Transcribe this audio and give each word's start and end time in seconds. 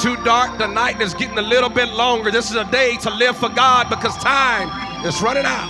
too 0.00 0.16
dark. 0.24 0.56
The 0.56 0.66
night 0.66 0.98
is 1.02 1.12
getting 1.12 1.36
a 1.36 1.42
little 1.42 1.68
bit 1.68 1.90
longer. 1.90 2.30
This 2.30 2.48
is 2.48 2.56
a 2.56 2.64
day 2.70 2.96
to 2.98 3.10
live 3.10 3.36
for 3.36 3.50
God 3.50 3.90
because 3.90 4.16
time 4.16 4.68
is 5.04 5.20
running 5.20 5.44
out. 5.44 5.68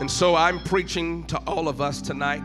And 0.00 0.10
so 0.10 0.34
I'm 0.34 0.60
preaching 0.60 1.24
to 1.28 1.38
all 1.46 1.68
of 1.68 1.80
us 1.80 2.02
tonight. 2.02 2.42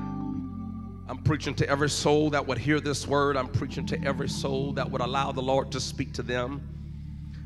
I'm 1.09 1.21
preaching 1.25 1.53
to 1.55 1.67
every 1.67 1.89
soul 1.89 2.29
that 2.29 2.47
would 2.47 2.57
hear 2.57 2.79
this 2.79 3.05
word. 3.05 3.35
I'm 3.35 3.49
preaching 3.49 3.85
to 3.87 4.01
every 4.05 4.29
soul 4.29 4.71
that 4.73 4.89
would 4.89 5.01
allow 5.01 5.33
the 5.33 5.41
Lord 5.41 5.69
to 5.73 5.81
speak 5.81 6.13
to 6.13 6.23
them. 6.23 6.61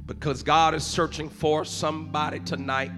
Because 0.05 0.43
God 0.43 0.75
is 0.75 0.83
searching 0.83 1.29
for 1.29 1.65
somebody 1.65 2.39
tonight 2.41 2.91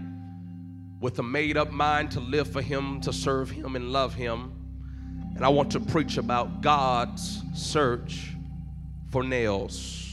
with 0.99 1.19
a 1.19 1.23
made 1.23 1.55
up 1.55 1.71
mind 1.71 2.11
to 2.11 2.19
live 2.19 2.51
for 2.51 2.61
Him, 2.61 2.99
to 2.99 3.13
serve 3.13 3.49
Him, 3.49 3.77
and 3.77 3.93
love 3.93 4.13
Him. 4.13 4.56
And 5.37 5.45
I 5.45 5.49
want 5.49 5.71
to 5.73 5.79
preach 5.79 6.17
about 6.17 6.61
God's 6.61 7.43
search 7.53 8.33
for 9.11 9.23
nails. 9.23 10.03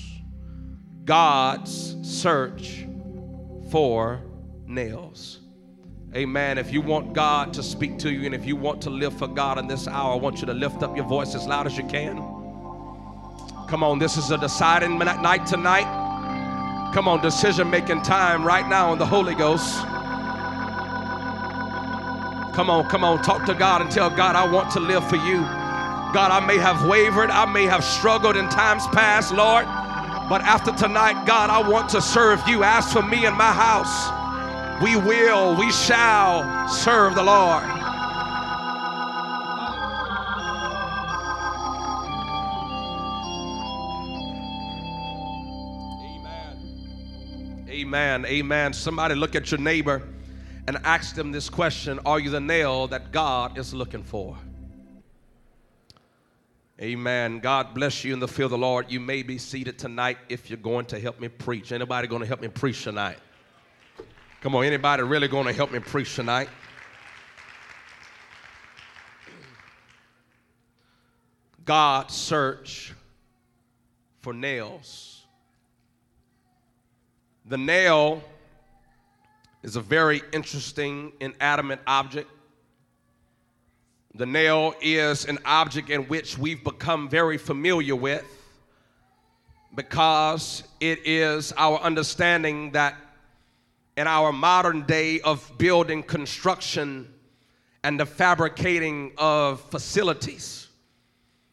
God's 1.07 1.97
search 2.03 2.87
for 3.71 4.21
nails. 4.67 5.41
Amen. 6.15 6.59
If 6.59 6.75
you 6.75 6.83
want 6.83 7.15
God 7.15 7.55
to 7.55 7.63
speak 7.63 7.99
to 8.01 8.13
you 8.13 8.27
and 8.27 8.35
if 8.35 8.45
you 8.45 8.55
want 8.55 8.83
to 8.83 8.91
live 8.91 9.17
for 9.19 9.27
God 9.27 9.59
in 9.59 9.67
this 9.67 9.89
hour, 9.89 10.13
I 10.13 10.17
want 10.17 10.43
you 10.43 10.47
to 10.47 10.53
lift 10.53 10.83
up 10.83 10.95
your 10.95 11.07
voice 11.07 11.35
as 11.35 11.47
loud 11.47 11.67
as 11.67 11.79
you 11.79 11.85
can. 11.85 12.19
Come 13.67 13.83
on, 13.83 13.99
this 13.99 14.19
is 14.19 14.31
a 14.31 14.37
deciding 14.37 14.99
night 14.99 15.47
tonight. 15.47 16.93
Come 16.93 17.09
on, 17.09 17.23
decision 17.23 17.71
making 17.71 18.03
time 18.03 18.45
right 18.45 18.69
now 18.69 18.93
in 18.93 18.99
the 18.99 19.07
Holy 19.07 19.35
Ghost. 19.35 19.75
Come 22.55 22.71
on, 22.71 22.89
come 22.89 23.03
on, 23.03 23.21
talk 23.23 23.45
to 23.47 23.55
God 23.55 23.83
and 23.83 23.91
tell 23.91 24.09
God, 24.09 24.37
I 24.37 24.49
want 24.49 24.71
to 24.73 24.81
live 24.81 25.07
for 25.09 25.17
you. 25.17 25.41
God, 26.15 26.31
I 26.31 26.39
may 26.47 26.57
have 26.57 26.87
wavered, 26.87 27.29
I 27.29 27.45
may 27.47 27.65
have 27.65 27.83
struggled 27.83 28.37
in 28.37 28.49
times 28.49 28.87
past, 28.93 29.35
Lord, 29.35 29.65
but 30.29 30.41
after 30.43 30.71
tonight, 30.71 31.27
God, 31.27 31.51
I 31.51 31.69
want 31.69 31.89
to 31.91 32.01
serve 32.01 32.41
you. 32.47 32.63
Ask 32.63 32.93
for 32.93 33.03
me 33.03 33.27
and 33.27 33.37
my 33.37 33.53
house 33.53 34.25
we 34.83 34.97
will, 34.97 35.57
we 35.57 35.71
shall 35.73 36.69
serve 36.69 37.15
the 37.15 37.23
Lord. 37.23 37.63
Amen. 46.03 47.67
Amen. 47.69 48.27
Amen. 48.27 48.73
Somebody 48.73 49.15
look 49.15 49.35
at 49.35 49.51
your 49.51 49.61
neighbor 49.61 50.03
and 50.67 50.79
ask 50.85 51.15
them 51.15 51.33
this 51.33 51.49
question 51.49 52.01
Are 52.07 52.19
you 52.19 52.31
the 52.31 52.41
nail 52.41 52.87
that 52.89 53.13
God 53.13 53.59
is 53.59 53.75
looking 53.75 54.03
for? 54.03 54.37
Amen. 56.81 57.39
God 57.39 57.73
bless 57.73 58.03
you 58.03 58.13
in 58.13 58.19
the 58.19 58.27
field 58.27 58.53
of 58.53 58.59
the 58.59 58.67
Lord. 58.67 58.91
You 58.91 58.99
may 58.99 59.23
be 59.23 59.39
seated 59.39 59.79
tonight 59.79 60.19
if 60.29 60.51
you're 60.51 60.57
going 60.57 60.87
to 60.87 60.99
help 60.99 61.21
me 61.21 61.29
preach. 61.29 61.71
Anybody 61.71 62.09
going 62.09 62.23
to 62.23 62.27
help 62.27 62.41
me 62.41 62.49
preach 62.49 62.83
tonight? 62.83 63.19
Come 64.41 64.57
on, 64.57 64.65
anybody 64.65 65.05
really 65.05 65.29
going 65.29 65.47
to 65.47 65.53
help 65.53 65.71
me 65.71 65.79
preach 65.79 66.17
tonight? 66.17 66.49
God 71.65 72.11
search 72.11 72.93
for 74.21 74.35
nails. 74.35 75.23
The 77.47 77.57
nail 77.57 78.23
is 79.65 79.77
a 79.77 79.81
very 79.81 80.21
interesting 80.35 81.11
inanimate 81.21 81.81
object. 81.87 82.31
The 84.15 84.27
nail 84.27 84.75
is 84.83 85.25
an 85.25 85.39
object 85.47 85.89
in 85.89 86.03
which 86.03 86.37
we've 86.37 86.63
become 86.63 87.09
very 87.09 87.39
familiar 87.39 87.97
with 87.97 88.27
because 89.75 90.65
it 90.81 91.01
is 91.07 91.53
our 91.57 91.79
understanding 91.79 92.73
that 92.73 92.95
in 93.97 94.07
our 94.07 94.33
modern 94.33 94.83
day 94.83 95.21
of 95.21 95.51
building 95.57 96.03
construction 96.03 97.11
and 97.83 97.99
the 97.99 98.07
fabricating 98.07 99.13
of 99.17 99.63
facilities 99.71 100.69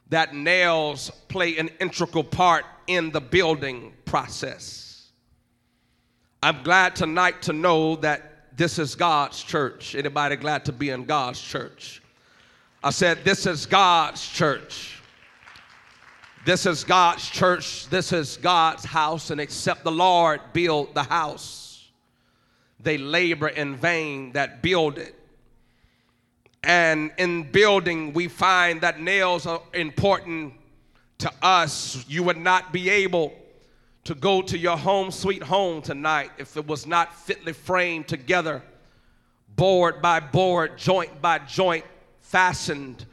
that 0.10 0.36
nails 0.36 1.10
play 1.30 1.58
an 1.58 1.70
integral 1.80 2.26
part 2.26 2.66
in 2.88 3.10
the 3.12 3.22
building 3.22 3.94
process. 4.04 4.91
I'm 6.44 6.64
glad 6.64 6.96
tonight 6.96 7.44
to 7.44 7.54
know 7.54 7.98
that 7.98 8.58
this 8.58 8.80
is 8.80 8.96
God's 8.96 9.44
church. 9.44 9.94
Anybody 9.94 10.36
glad 10.36 10.66
to 10.66 10.72
be 10.72 10.90
in 10.90 11.06
God's 11.06 11.40
church? 11.40 12.02
I 12.84 12.90
said, 12.90 13.24
This 13.24 13.46
is 13.46 13.68
God's 13.68 14.28
church. 14.28 15.00
This 16.44 16.66
is 16.66 16.84
God's 16.84 17.30
church. 17.30 17.88
This 17.90 18.12
is 18.12 18.38
God's 18.38 18.84
house. 18.84 19.30
And 19.30 19.40
except 19.40 19.84
the 19.84 19.92
Lord 19.92 20.42
build 20.52 20.96
the 20.96 21.04
house, 21.04 21.88
they 22.80 22.98
labor 22.98 23.50
in 23.50 23.76
vain 23.76 24.32
that 24.32 24.64
build 24.64 24.98
it. 24.98 25.14
And 26.64 27.12
in 27.20 27.52
building, 27.52 28.14
we 28.14 28.28
find 28.28 28.82
that 28.82 29.00
nails 29.00 29.46
are 29.46 29.62
important 29.76 30.56
to 31.20 31.32
us. 31.44 32.04
You 32.08 32.24
would 32.24 32.38
not 32.38 32.74
be 32.74 32.90
able 32.90 33.32
to 34.04 34.16
go 34.16 34.42
to 34.42 34.58
your 34.58 34.78
home 34.78 35.12
sweet 35.12 35.44
home 35.44 35.82
tonight 35.82 36.32
if 36.38 36.58
it 36.58 36.68
was 36.68 36.88
not 36.88 37.16
fitly 37.16 37.54
framed 37.54 38.08
together, 38.08 38.64
board 39.56 40.02
by 40.02 40.20
board, 40.20 40.78
joint 40.78 41.22
by 41.22 41.40
joint, 41.40 41.86
fastened 42.22 43.06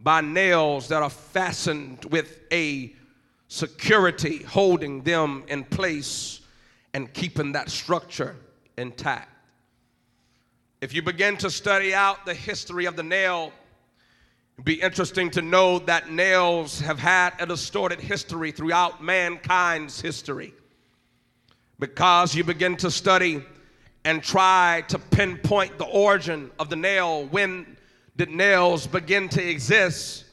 by 0.00 0.20
nails 0.20 0.88
that 0.88 1.02
are 1.02 1.10
fastened 1.10 2.04
with 2.06 2.40
a 2.52 2.94
security 3.48 4.42
holding 4.42 5.02
them 5.02 5.44
in 5.48 5.64
place 5.64 6.40
and 6.92 7.12
keeping 7.14 7.52
that 7.52 7.70
structure 7.70 8.36
intact. 8.76 9.30
If 10.80 10.92
you 10.92 11.00
begin 11.00 11.38
to 11.38 11.50
study 11.50 11.94
out 11.94 12.26
the 12.26 12.34
history 12.34 12.84
of 12.84 12.96
the 12.96 13.02
nail, 13.02 13.52
it'd 14.54 14.64
be 14.64 14.80
interesting 14.80 15.30
to 15.30 15.42
know 15.42 15.78
that 15.80 16.10
nails 16.10 16.80
have 16.80 16.98
had 16.98 17.34
a 17.38 17.46
distorted 17.46 18.00
history 18.00 18.50
throughout 18.50 19.02
mankind's 19.02 20.00
history. 20.00 20.54
Because 21.78 22.34
you 22.34 22.44
begin 22.44 22.76
to 22.76 22.90
study 22.90 23.44
and 24.04 24.22
try 24.22 24.84
to 24.88 24.98
pinpoint 24.98 25.76
the 25.78 25.86
origin 25.86 26.50
of 26.58 26.68
the 26.70 26.76
nail, 26.76 27.26
when 27.26 27.76
did 28.16 28.30
nails 28.30 28.86
begin 28.86 29.28
to 29.30 29.42
exist? 29.42 30.24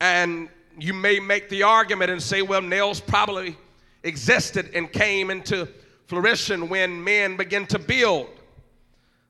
And 0.00 0.48
you 0.78 0.92
may 0.94 1.18
make 1.18 1.48
the 1.48 1.62
argument 1.62 2.10
and 2.10 2.22
say, 2.22 2.42
well, 2.42 2.62
nails 2.62 3.00
probably 3.00 3.56
existed 4.02 4.70
and 4.74 4.92
came 4.92 5.30
into 5.30 5.66
fruition 6.06 6.68
when 6.68 7.02
men 7.02 7.36
began 7.36 7.66
to 7.66 7.78
build. 7.78 8.28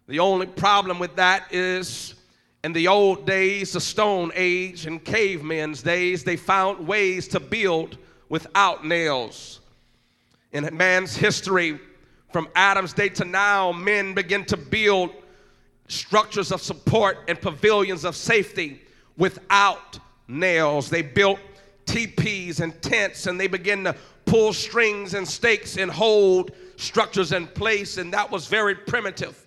The 0.09 0.19
only 0.19 0.47
problem 0.47 0.98
with 0.98 1.16
that 1.16 1.47
is 1.50 2.14
in 2.65 2.73
the 2.73 2.89
old 2.89 3.27
days, 3.27 3.75
the 3.75 3.81
Stone 3.81 4.33
Age 4.35 4.87
and 4.87 5.05
cavemen's 5.05 5.83
days, 5.83 6.25
they 6.25 6.37
found 6.37 6.89
ways 6.89 7.29
to 7.29 7.39
build 7.39 7.99
without 8.31 8.87
nails. 8.87 9.61
In 10.51 10.75
man's 10.75 11.15
history, 11.15 11.79
from 12.33 12.49
Adam's 12.57 12.95
day 12.95 13.11
to 13.11 13.27
now, 13.27 13.71
men 13.71 14.15
begin 14.15 14.47
to 14.47 14.57
build 14.57 15.11
structures 15.89 16.51
of 16.51 16.63
support 16.63 17.19
and 17.29 17.39
pavilions 17.39 18.03
of 18.03 18.17
safety 18.17 18.81
without 19.19 19.99
nails. 20.27 20.89
They 20.89 21.03
built 21.03 21.41
teepees 21.85 22.61
and 22.61 22.81
tents 22.81 23.27
and 23.27 23.39
they 23.39 23.47
began 23.47 23.85
to 23.85 23.95
pull 24.25 24.55
strings 24.55 25.13
and 25.13 25.29
stakes 25.29 25.77
and 25.77 25.91
hold 25.91 26.53
structures 26.77 27.33
in 27.33 27.47
place, 27.47 27.99
and 27.99 28.11
that 28.15 28.31
was 28.31 28.47
very 28.47 28.75
primitive. 28.75 29.44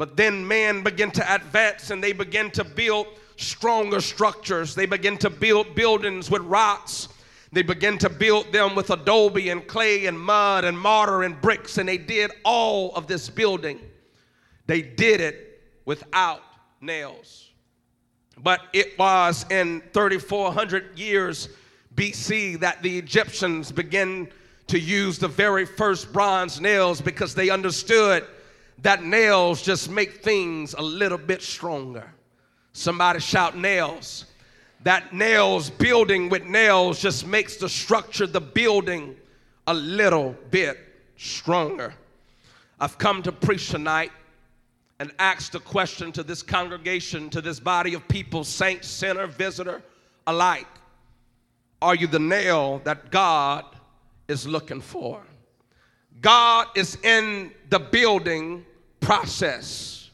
But 0.00 0.16
then 0.16 0.48
man 0.48 0.82
began 0.82 1.10
to 1.10 1.34
advance 1.34 1.90
and 1.90 2.02
they 2.02 2.12
began 2.12 2.50
to 2.52 2.64
build 2.64 3.06
stronger 3.36 4.00
structures. 4.00 4.74
They 4.74 4.86
began 4.86 5.18
to 5.18 5.28
build 5.28 5.74
buildings 5.74 6.30
with 6.30 6.40
rocks. 6.40 7.08
They 7.52 7.60
began 7.60 7.98
to 7.98 8.08
build 8.08 8.50
them 8.50 8.74
with 8.74 8.88
adobe 8.88 9.50
and 9.50 9.68
clay 9.68 10.06
and 10.06 10.18
mud 10.18 10.64
and 10.64 10.80
mortar 10.80 11.24
and 11.24 11.38
bricks, 11.38 11.76
and 11.76 11.86
they 11.86 11.98
did 11.98 12.30
all 12.46 12.94
of 12.94 13.08
this 13.08 13.28
building. 13.28 13.78
They 14.66 14.80
did 14.80 15.20
it 15.20 15.60
without 15.84 16.40
nails. 16.80 17.50
But 18.38 18.60
it 18.72 18.98
was 18.98 19.44
in 19.50 19.82
3,400 19.92 20.98
years 20.98 21.50
BC 21.94 22.58
that 22.60 22.82
the 22.82 22.96
Egyptians 22.96 23.70
began 23.70 24.30
to 24.68 24.78
use 24.78 25.18
the 25.18 25.28
very 25.28 25.66
first 25.66 26.10
bronze 26.10 26.58
nails 26.58 27.02
because 27.02 27.34
they 27.34 27.50
understood 27.50 28.26
that 28.82 29.04
nails 29.04 29.62
just 29.62 29.90
make 29.90 30.22
things 30.22 30.74
a 30.74 30.82
little 30.82 31.18
bit 31.18 31.42
stronger. 31.42 32.10
Somebody 32.72 33.20
shout 33.20 33.56
nails. 33.56 34.26
That 34.82 35.12
nails, 35.12 35.68
building 35.68 36.30
with 36.30 36.44
nails, 36.44 37.00
just 37.00 37.26
makes 37.26 37.56
the 37.56 37.68
structure, 37.68 38.26
the 38.26 38.40
building, 38.40 39.16
a 39.66 39.74
little 39.74 40.34
bit 40.50 40.78
stronger. 41.16 41.94
I've 42.80 42.96
come 42.96 43.22
to 43.24 43.32
preach 43.32 43.68
tonight 43.68 44.10
and 44.98 45.12
ask 45.18 45.52
the 45.52 45.60
question 45.60 46.12
to 46.12 46.22
this 46.22 46.42
congregation, 46.42 47.28
to 47.30 47.42
this 47.42 47.60
body 47.60 47.92
of 47.92 48.08
people, 48.08 48.42
saint, 48.44 48.84
sinner, 48.84 49.26
visitor 49.26 49.82
alike. 50.26 50.66
Are 51.82 51.94
you 51.94 52.06
the 52.06 52.18
nail 52.18 52.80
that 52.84 53.10
God 53.10 53.64
is 54.28 54.46
looking 54.46 54.80
for? 54.80 55.22
God 56.20 56.68
is 56.74 56.96
in 57.02 57.52
the 57.68 57.78
building 57.78 58.64
process. 59.10 60.08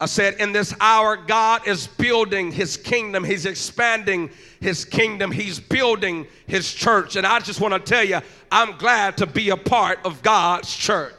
I 0.00 0.06
said, 0.06 0.34
in 0.34 0.52
this 0.52 0.72
hour, 0.80 1.16
God 1.16 1.66
is 1.66 1.88
building 1.88 2.52
his 2.52 2.76
kingdom. 2.76 3.24
He's 3.24 3.46
expanding 3.46 4.30
his 4.60 4.84
kingdom. 4.84 5.32
He's 5.32 5.58
building 5.58 6.28
his 6.46 6.72
church. 6.72 7.16
And 7.16 7.26
I 7.26 7.40
just 7.40 7.60
want 7.60 7.74
to 7.74 7.80
tell 7.80 8.04
you, 8.04 8.20
I'm 8.52 8.78
glad 8.78 9.16
to 9.16 9.26
be 9.26 9.50
a 9.50 9.56
part 9.56 9.98
of 10.04 10.22
God's 10.22 10.72
church. 10.72 11.14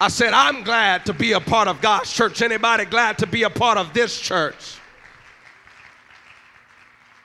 I 0.00 0.08
said, 0.08 0.32
I'm 0.32 0.62
glad 0.62 1.04
to 1.04 1.12
be 1.12 1.32
a 1.32 1.40
part 1.40 1.68
of 1.68 1.82
God's 1.82 2.10
church. 2.10 2.40
Anybody 2.40 2.86
glad 2.86 3.18
to 3.18 3.26
be 3.26 3.42
a 3.42 3.50
part 3.50 3.76
of 3.76 3.92
this 3.92 4.18
church? 4.18 4.78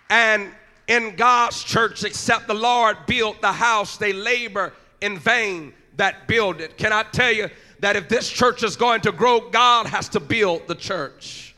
And 0.09 0.51
in 0.89 1.15
God's 1.15 1.63
church, 1.63 2.03
except 2.03 2.47
the 2.47 2.53
Lord 2.53 2.97
built 3.07 3.39
the 3.39 3.53
house, 3.53 3.95
they 3.95 4.11
labor 4.11 4.73
in 4.99 5.17
vain 5.17 5.71
that 5.97 6.27
build 6.27 6.61
it. 6.61 6.77
Can 6.77 6.93
I 6.93 7.03
tell 7.03 7.31
you 7.31 7.49
that 7.79 7.95
if 7.95 8.09
this 8.09 8.29
church 8.29 8.63
is 8.63 8.75
going 8.75 9.01
to 9.01 9.11
grow, 9.11 9.49
God 9.49 9.87
has 9.87 10.09
to 10.09 10.19
build 10.19 10.67
the 10.67 10.75
church. 10.75 11.53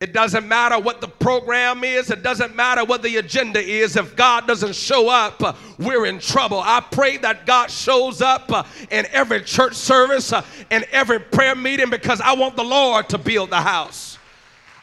It 0.00 0.12
doesn't 0.12 0.46
matter 0.46 0.78
what 0.78 1.00
the 1.00 1.08
program 1.08 1.82
is. 1.82 2.10
It 2.10 2.22
doesn't 2.22 2.54
matter 2.54 2.84
what 2.84 3.02
the 3.02 3.16
agenda 3.16 3.60
is. 3.60 3.96
If 3.96 4.16
God 4.16 4.46
doesn't 4.46 4.74
show 4.74 5.08
up, 5.08 5.56
we're 5.78 6.04
in 6.06 6.18
trouble. 6.18 6.60
I 6.60 6.80
pray 6.80 7.16
that 7.18 7.46
God 7.46 7.70
shows 7.70 8.20
up 8.20 8.68
in 8.90 9.06
every 9.12 9.40
church 9.40 9.74
service, 9.74 10.32
and 10.70 10.84
every 10.92 11.20
prayer 11.20 11.54
meeting, 11.54 11.88
because 11.90 12.20
I 12.20 12.34
want 12.34 12.56
the 12.56 12.64
Lord 12.64 13.08
to 13.10 13.18
build 13.18 13.50
the 13.50 13.60
house. 13.60 14.18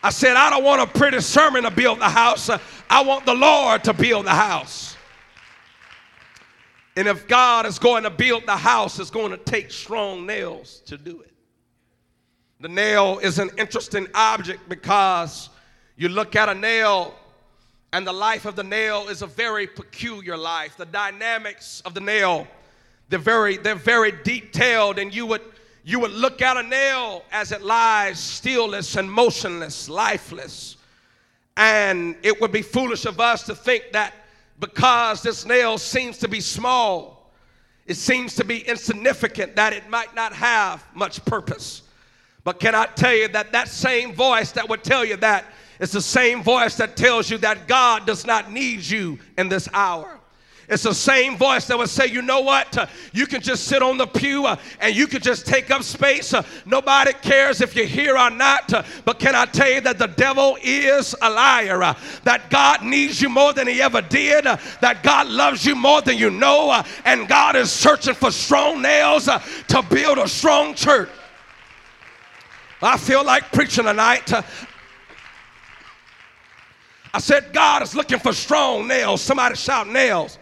I 0.02 0.10
said, 0.10 0.36
I 0.36 0.50
don't 0.50 0.64
want 0.64 0.82
a 0.82 0.88
pretty 0.88 1.20
sermon 1.20 1.64
to 1.64 1.72
build 1.72 2.00
the 2.00 2.10
house. 2.10 2.50
I 2.90 3.04
want 3.04 3.26
the 3.26 3.36
Lord 3.36 3.84
to 3.84 3.94
build 3.94 4.26
the 4.26 4.32
house. 4.32 4.91
And 6.96 7.08
if 7.08 7.28
God 7.28 7.66
is 7.66 7.80
going 7.80 8.04
to 8.04 8.10
build 8.10 8.46
the 8.46 8.58
house, 8.58 9.00
it's 9.00 9.10
going 9.10 9.32
to 9.32 9.38
take 9.38 9.72
strong 9.72 10.26
nails 10.26 10.82
to 10.88 10.98
do 10.98 11.22
it. 11.22 11.32
The 12.60 12.70
nail 12.70 13.20
is 13.20 13.40
an 13.40 13.50
interesting 13.58 14.08
object 14.14 14.68
because 14.70 15.50
you 15.96 16.10
look 16.10 16.36
at 16.36 16.50
a 16.50 16.56
nail 16.56 17.16
and 17.94 18.06
the 18.06 18.14
life 18.14 18.46
of 18.46 18.56
the 18.56 18.64
nail 18.64 19.08
is 19.08 19.22
a 19.22 19.28
very 19.28 19.68
peculiar 19.68 20.38
life. 20.38 20.78
The 20.78 20.86
dynamics 20.86 21.82
of 21.86 21.94
the 21.94 22.02
nail, 22.02 22.48
they're 23.10 23.20
very, 23.20 23.58
they're 23.58 23.76
very 23.76 24.14
detailed, 24.24 25.00
and 25.00 25.14
you 25.14 25.26
would 25.26 25.42
you 25.84 26.00
would 26.00 26.12
look 26.12 26.42
at 26.42 26.58
a 26.58 26.64
nail 26.64 27.24
as 27.32 27.52
it 27.52 27.64
lies 27.64 28.18
steelless 28.18 28.98
and 28.98 29.12
motionless, 29.12 29.90
lifeless. 29.90 30.78
And 31.58 32.16
it 32.22 32.40
would 32.40 32.52
be 32.52 32.62
foolish 32.62 33.06
of 33.06 33.20
us 33.20 33.44
to 33.44 33.56
think 33.56 33.86
that 33.94 34.14
because 34.62 35.22
this 35.22 35.46
nail 35.46 35.78
seems 35.78 36.18
to 36.19 36.30
be 36.30 36.40
small, 36.40 37.31
it 37.88 37.96
seems 37.96 38.36
to 38.36 38.46
be 38.46 38.60
insignificant, 38.60 39.58
that 39.58 39.74
it 39.74 39.90
might 39.90 40.16
not 40.16 40.31
have 40.31 40.86
much 40.94 41.25
purpose. 41.25 41.81
But 42.46 42.60
can 42.60 42.75
I 42.75 42.86
tell 42.86 43.13
you 43.13 43.28
that 43.30 43.52
that 43.52 43.68
same 43.68 44.13
voice 44.13 44.52
that 44.54 44.69
would 44.69 44.84
tell 44.84 45.04
you 45.04 45.18
that 45.18 45.46
is 45.80 45.92
the 45.92 46.02
same 46.02 46.44
voice 46.44 46.75
that 46.75 46.96
tells 46.96 47.30
you 47.30 47.40
that 47.40 47.68
God 47.68 48.06
does 48.06 48.25
not 48.25 48.52
need 48.52 48.84
you 48.84 49.19
in 49.38 49.50
this 49.50 49.68
hour. 49.74 50.21
It's 50.72 50.84
the 50.84 50.94
same 50.96 51.36
voice 51.36 51.68
that 51.68 51.78
would 51.78 51.90
say, 51.90 52.08
you 52.08 52.22
know 52.22 52.40
what? 52.40 52.78
Uh, 52.78 52.86
you 53.12 53.28
can 53.28 53.42
just 53.42 53.66
sit 53.66 53.84
on 53.84 53.98
the 53.98 54.08
pew 54.08 54.46
uh, 54.46 54.56
and 54.80 54.96
you 54.96 55.06
can 55.06 55.22
just 55.22 55.46
take 55.46 55.70
up 55.70 55.84
space. 55.84 56.34
Uh, 56.34 56.44
nobody 56.66 57.12
cares 57.12 57.60
if 57.60 57.76
you're 57.76 57.86
here 57.86 58.18
or 58.18 58.30
not. 58.30 58.72
But 59.04 59.20
can 59.20 59.36
I 59.36 59.48
tell 59.48 59.70
you 59.70 59.82
that 59.82 60.00
the 60.00 60.08
devil 60.08 60.58
is 60.64 61.14
a 61.22 61.30
liar? 61.30 61.78
That 62.24 62.50
God 62.50 62.86
needs 62.86 63.22
you 63.22 63.28
more 63.28 63.52
than 63.52 63.68
he 63.68 63.82
ever 63.82 64.02
did. 64.02 64.46
That 64.46 65.04
God 65.04 65.28
loves 65.28 65.66
you 65.66 65.76
more 65.76 66.02
than 66.02 66.18
you 66.18 66.30
know. 66.30 66.82
and 67.04 67.28
God 67.28 67.58
is 67.58 67.70
searching 67.70 68.14
for 68.14 68.32
strong 68.32 68.82
nails 68.82 69.26
to 69.26 69.82
build 69.90 70.20
a 70.20 70.28
strong 70.30 70.74
church. 70.74 71.10
I 72.82 72.98
feel 72.98 73.26
like 73.26 73.52
preaching 73.52 73.84
tonight. 73.84 74.32
I 77.14 77.20
said, 77.20 77.52
God 77.52 77.82
is 77.82 77.94
looking 77.94 78.20
for 78.20 78.32
strong 78.32 78.88
nails. 78.88 79.22
Somebody 79.22 79.56
shout 79.56 79.90
nails. 79.90 80.38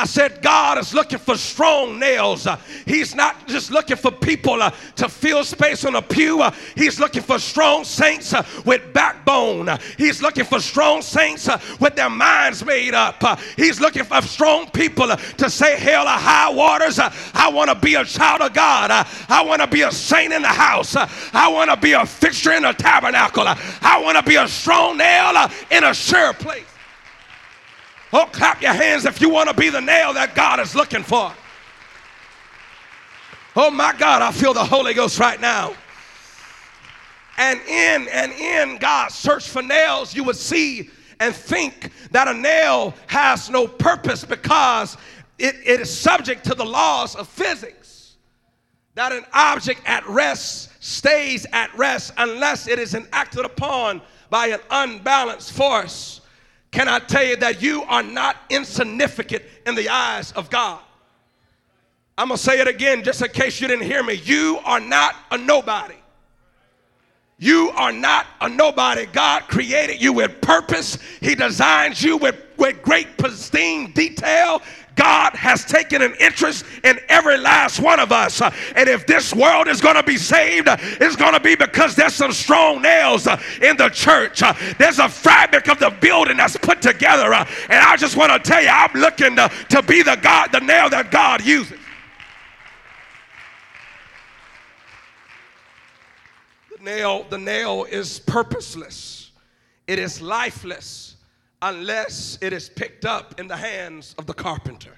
I 0.00 0.04
said, 0.04 0.42
God 0.42 0.78
is 0.78 0.94
looking 0.94 1.18
for 1.18 1.36
strong 1.36 1.98
nails. 1.98 2.46
Uh, 2.46 2.56
he's 2.86 3.16
not 3.16 3.48
just 3.48 3.72
looking 3.72 3.96
for 3.96 4.12
people 4.12 4.62
uh, 4.62 4.70
to 4.94 5.08
fill 5.08 5.42
space 5.42 5.84
on 5.84 5.96
a 5.96 6.02
pew. 6.02 6.40
Uh, 6.40 6.52
he's 6.76 7.00
looking 7.00 7.22
for 7.22 7.40
strong 7.40 7.82
saints 7.82 8.32
uh, 8.32 8.44
with 8.64 8.92
backbone. 8.92 9.68
Uh, 9.68 9.76
he's 9.96 10.22
looking 10.22 10.44
for 10.44 10.60
strong 10.60 11.02
saints 11.02 11.48
uh, 11.48 11.60
with 11.80 11.96
their 11.96 12.10
minds 12.10 12.64
made 12.64 12.94
up. 12.94 13.40
he's 13.56 13.80
looking 13.80 14.04
for 14.04 14.22
strong 14.22 14.70
people 14.70 15.08
to 15.08 15.50
say, 15.50 15.76
Hell 15.76 16.04
or 16.04 16.10
high 16.10 16.50
waters, 16.50 17.00
I 17.00 17.50
want 17.52 17.68
to 17.68 17.74
be 17.74 17.96
a 17.96 18.04
child 18.04 18.42
of 18.42 18.54
God. 18.54 18.92
I 19.28 19.42
want 19.42 19.62
to 19.62 19.66
be 19.66 19.82
a 19.82 19.90
saint 19.90 20.32
in 20.32 20.42
the 20.42 20.48
house. 20.48 20.94
I 20.94 21.48
want 21.48 21.70
to 21.70 21.76
be 21.76 21.92
a 21.92 22.06
fixture 22.06 22.52
in 22.52 22.62
the 22.62 22.72
tabernacle. 22.72 23.44
I 23.46 24.00
want 24.00 24.16
to 24.16 24.22
be 24.22 24.36
a 24.36 24.46
strong 24.46 24.96
nail 24.96 25.50
in 25.72 25.82
a 25.82 25.92
sure 25.92 26.34
place. 26.34 26.77
Oh, 28.12 28.26
clap 28.32 28.62
your 28.62 28.72
hands 28.72 29.04
if 29.04 29.20
you 29.20 29.28
want 29.28 29.50
to 29.50 29.54
be 29.54 29.68
the 29.68 29.80
nail 29.80 30.14
that 30.14 30.34
God 30.34 30.60
is 30.60 30.74
looking 30.74 31.02
for. 31.02 31.32
Oh 33.54 33.70
my 33.70 33.92
God, 33.98 34.22
I 34.22 34.32
feel 34.32 34.54
the 34.54 34.64
Holy 34.64 34.94
Ghost 34.94 35.18
right 35.18 35.40
now. 35.40 35.74
And 37.36 37.60
in 37.60 38.08
and 38.08 38.32
in 38.32 38.78
God's 38.78 39.14
search 39.14 39.48
for 39.48 39.62
nails, 39.62 40.14
you 40.14 40.24
would 40.24 40.36
see 40.36 40.90
and 41.20 41.34
think 41.34 41.90
that 42.10 42.28
a 42.28 42.34
nail 42.34 42.94
has 43.08 43.50
no 43.50 43.66
purpose 43.66 44.24
because 44.24 44.96
it, 45.38 45.56
it 45.64 45.80
is 45.80 45.96
subject 45.96 46.44
to 46.44 46.54
the 46.54 46.64
laws 46.64 47.14
of 47.14 47.28
physics. 47.28 48.16
That 48.94 49.12
an 49.12 49.24
object 49.32 49.82
at 49.86 50.06
rest 50.08 50.70
stays 50.82 51.46
at 51.52 51.76
rest 51.76 52.12
unless 52.16 52.66
it 52.66 52.78
is 52.78 52.94
enacted 52.94 53.44
upon 53.44 54.02
by 54.30 54.48
an 54.48 54.60
unbalanced 54.70 55.52
force. 55.52 56.17
Can 56.70 56.88
I 56.88 56.98
tell 56.98 57.24
you 57.24 57.36
that 57.36 57.62
you 57.62 57.82
are 57.84 58.02
not 58.02 58.36
insignificant 58.50 59.42
in 59.66 59.74
the 59.74 59.88
eyes 59.88 60.32
of 60.32 60.50
God? 60.50 60.80
I'm 62.16 62.28
going 62.28 62.36
to 62.36 62.42
say 62.42 62.60
it 62.60 62.68
again 62.68 63.04
just 63.04 63.22
in 63.22 63.28
case 63.28 63.60
you 63.60 63.68
didn't 63.68 63.86
hear 63.86 64.02
me. 64.02 64.14
You 64.14 64.60
are 64.64 64.80
not 64.80 65.14
a 65.30 65.38
nobody. 65.38 65.94
You 67.38 67.70
are 67.76 67.92
not 67.92 68.26
a 68.40 68.48
nobody. 68.48 69.06
God 69.06 69.42
created 69.42 70.02
you 70.02 70.12
with 70.12 70.40
purpose. 70.40 70.98
He 71.20 71.36
designed 71.36 72.02
you 72.02 72.16
with, 72.16 72.34
with 72.56 72.82
great 72.82 73.16
pristine 73.16 73.92
detail. 73.92 74.60
God 74.98 75.34
has 75.36 75.64
taken 75.64 76.02
an 76.02 76.14
interest 76.18 76.64
in 76.82 76.98
every 77.08 77.38
last 77.38 77.78
one 77.78 78.00
of 78.00 78.10
us. 78.10 78.42
And 78.42 78.88
if 78.88 79.06
this 79.06 79.32
world 79.32 79.68
is 79.68 79.80
going 79.80 79.94
to 79.94 80.02
be 80.02 80.16
saved, 80.16 80.66
it's 80.68 81.14
going 81.14 81.34
to 81.34 81.40
be 81.40 81.54
because 81.54 81.94
there's 81.94 82.14
some 82.14 82.32
strong 82.32 82.82
nails 82.82 83.28
in 83.62 83.76
the 83.76 83.90
church. 83.90 84.42
There's 84.76 84.98
a 84.98 85.08
fabric 85.08 85.68
of 85.68 85.78
the 85.78 85.90
building 85.90 86.36
that's 86.36 86.56
put 86.56 86.82
together. 86.82 87.32
And 87.32 87.46
I 87.70 87.96
just 87.96 88.16
want 88.16 88.32
to 88.32 88.40
tell 88.40 88.60
you, 88.60 88.70
I'm 88.70 88.92
looking 88.94 89.36
to, 89.36 89.48
to 89.68 89.82
be 89.82 90.02
the 90.02 90.16
God, 90.16 90.50
the 90.50 90.60
nail 90.60 90.90
that 90.90 91.12
God 91.12 91.44
uses. 91.44 91.78
The 96.76 96.82
nail, 96.82 97.24
the 97.30 97.38
nail 97.38 97.86
is 97.88 98.18
purposeless. 98.18 99.30
It 99.86 100.00
is 100.00 100.20
lifeless 100.20 101.14
unless 101.62 102.38
it 102.40 102.52
is 102.52 102.68
picked 102.68 103.04
up 103.04 103.40
in 103.40 103.48
the 103.48 103.56
hands 103.56 104.14
of 104.18 104.26
the 104.26 104.34
carpenter. 104.34 104.96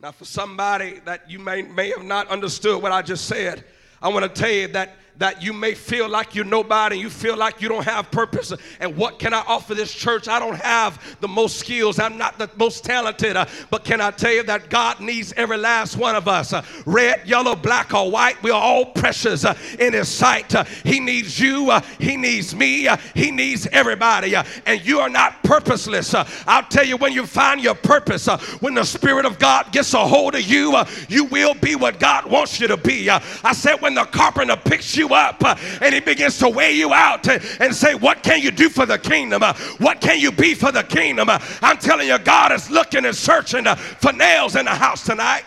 Now, 0.00 0.12
for 0.12 0.24
somebody 0.24 1.00
that 1.04 1.30
you 1.30 1.38
may, 1.38 1.62
may 1.62 1.88
have 1.90 2.04
not 2.04 2.28
understood 2.28 2.82
what 2.82 2.92
I 2.92 3.02
just 3.02 3.26
said, 3.26 3.64
I 4.00 4.08
want 4.08 4.22
to 4.22 4.40
tell 4.40 4.50
you 4.50 4.68
that 4.68 4.96
that 5.18 5.42
you 5.42 5.52
may 5.52 5.74
feel 5.74 6.08
like 6.08 6.34
you're 6.34 6.44
nobody, 6.44 6.98
you 6.98 7.10
feel 7.10 7.36
like 7.36 7.60
you 7.60 7.68
don't 7.68 7.84
have 7.84 8.10
purpose. 8.10 8.52
And 8.80 8.96
what 8.96 9.18
can 9.18 9.32
I 9.32 9.42
offer 9.46 9.74
this 9.74 9.92
church? 9.92 10.28
I 10.28 10.38
don't 10.38 10.56
have 10.56 11.16
the 11.20 11.28
most 11.28 11.56
skills, 11.58 11.98
I'm 11.98 12.18
not 12.18 12.38
the 12.38 12.50
most 12.56 12.84
talented, 12.84 13.36
but 13.70 13.84
can 13.84 14.00
I 14.00 14.10
tell 14.10 14.32
you 14.32 14.42
that 14.44 14.68
God 14.70 15.00
needs 15.00 15.32
every 15.36 15.56
last 15.56 15.96
one 15.96 16.14
of 16.14 16.28
us? 16.28 16.52
Uh, 16.52 16.62
red, 16.84 17.26
yellow, 17.26 17.54
black, 17.54 17.94
or 17.94 18.10
white, 18.10 18.42
we 18.42 18.50
are 18.50 18.60
all 18.60 18.86
precious 18.86 19.44
in 19.78 19.92
His 19.92 20.08
sight. 20.08 20.52
He 20.84 21.00
needs 21.00 21.38
you, 21.40 21.72
He 21.98 22.16
needs 22.16 22.54
me, 22.54 22.88
He 23.14 23.30
needs 23.30 23.66
everybody. 23.68 24.34
and 24.34 24.84
you 24.84 25.00
are 25.00 25.08
not 25.08 25.42
purposeless. 25.42 26.14
I'll 26.46 26.62
tell 26.68 26.84
you, 26.84 26.96
when 26.96 27.12
you 27.12 27.26
find 27.26 27.60
your 27.60 27.74
purpose, 27.74 28.26
when 28.60 28.74
the 28.74 28.84
Spirit 28.84 29.24
of 29.24 29.38
God 29.38 29.72
gets 29.72 29.94
a 29.94 30.06
hold 30.06 30.34
of 30.34 30.42
you, 30.42 30.76
you 31.08 31.24
will 31.24 31.54
be 31.54 31.74
what 31.74 31.98
God 31.98 32.26
wants 32.26 32.60
you 32.60 32.68
to 32.68 32.76
be. 32.76 33.08
I 33.10 33.52
said, 33.52 33.76
when 33.76 33.94
the 33.94 34.04
carpenter 34.04 34.56
picks 34.56 34.96
you 34.96 35.05
you 35.06 35.14
up 35.14 35.44
uh, 35.44 35.56
and 35.80 35.94
he 35.94 36.00
begins 36.00 36.38
to 36.38 36.48
weigh 36.48 36.72
you 36.72 36.92
out 36.92 37.28
and 37.60 37.74
say, 37.74 37.94
What 37.94 38.22
can 38.22 38.40
you 38.40 38.50
do 38.50 38.68
for 38.68 38.86
the 38.86 38.98
kingdom? 38.98 39.42
Uh, 39.42 39.54
what 39.78 40.00
can 40.00 40.18
you 40.18 40.32
be 40.32 40.54
for 40.54 40.72
the 40.72 40.82
kingdom? 40.82 41.28
Uh, 41.28 41.38
I'm 41.62 41.78
telling 41.78 42.08
you, 42.08 42.18
God 42.18 42.52
is 42.52 42.70
looking 42.70 43.04
and 43.04 43.14
searching 43.14 43.64
for 43.64 44.12
nails 44.12 44.56
in 44.56 44.64
the 44.64 44.74
house 44.74 45.04
tonight. 45.04 45.44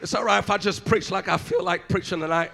It's 0.00 0.14
all 0.14 0.24
right 0.24 0.38
if 0.38 0.50
I 0.50 0.56
just 0.56 0.84
preach 0.84 1.10
like 1.10 1.28
I 1.28 1.36
feel 1.36 1.62
like 1.62 1.88
preaching 1.88 2.20
tonight. 2.20 2.52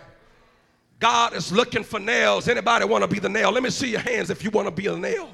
God 0.99 1.35
is 1.35 1.53
looking 1.53 1.85
for 1.85 2.01
nails. 2.01 2.49
Anybody 2.49 2.87
want 2.87 3.03
to 3.03 3.09
be 3.09 3.21
the 3.21 3.29
nail? 3.29 3.53
Let 3.53 3.63
me 3.63 3.71
see 3.71 3.91
your 3.91 4.01
hands 4.01 4.31
if 4.31 4.43
you 4.43 4.51
want 4.51 4.67
to 4.67 4.71
be 4.71 4.87
a 4.87 4.97
nail. 4.97 5.31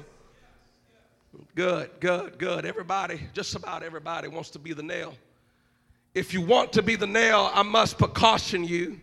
Good, 1.55 1.89
good, 1.99 2.37
good. 2.37 2.65
Everybody, 2.65 3.21
just 3.33 3.55
about 3.55 3.81
everybody 3.81 4.27
wants 4.27 4.49
to 4.51 4.59
be 4.59 4.73
the 4.73 4.83
nail. 4.83 5.15
If 6.13 6.33
you 6.33 6.41
want 6.41 6.73
to 6.73 6.83
be 6.83 6.95
the 6.95 7.07
nail, 7.07 7.49
I 7.53 7.63
must 7.63 7.97
precaution 7.97 8.63
you 8.63 8.99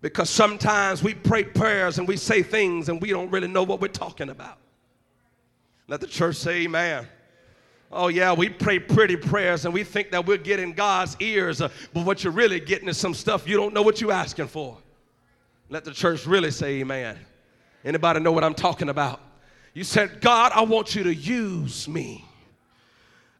because 0.00 0.30
sometimes 0.30 1.02
we 1.02 1.14
pray 1.14 1.44
prayers 1.44 1.98
and 1.98 2.06
we 2.06 2.16
say 2.16 2.42
things 2.42 2.88
and 2.88 3.00
we 3.00 3.10
don't 3.10 3.30
really 3.30 3.48
know 3.48 3.62
what 3.62 3.80
we're 3.80 3.88
talking 3.88 4.28
about. 4.28 4.58
Let 5.88 6.00
the 6.00 6.06
church 6.06 6.36
say 6.36 6.62
amen. 6.62 7.08
Oh, 7.90 8.08
yeah, 8.08 8.32
we 8.32 8.48
pray 8.48 8.78
pretty 8.78 9.16
prayers 9.16 9.64
and 9.64 9.74
we 9.74 9.84
think 9.84 10.10
that 10.12 10.26
we're 10.26 10.38
getting 10.38 10.72
God's 10.72 11.16
ears, 11.20 11.60
uh, 11.60 11.68
but 11.92 12.06
what 12.06 12.24
you're 12.24 12.32
really 12.32 12.58
getting 12.58 12.88
is 12.88 12.96
some 12.96 13.14
stuff 13.14 13.46
you 13.46 13.56
don't 13.56 13.74
know 13.74 13.82
what 13.82 14.00
you're 14.00 14.12
asking 14.12 14.48
for. 14.48 14.78
Let 15.68 15.84
the 15.84 15.92
church 15.92 16.26
really 16.26 16.50
say 16.50 16.80
amen. 16.80 17.18
Anybody 17.84 18.20
know 18.20 18.32
what 18.32 18.44
I'm 18.44 18.54
talking 18.54 18.88
about? 18.88 19.20
You 19.74 19.84
said, 19.84 20.20
God, 20.20 20.52
I 20.54 20.62
want 20.62 20.94
you 20.94 21.02
to 21.04 21.14
use 21.14 21.88
me. 21.88 22.24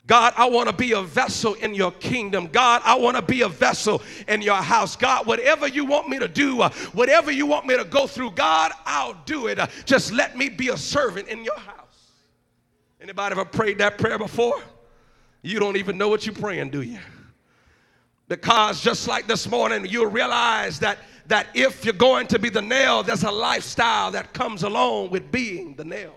God, 0.06 0.34
I 0.36 0.46
want 0.46 0.68
to 0.68 0.74
be 0.74 0.92
a 0.92 1.02
vessel 1.02 1.54
in 1.54 1.74
your 1.74 1.92
kingdom. 1.92 2.48
God, 2.48 2.82
I 2.84 2.96
want 2.96 3.16
to 3.16 3.22
be 3.22 3.42
a 3.42 3.48
vessel 3.48 4.02
in 4.26 4.42
your 4.42 4.56
house. 4.56 4.96
God, 4.96 5.26
whatever 5.26 5.68
you 5.68 5.84
want 5.84 6.08
me 6.08 6.18
to 6.18 6.26
do, 6.26 6.60
uh, 6.60 6.70
whatever 6.92 7.30
you 7.30 7.46
want 7.46 7.66
me 7.66 7.76
to 7.76 7.84
go 7.84 8.08
through, 8.08 8.32
God, 8.32 8.72
I'll 8.84 9.14
do 9.26 9.46
it. 9.46 9.60
Uh, 9.60 9.68
just 9.84 10.12
let 10.12 10.36
me 10.36 10.48
be 10.48 10.68
a 10.70 10.76
servant 10.76 11.28
in 11.28 11.44
your 11.44 11.58
house. 11.58 12.10
Anybody 13.00 13.32
ever 13.32 13.44
prayed 13.44 13.78
that 13.78 13.96
prayer 13.96 14.18
before? 14.18 14.60
You 15.42 15.60
don't 15.60 15.76
even 15.76 15.98
know 15.98 16.08
what 16.08 16.26
you're 16.26 16.34
praying, 16.34 16.70
do 16.70 16.82
you? 16.82 16.98
Because 18.28 18.80
just 18.80 19.06
like 19.06 19.26
this 19.28 19.48
morning, 19.48 19.86
you'll 19.88 20.10
realize 20.10 20.80
that, 20.80 20.98
that 21.26 21.46
if 21.54 21.84
you're 21.84 21.94
going 21.94 22.26
to 22.28 22.38
be 22.38 22.48
the 22.48 22.62
nail, 22.62 23.02
there's 23.02 23.24
a 23.24 23.30
lifestyle 23.30 24.10
that 24.12 24.32
comes 24.32 24.62
along 24.62 25.10
with 25.10 25.30
being 25.30 25.74
the 25.74 25.84
nail. 25.84 26.14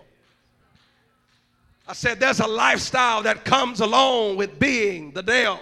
I 1.88 1.92
said, 1.92 2.18
there's 2.18 2.40
a 2.40 2.46
lifestyle 2.46 3.22
that 3.22 3.44
comes 3.44 3.80
along 3.80 4.36
with 4.36 4.58
being 4.58 5.12
the 5.12 5.22
nail. 5.22 5.60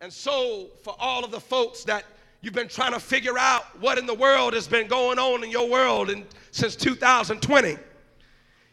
And 0.00 0.12
so, 0.12 0.68
for 0.82 0.96
all 0.98 1.24
of 1.24 1.30
the 1.30 1.40
folks 1.40 1.84
that 1.84 2.04
you've 2.40 2.54
been 2.54 2.68
trying 2.68 2.92
to 2.92 3.00
figure 3.00 3.38
out 3.38 3.64
what 3.80 3.98
in 3.98 4.06
the 4.06 4.14
world 4.14 4.54
has 4.54 4.66
been 4.66 4.88
going 4.88 5.18
on 5.18 5.44
in 5.44 5.50
your 5.50 5.68
world 5.68 6.10
in, 6.10 6.24
since 6.50 6.74
2020, 6.74 7.76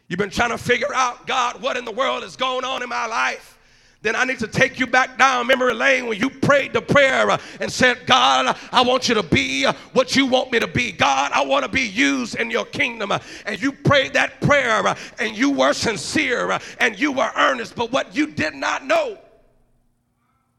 you've 0.08 0.18
been 0.18 0.30
trying 0.30 0.50
to 0.50 0.58
figure 0.58 0.92
out, 0.94 1.26
God, 1.26 1.62
what 1.62 1.76
in 1.76 1.84
the 1.84 1.92
world 1.92 2.24
is 2.24 2.36
going 2.36 2.64
on 2.64 2.82
in 2.82 2.88
my 2.88 3.06
life 3.06 3.58
then 4.02 4.16
I 4.16 4.24
need 4.24 4.38
to 4.38 4.46
take 4.46 4.80
you 4.80 4.86
back 4.86 5.18
down 5.18 5.46
memory 5.46 5.74
lane 5.74 6.06
when 6.06 6.18
you 6.18 6.30
prayed 6.30 6.72
the 6.72 6.80
prayer 6.80 7.30
uh, 7.30 7.38
and 7.60 7.70
said, 7.70 8.06
God, 8.06 8.56
I 8.72 8.82
want 8.82 9.08
you 9.08 9.14
to 9.14 9.22
be 9.22 9.66
uh, 9.66 9.74
what 9.92 10.16
you 10.16 10.24
want 10.24 10.52
me 10.52 10.58
to 10.58 10.66
be. 10.66 10.90
God, 10.90 11.32
I 11.32 11.44
want 11.44 11.64
to 11.64 11.70
be 11.70 11.82
used 11.82 12.36
in 12.36 12.50
your 12.50 12.64
kingdom. 12.64 13.12
Uh, 13.12 13.18
and 13.44 13.60
you 13.60 13.72
prayed 13.72 14.14
that 14.14 14.40
prayer 14.40 14.96
and 15.18 15.36
you 15.36 15.50
were 15.50 15.74
sincere 15.74 16.58
and 16.78 16.98
you 16.98 17.12
were 17.12 17.30
earnest. 17.36 17.74
But 17.74 17.92
what 17.92 18.16
you 18.16 18.26
did 18.28 18.54
not 18.54 18.86
know 18.86 19.18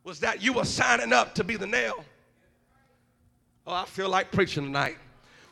was 0.03 0.19
that 0.19 0.41
you 0.41 0.53
were 0.53 0.65
signing 0.65 1.11
up 1.11 1.33
to 1.35 1.43
be 1.43 1.55
the 1.55 1.67
nail. 1.67 2.05
Oh, 3.65 3.73
I 3.73 3.85
feel 3.85 4.09
like 4.09 4.31
preaching 4.31 4.65
tonight. 4.65 4.97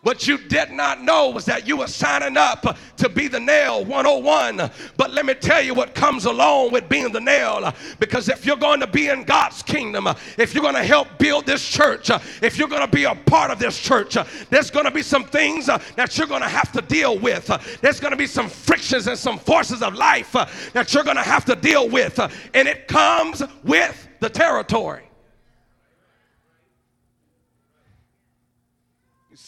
What 0.10 0.28
you 0.28 0.40
did 0.40 0.72
not 0.72 1.04
know 1.04 1.30
was 1.30 1.46
that 1.46 1.68
you 1.68 1.78
were 1.78 1.88
signing 1.88 2.36
up 2.36 2.76
to 2.98 3.10
be 3.10 3.28
the 3.28 3.40
nail 3.40 3.86
101. 3.86 4.72
But 4.98 5.12
let 5.12 5.24
me 5.24 5.36
tell 5.36 5.62
you 5.62 5.76
what 5.76 5.94
comes 5.94 6.26
along 6.26 6.72
with 6.72 6.90
being 6.90 7.12
the 7.12 7.22
nail. 7.22 7.72
Because 8.00 8.28
if 8.28 8.44
you're 8.44 8.58
going 8.58 8.80
to 8.80 8.88
be 8.88 9.10
in 9.10 9.24
God's 9.24 9.62
kingdom, 9.62 10.08
if 10.36 10.56
you're 10.56 10.64
going 10.64 10.74
to 10.74 10.84
help 10.84 11.20
build 11.20 11.46
this 11.46 11.64
church, 11.64 12.10
if 12.42 12.58
you're 12.58 12.68
going 12.68 12.82
to 12.82 12.88
be 12.88 13.04
a 13.04 13.14
part 13.14 13.52
of 13.52 13.60
this 13.60 13.80
church, 13.80 14.18
there's 14.50 14.72
going 14.72 14.86
to 14.86 14.92
be 14.92 15.04
some 15.04 15.26
things 15.26 15.68
that 15.68 16.18
you're 16.18 16.26
going 16.26 16.42
to 16.42 16.50
have 16.50 16.72
to 16.72 16.82
deal 16.82 17.20
with. 17.20 17.46
There's 17.80 18.00
going 18.00 18.10
to 18.10 18.18
be 18.18 18.26
some 18.26 18.50
frictions 18.50 19.06
and 19.06 19.16
some 19.16 19.38
forces 19.38 19.84
of 19.84 19.94
life 19.94 20.32
that 20.32 20.92
you're 20.92 21.04
going 21.04 21.18
to 21.18 21.22
have 21.22 21.46
to 21.46 21.56
deal 21.56 21.88
with. 21.88 22.20
And 22.56 22.68
it 22.68 22.88
comes 22.88 23.44
with 23.64 24.08
the 24.22 24.30
territory. 24.32 25.04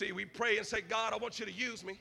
See, 0.01 0.11
we 0.11 0.25
pray 0.25 0.57
and 0.57 0.65
say, 0.65 0.81
God, 0.81 1.13
I 1.13 1.17
want 1.17 1.39
you 1.39 1.45
to 1.45 1.51
use 1.51 1.83
me. 1.83 1.99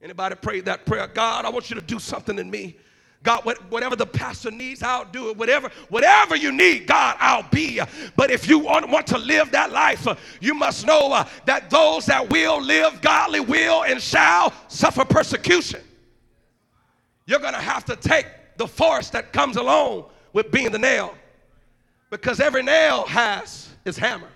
Anybody 0.00 0.36
prayed 0.36 0.64
that 0.64 0.86
prayer? 0.86 1.06
God, 1.06 1.44
I 1.44 1.50
want 1.50 1.68
you 1.68 1.76
to 1.76 1.82
do 1.82 1.98
something 1.98 2.38
in 2.38 2.50
me. 2.50 2.78
God, 3.22 3.44
whatever 3.68 3.94
the 3.94 4.06
pastor 4.06 4.50
needs, 4.50 4.82
I'll 4.82 5.04
do 5.04 5.28
it. 5.28 5.36
Whatever, 5.36 5.70
whatever 5.90 6.34
you 6.34 6.50
need, 6.50 6.86
God, 6.86 7.16
I'll 7.20 7.46
be. 7.50 7.78
But 8.16 8.30
if 8.30 8.48
you 8.48 8.60
want, 8.60 9.06
to 9.08 9.18
live 9.18 9.50
that 9.50 9.70
life, 9.70 10.08
uh, 10.08 10.14
you 10.40 10.54
must 10.54 10.86
know 10.86 11.12
uh, 11.12 11.28
that 11.44 11.68
those 11.68 12.06
that 12.06 12.30
will 12.30 12.58
live 12.58 13.02
godly 13.02 13.40
will 13.40 13.84
and 13.84 14.00
shall 14.00 14.54
suffer 14.68 15.04
persecution. 15.04 15.82
You're 17.26 17.40
going 17.40 17.52
to 17.52 17.60
have 17.60 17.84
to 17.84 17.96
take 17.96 18.28
the 18.56 18.66
force 18.66 19.10
that 19.10 19.30
comes 19.34 19.56
along 19.56 20.06
with 20.32 20.50
being 20.50 20.72
the 20.72 20.78
nail, 20.78 21.14
because 22.08 22.40
every 22.40 22.62
nail 22.62 23.04
has 23.04 23.68
its 23.84 23.98
hammer 23.98 24.28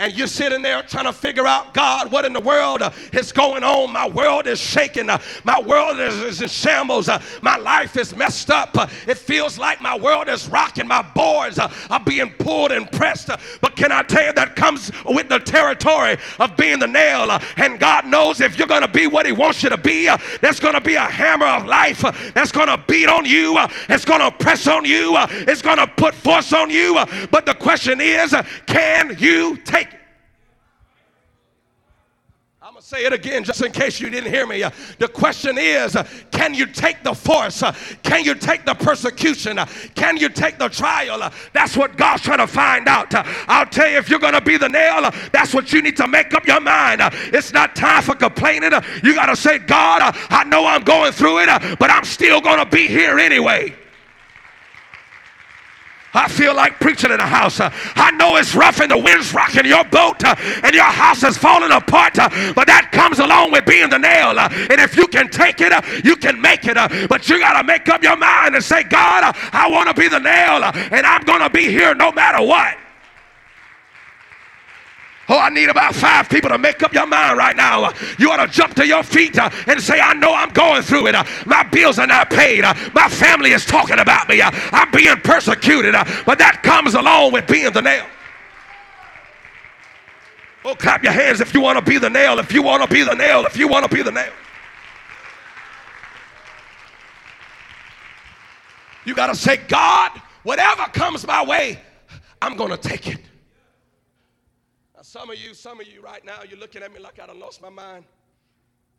and 0.00 0.16
you're 0.16 0.26
sitting 0.26 0.62
there 0.62 0.82
trying 0.82 1.04
to 1.04 1.12
figure 1.12 1.46
out, 1.46 1.74
God, 1.74 2.10
what 2.10 2.24
in 2.24 2.32
the 2.32 2.40
world 2.40 2.82
is 3.12 3.32
going 3.32 3.62
on? 3.62 3.92
My 3.92 4.08
world 4.08 4.46
is 4.46 4.58
shaking. 4.58 5.06
My 5.44 5.60
world 5.60 6.00
is, 6.00 6.40
in 6.40 6.48
shambles. 6.48 7.10
My 7.42 7.58
life 7.58 7.98
is 7.98 8.16
messed 8.16 8.50
up. 8.50 8.74
It 9.06 9.18
feels 9.18 9.58
like 9.58 9.82
my 9.82 9.96
world 9.98 10.28
is 10.28 10.48
rocking. 10.48 10.88
My 10.88 11.02
boards 11.02 11.58
are 11.58 12.00
being 12.00 12.30
pulled 12.38 12.72
and 12.72 12.90
pressed. 12.90 13.28
But 13.60 13.76
can 13.76 13.92
I 13.92 14.02
tell 14.02 14.24
you, 14.24 14.32
that 14.32 14.56
comes 14.56 14.90
with 15.04 15.28
the 15.28 15.38
territory 15.38 16.16
of 16.38 16.56
being 16.56 16.78
the 16.78 16.86
nail. 16.86 17.30
and 17.58 17.78
God 17.78 18.06
knows 18.06 18.40
if 18.40 18.58
you're 18.58 18.68
going 18.68 18.82
to 18.82 18.88
be 18.88 19.06
what 19.06 19.26
He 19.26 19.32
wants 19.32 19.62
you 19.62 19.68
to 19.68 19.76
be, 19.76 20.08
there's 20.40 20.60
going 20.60 20.74
to 20.74 20.80
be 20.80 20.94
a 20.94 21.00
hammer 21.00 21.46
of 21.46 21.66
life 21.66 22.00
that's 22.32 22.52
going 22.52 22.68
to 22.68 22.82
beat 22.88 23.10
on 23.10 23.26
you. 23.26 23.54
it's 23.90 24.06
going 24.06 24.20
to 24.20 24.30
press 24.30 24.66
on 24.66 24.86
you. 24.86 25.14
it's 25.46 25.60
going 25.60 25.76
to 25.78 25.86
put 25.86 26.14
force 26.14 26.54
on 26.54 26.70
you. 26.70 27.04
but 27.30 27.44
the 27.44 27.54
question 27.54 28.00
is, 28.00 28.34
can 28.64 29.14
you 29.18 29.58
take 29.58 29.89
say 32.90 33.04
it 33.04 33.12
again 33.12 33.44
just 33.44 33.62
in 33.62 33.70
case 33.70 34.00
you 34.00 34.10
didn't 34.10 34.32
hear 34.32 34.48
me. 34.48 34.64
The 34.98 35.06
question 35.06 35.56
is 35.58 35.96
can 36.32 36.54
you 36.54 36.66
take 36.66 37.04
the 37.04 37.14
force? 37.14 37.62
Can 38.02 38.24
you 38.24 38.34
take 38.34 38.64
the 38.64 38.74
persecution? 38.74 39.60
Can 39.94 40.16
you 40.16 40.28
take 40.28 40.58
the 40.58 40.68
trial? 40.68 41.30
That's 41.52 41.76
what 41.76 41.96
God's 41.96 42.22
trying 42.22 42.38
to 42.38 42.48
find 42.48 42.88
out. 42.88 43.14
I'll 43.48 43.66
tell 43.66 43.88
you, 43.88 43.96
if 43.96 44.10
you're 44.10 44.18
going 44.18 44.34
to 44.34 44.40
be 44.40 44.56
the 44.56 44.68
nail, 44.68 45.08
that's 45.32 45.54
what 45.54 45.72
you 45.72 45.82
need 45.82 45.96
to 45.98 46.08
make 46.08 46.34
up 46.34 46.48
your 46.48 46.60
mind. 46.60 47.00
It's 47.32 47.52
not 47.52 47.76
time 47.76 48.02
for 48.02 48.16
complaining. 48.16 48.72
You 49.04 49.14
got 49.14 49.26
to 49.26 49.36
say, 49.36 49.58
God, 49.58 50.12
I 50.28 50.42
know 50.42 50.66
I'm 50.66 50.82
going 50.82 51.12
through 51.12 51.44
it, 51.44 51.78
but 51.78 51.90
I'm 51.92 52.04
still 52.04 52.40
going 52.40 52.58
to 52.58 52.66
be 52.66 52.88
here 52.88 53.20
anyway. 53.20 53.76
I 56.12 56.28
feel 56.28 56.54
like 56.54 56.80
preaching 56.80 57.10
in 57.10 57.18
the 57.18 57.26
house. 57.26 57.60
Uh, 57.60 57.70
I 57.94 58.10
know 58.12 58.36
it's 58.36 58.54
rough 58.54 58.80
and 58.80 58.90
the 58.90 58.98
wind's 58.98 59.32
rocking 59.32 59.64
your 59.64 59.84
boat 59.84 60.24
uh, 60.24 60.34
and 60.62 60.74
your 60.74 60.84
house 60.84 61.22
is 61.22 61.36
falling 61.38 61.70
apart, 61.70 62.18
uh, 62.18 62.28
but 62.54 62.66
that 62.66 62.90
comes 62.92 63.18
along 63.20 63.52
with 63.52 63.64
being 63.64 63.88
the 63.88 63.98
nail. 63.98 64.38
and 64.38 64.80
if 64.80 64.96
you 64.96 65.06
can 65.06 65.28
take 65.28 65.60
it, 65.60 65.72
you 66.04 66.16
can 66.16 66.40
make 66.40 66.66
it. 66.66 66.74
but 67.08 67.28
you 67.28 67.38
got 67.38 67.60
to 67.60 67.64
make 67.66 67.88
up 67.88 68.02
your 68.02 68.16
mind 68.16 68.54
and 68.54 68.64
say, 68.64 68.82
God, 68.82 69.34
I 69.52 69.70
want 69.70 69.88
to 69.88 69.94
be 69.94 70.08
the 70.08 70.18
nail 70.18 70.64
and 70.64 71.06
I'm 71.06 71.22
going 71.24 71.40
to 71.40 71.50
be 71.50 71.66
here 71.66 71.94
no 71.94 72.10
matter 72.12 72.44
what. 72.44 72.76
Oh, 75.32 75.38
I 75.38 75.48
need 75.48 75.68
about 75.68 75.94
five 75.94 76.28
people 76.28 76.50
to 76.50 76.58
make 76.58 76.82
up 76.82 76.92
your 76.92 77.06
mind 77.06 77.38
right 77.38 77.54
now. 77.54 77.92
You 78.18 78.32
ought 78.32 78.44
to 78.44 78.48
jump 78.48 78.74
to 78.74 78.86
your 78.86 79.04
feet 79.04 79.38
uh, 79.38 79.48
and 79.68 79.80
say, 79.80 80.00
I 80.00 80.12
know 80.14 80.34
I'm 80.34 80.48
going 80.48 80.82
through 80.82 81.06
it. 81.06 81.14
Uh, 81.14 81.22
my 81.46 81.62
bills 81.62 82.00
are 82.00 82.06
not 82.08 82.30
paid. 82.30 82.64
Uh, 82.64 82.74
my 82.94 83.08
family 83.08 83.52
is 83.52 83.64
talking 83.64 84.00
about 84.00 84.28
me. 84.28 84.42
I'm 84.42 84.90
being 84.90 85.16
persecuted. 85.18 85.94
But 86.26 86.38
that 86.38 86.62
comes 86.64 86.94
along 86.94 87.32
with 87.32 87.46
being 87.46 87.72
the 87.72 87.80
nail. 87.80 88.06
Oh, 90.64 90.74
clap 90.74 91.04
your 91.04 91.12
hands 91.12 91.40
if 91.40 91.54
you 91.54 91.60
want 91.60 91.78
to 91.78 91.84
be 91.88 91.96
the 91.96 92.10
nail. 92.10 92.40
If 92.40 92.52
you 92.52 92.62
want 92.64 92.82
to 92.82 92.92
be 92.92 93.04
the 93.04 93.14
nail. 93.14 93.46
If 93.46 93.56
you 93.56 93.68
want 93.68 93.88
to 93.88 93.94
be 93.94 94.02
the 94.02 94.10
nail. 94.10 94.32
You 99.04 99.14
got 99.14 99.28
to 99.28 99.36
say, 99.36 99.58
God, 99.68 100.10
whatever 100.42 100.82
comes 100.86 101.24
my 101.24 101.44
way, 101.44 101.80
I'm 102.42 102.56
going 102.56 102.70
to 102.70 102.76
take 102.76 103.06
it. 103.06 103.20
Some 105.10 105.28
of 105.28 105.38
you, 105.38 105.54
some 105.54 105.80
of 105.80 105.88
you 105.88 106.00
right 106.00 106.24
now, 106.24 106.42
you're 106.48 106.56
looking 106.56 106.84
at 106.84 106.92
me 106.92 107.00
like 107.00 107.18
I 107.18 107.26
done 107.26 107.40
lost 107.40 107.60
my 107.60 107.68
mind. 107.68 108.04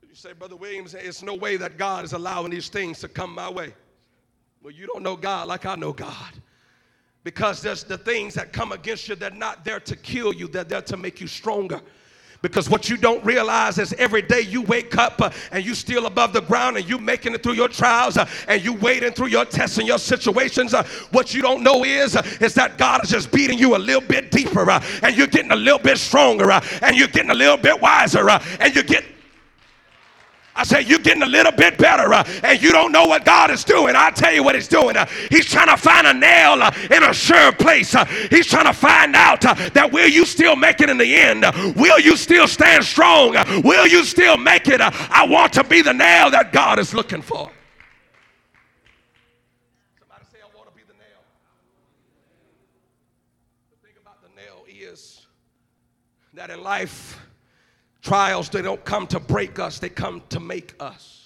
You 0.01 0.13
say, 0.13 0.33
Brother 0.33 0.57
Williams, 0.57 0.93
it's 0.93 1.23
no 1.23 1.35
way 1.35 1.55
that 1.55 1.77
God 1.77 2.03
is 2.03 2.11
allowing 2.11 2.51
these 2.51 2.67
things 2.67 2.99
to 2.99 3.07
come 3.07 3.33
my 3.33 3.49
way. 3.49 3.73
Well, 4.61 4.73
you 4.73 4.87
don't 4.87 5.03
know 5.03 5.15
God 5.15 5.47
like 5.47 5.65
I 5.65 5.75
know 5.75 5.93
God. 5.93 6.33
Because 7.23 7.61
there's 7.61 7.85
the 7.85 7.97
things 7.97 8.33
that 8.33 8.51
come 8.51 8.73
against 8.73 9.07
you, 9.07 9.15
they're 9.15 9.29
not 9.29 9.63
there 9.63 9.79
to 9.79 9.95
kill 9.95 10.33
you, 10.33 10.49
they're 10.49 10.65
there 10.65 10.81
to 10.81 10.97
make 10.97 11.21
you 11.21 11.27
stronger. 11.27 11.79
Because 12.41 12.69
what 12.69 12.89
you 12.89 12.97
don't 12.97 13.23
realize 13.23 13.77
is 13.77 13.93
every 13.93 14.23
day 14.23 14.41
you 14.41 14.63
wake 14.63 14.97
up 14.97 15.21
uh, 15.21 15.29
and 15.51 15.63
you 15.63 15.75
still 15.75 16.07
above 16.07 16.33
the 16.33 16.41
ground 16.41 16.75
and 16.75 16.89
you 16.89 16.97
making 16.97 17.35
it 17.35 17.43
through 17.43 17.53
your 17.53 17.67
trials 17.67 18.17
uh, 18.17 18.27
and 18.47 18.63
you 18.63 18.73
wading 18.73 19.11
through 19.13 19.27
your 19.27 19.45
tests 19.45 19.77
and 19.77 19.87
your 19.87 19.99
situations. 19.99 20.73
Uh, 20.73 20.83
what 21.11 21.35
you 21.35 21.41
don't 21.43 21.61
know 21.61 21.83
is 21.83 22.15
is 22.41 22.55
that 22.55 22.79
God 22.79 23.03
is 23.03 23.11
just 23.11 23.31
beating 23.31 23.59
you 23.59 23.75
a 23.75 23.77
little 23.77 24.01
bit 24.01 24.31
deeper 24.31 24.69
and 24.71 25.15
you're 25.15 25.27
getting 25.27 25.51
a 25.51 25.55
little 25.55 25.79
bit 25.79 25.99
stronger 25.99 26.49
and 26.51 26.95
you're 26.95 27.07
getting 27.07 27.31
a 27.31 27.35
little 27.35 27.57
bit 27.57 27.79
wiser 27.79 28.27
and 28.29 28.75
you 28.75 28.81
get 28.81 29.05
I 30.53 30.63
say, 30.63 30.81
you're 30.81 30.99
getting 30.99 31.23
a 31.23 31.27
little 31.27 31.51
bit 31.51 31.77
better 31.77 32.13
uh, 32.13 32.27
and 32.43 32.61
you 32.61 32.71
don't 32.71 32.91
know 32.91 33.05
what 33.05 33.23
God 33.23 33.51
is 33.51 33.63
doing. 33.63 33.95
I'll 33.95 34.11
tell 34.11 34.33
you 34.33 34.43
what 34.43 34.55
He's 34.55 34.67
doing. 34.67 34.97
Uh, 34.97 35.05
he's 35.29 35.45
trying 35.45 35.69
to 35.69 35.77
find 35.77 36.05
a 36.05 36.13
nail 36.13 36.61
uh, 36.61 36.71
in 36.91 37.03
a 37.03 37.13
sure 37.13 37.53
place. 37.53 37.95
Uh, 37.95 38.03
he's 38.29 38.47
trying 38.47 38.65
to 38.65 38.73
find 38.73 39.15
out 39.15 39.45
uh, 39.45 39.53
that 39.73 39.91
will 39.91 40.09
you 40.09 40.25
still 40.25 40.57
make 40.57 40.81
it 40.81 40.89
in 40.89 40.97
the 40.97 41.15
end? 41.15 41.45
will 41.75 41.99
you 41.99 42.17
still 42.17 42.47
stand 42.47 42.83
strong? 42.83 43.33
will 43.63 43.87
you 43.87 44.03
still 44.03 44.37
make 44.37 44.67
it? 44.67 44.81
I 44.81 45.25
want 45.25 45.53
to 45.53 45.63
be 45.63 45.81
the 45.81 45.93
nail 45.93 46.29
that 46.31 46.51
God 46.51 46.79
is 46.79 46.93
looking 46.93 47.21
for. 47.21 47.49
Somebody 49.99 50.25
say, 50.31 50.39
I 50.43 50.57
want 50.57 50.69
to 50.69 50.75
be 50.75 50.83
the 50.85 50.93
nail. 50.93 51.21
The 53.71 53.87
thing 53.87 53.95
about 54.01 54.21
the 54.21 54.29
nail 54.35 54.65
is 54.67 55.25
that 56.33 56.49
in 56.49 56.61
life, 56.61 57.20
Trials, 58.01 58.49
they 58.49 58.61
don't 58.61 58.83
come 58.83 59.07
to 59.07 59.19
break 59.19 59.59
us, 59.59 59.79
they 59.79 59.89
come 59.89 60.23
to 60.29 60.39
make 60.39 60.73
us. 60.79 61.20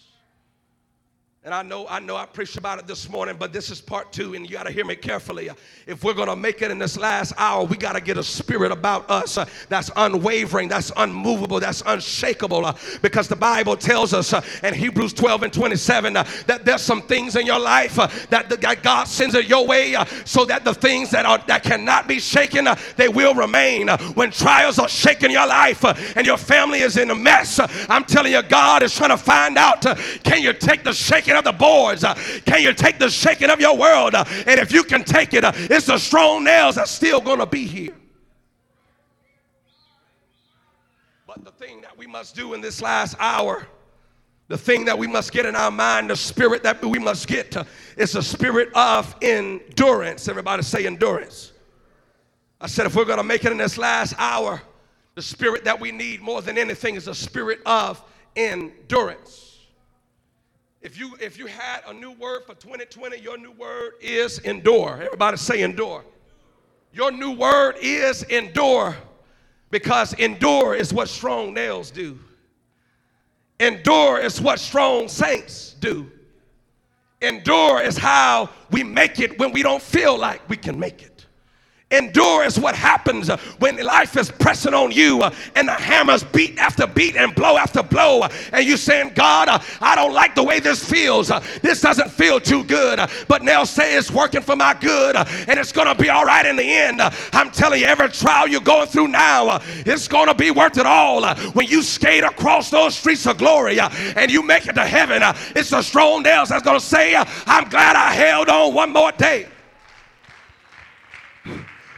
And 1.46 1.54
I 1.54 1.62
know, 1.62 1.86
I 1.88 2.00
know 2.00 2.16
I 2.16 2.26
preached 2.26 2.58
about 2.58 2.80
it 2.80 2.88
this 2.88 3.08
morning, 3.08 3.36
but 3.38 3.54
this 3.54 3.70
is 3.70 3.80
part 3.80 4.12
two, 4.12 4.34
and 4.34 4.50
you 4.50 4.52
got 4.52 4.64
to 4.64 4.72
hear 4.72 4.84
me 4.84 4.96
carefully. 4.96 5.52
If 5.86 6.04
we're 6.04 6.16
going 6.16 6.28
to 6.28 6.36
make 6.36 6.64
it 6.64 6.72
in 6.72 6.80
this 6.80 6.98
last 6.98 7.34
hour, 7.38 7.64
we 7.64 7.78
got 7.78 7.94
to 7.94 8.02
get 8.02 8.18
a 8.18 8.24
spirit 8.24 8.72
about 8.72 9.08
us 9.12 9.38
uh, 9.38 9.46
that's 9.70 9.92
unwavering, 9.96 10.70
that's 10.70 10.92
unmovable, 10.98 11.60
that's 11.60 11.84
unshakable. 11.86 12.66
Uh, 12.66 12.76
because 13.04 13.28
the 13.28 13.36
Bible 13.36 13.78
tells 13.78 14.12
us 14.12 14.34
uh, 14.34 14.42
in 14.64 14.74
Hebrews 14.74 15.14
12 15.14 15.44
and 15.44 15.54
27 15.54 16.18
uh, 16.18 16.24
that 16.48 16.66
there's 16.66 16.82
some 16.82 17.04
things 17.04 17.36
in 17.36 17.46
your 17.46 17.60
life 17.60 17.98
that, 18.32 18.50
that 18.50 18.82
God 18.82 19.04
sends 19.04 19.36
it 19.36 19.46
your 19.46 19.68
way 19.68 19.96
so 20.26 20.46
that 20.46 20.66
the 20.66 20.74
things 20.74 21.12
that, 21.12 21.28
are, 21.28 21.38
that 21.46 21.62
cannot 21.62 22.08
be 22.08 22.20
shaken, 22.20 22.68
they 22.98 23.08
will 23.08 23.36
remain. 23.36 23.90
when 24.16 24.32
trials 24.32 24.80
are 24.80 24.90
shaking 24.90 25.30
your 25.30 25.46
life 25.46 25.86
and 26.18 26.26
your 26.26 26.38
family 26.38 26.80
is 26.80 26.98
in 26.98 27.12
a 27.12 27.16
mess, 27.16 27.60
I'm 27.88 28.04
telling 28.04 28.32
you, 28.32 28.42
God 28.42 28.82
is 28.82 28.96
trying 28.96 29.12
to 29.12 29.18
find 29.18 29.60
out 29.60 29.84
can 30.24 30.42
you 30.42 30.52
take 30.52 30.84
the 30.84 30.92
shaking 30.92 31.35
shaking 31.36 31.48
of 31.48 31.60
the 31.60 31.66
boards? 31.66 32.04
Uh, 32.04 32.14
can 32.46 32.62
you 32.62 32.74
take 32.74 33.00
the 33.00 33.10
shaking 33.10 33.50
of 33.50 33.60
your 33.60 33.78
world? 33.78 34.16
Uh, 34.16 34.26
and 34.48 34.60
if 34.60 34.72
you 34.72 34.84
can 34.84 35.04
take 35.04 35.34
it, 35.34 35.44
uh, 35.44 35.52
it's 35.56 35.88
the 35.88 35.98
strong 35.98 36.44
nails 36.44 36.76
that's 36.76 36.92
still 36.92 37.22
going 37.22 37.40
to 37.40 37.46
be 37.46 37.66
here. 37.66 37.94
But 41.28 41.44
the 41.44 41.52
thing 41.52 41.82
that 41.82 41.98
we 41.98 42.08
must 42.08 42.36
do 42.36 42.54
in 42.54 42.62
this 42.62 42.82
last 42.82 43.16
hour, 43.20 43.68
the 44.48 44.58
thing 44.58 44.86
that 44.86 44.98
we 44.98 45.08
must 45.08 45.32
get 45.32 45.46
in 45.46 45.56
our 45.56 45.72
mind, 45.72 46.10
the 46.10 46.16
spirit 46.16 46.64
that 46.64 46.84
we 46.84 47.00
must 47.00 47.28
get, 47.28 47.52
to, 47.52 47.66
is 47.98 48.16
a 48.16 48.24
spirit 48.24 48.70
of 48.74 49.16
endurance. 49.22 50.28
Everybody 50.28 50.64
say 50.64 50.86
endurance. 50.86 51.52
I 52.62 52.68
said, 52.68 52.86
if 52.86 52.96
we're 52.96 53.06
going 53.06 53.18
to 53.18 53.24
make 53.24 53.44
it 53.44 53.52
in 53.52 53.58
this 53.58 53.78
last 53.78 54.14
hour, 54.18 54.62
the 55.16 55.22
spirit 55.22 55.66
that 55.66 55.80
we 55.80 55.92
need 55.92 56.22
more 56.22 56.42
than 56.42 56.58
anything 56.58 56.96
is 56.96 57.08
a 57.08 57.16
spirit 57.16 57.60
of 57.66 58.02
endurance. 58.36 59.45
If 60.86 61.00
you 61.00 61.18
if 61.20 61.40
you 61.40 61.48
had 61.48 61.82
a 61.88 61.94
new 61.96 62.12
word 62.12 62.44
for 62.46 62.54
2020, 62.54 63.18
your 63.18 63.40
new 63.40 63.52
word 63.54 63.94
is 64.00 64.38
endure. 64.38 65.02
Everybody 65.02 65.36
say 65.38 65.64
endure. 65.64 66.04
Your 66.94 67.12
new 67.12 67.32
word 67.32 67.78
is 67.82 68.22
endure 68.22 68.96
because 69.72 70.14
endure 70.14 70.76
is 70.76 70.94
what 70.94 71.10
strong 71.10 71.56
nails 71.56 71.90
do. 71.90 72.20
Endure 73.60 74.20
is 74.20 74.40
what 74.40 74.60
strong 74.60 75.08
saints 75.08 75.74
do. 75.80 76.12
Endure 77.20 77.82
is 77.82 77.98
how 77.98 78.52
we 78.70 78.84
make 78.84 79.20
it 79.20 79.40
when 79.40 79.52
we 79.52 79.64
don't 79.64 79.82
feel 79.82 80.16
like 80.16 80.48
we 80.48 80.56
can 80.56 80.80
make 80.80 81.02
it. 81.02 81.15
Endure 81.92 82.44
is 82.44 82.60
what 82.60 82.76
happens 82.76 83.30
uh, 83.30 83.38
when 83.60 83.78
life 83.78 84.18
is 84.18 84.32
pressing 84.32 84.74
on 84.74 84.92
you 84.92 85.22
uh, 85.22 85.32
and 85.56 85.68
the 85.68 85.74
hammers 85.74 86.24
beat 86.24 86.58
after 86.58 86.88
beat 86.88 87.16
and 87.16 87.36
blow 87.36 87.58
after 87.58 87.84
blow. 87.84 88.22
Uh, 88.22 88.30
and 88.54 88.66
you 88.66 88.76
saying, 88.76 89.12
God, 89.14 89.50
uh, 89.50 89.60
I 89.82 89.96
don't 89.96 90.14
like 90.14 90.34
the 90.34 90.44
way 90.44 90.60
this 90.60 90.84
feels. 90.84 91.30
Uh, 91.30 91.44
this 91.62 91.82
doesn't 91.82 92.10
feel 92.10 92.40
too 92.40 92.64
good. 92.64 92.98
Uh, 92.98 93.08
but 93.28 93.44
now 93.44 93.64
say 93.64 93.96
it's 93.96 94.10
working 94.10 94.42
for 94.42 94.56
my 94.56 94.74
good 94.74 95.16
and 95.16 95.60
it's 95.60 95.72
to 95.72 95.94
be 95.94 96.10
all 96.10 96.26
right 96.26 96.48
in 96.48 96.56
the 96.56 96.64
end. 96.64 97.02
I'm 97.34 97.52
telling 97.52 97.82
you, 97.82 97.86
every 97.86 98.10
trial 98.10 98.48
you're 98.48 98.62
going 98.62 98.88
through 98.88 99.10
now, 99.10 99.60
it's 99.86 100.08
to 100.08 100.34
be 100.36 100.50
worth 100.50 100.80
it 100.80 100.88
all. 100.88 101.36
When 101.52 101.68
you 101.68 101.84
skate 101.84 102.24
across 102.24 102.72
those 102.72 102.98
streets 102.98 103.28
of 103.28 103.38
glory 103.38 103.80
and 103.80 104.32
you 104.32 104.42
make 104.42 104.66
it 104.66 104.74
to 104.74 104.86
heaven, 104.86 105.22
it's 105.56 105.70
the 105.70 105.84
strong 105.84 106.24
nails 106.24 106.50
that's 106.50 106.64
to 106.64 106.80
say, 106.80 107.16
I'm 107.16 107.70
glad 107.70 107.96
I 107.96 108.14
held 108.14 108.50
on 108.50 108.74
one 108.74 108.92
more 108.92 109.12
day. 109.12 109.48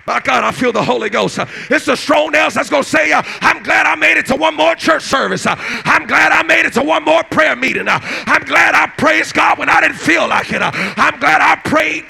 My 0.08 0.22
God, 0.22 0.46
I 0.46 0.54
feel 0.54 0.72
the 0.72 0.82
Holy 0.82 1.10
Ghost. 1.10 1.38
It's 1.70 1.86
the 1.86 1.98
strong 1.98 2.32
nails 2.32 2.54
that's 2.54 2.70
going 2.70 2.84
to 2.84 2.90
say, 2.90 3.12
uh, 3.12 3.22
I'm 3.42 3.62
glad 3.62 3.86
I 3.86 3.96
made 3.96 4.16
it 4.16 4.26
to 4.28 4.38
one 4.38 4.56
more 4.56 4.74
church 4.74 5.04
service. 5.04 5.46
Uh, 5.46 5.56
I'm 5.58 6.08
glad 6.08 6.32
I 6.32 6.44
made 6.44 6.66
it 6.66 6.72
to 6.74 6.82
one 6.82 7.04
more 7.04 7.26
prayer 7.26 7.58
meeting. 7.58 7.90
Uh, 7.90 8.00
I'm 8.02 8.46
glad 8.46 8.74
I 8.74 8.88
praised 8.88 9.34
God 9.34 9.60
when 9.60 9.68
I 9.68 9.82
didn't 9.82 9.98
feel 9.98 10.26
like 10.30 10.54
it. 10.54 10.62
I'm 10.62 11.20
glad 11.20 11.42
I 11.42 11.58
prayed. 11.58 12.06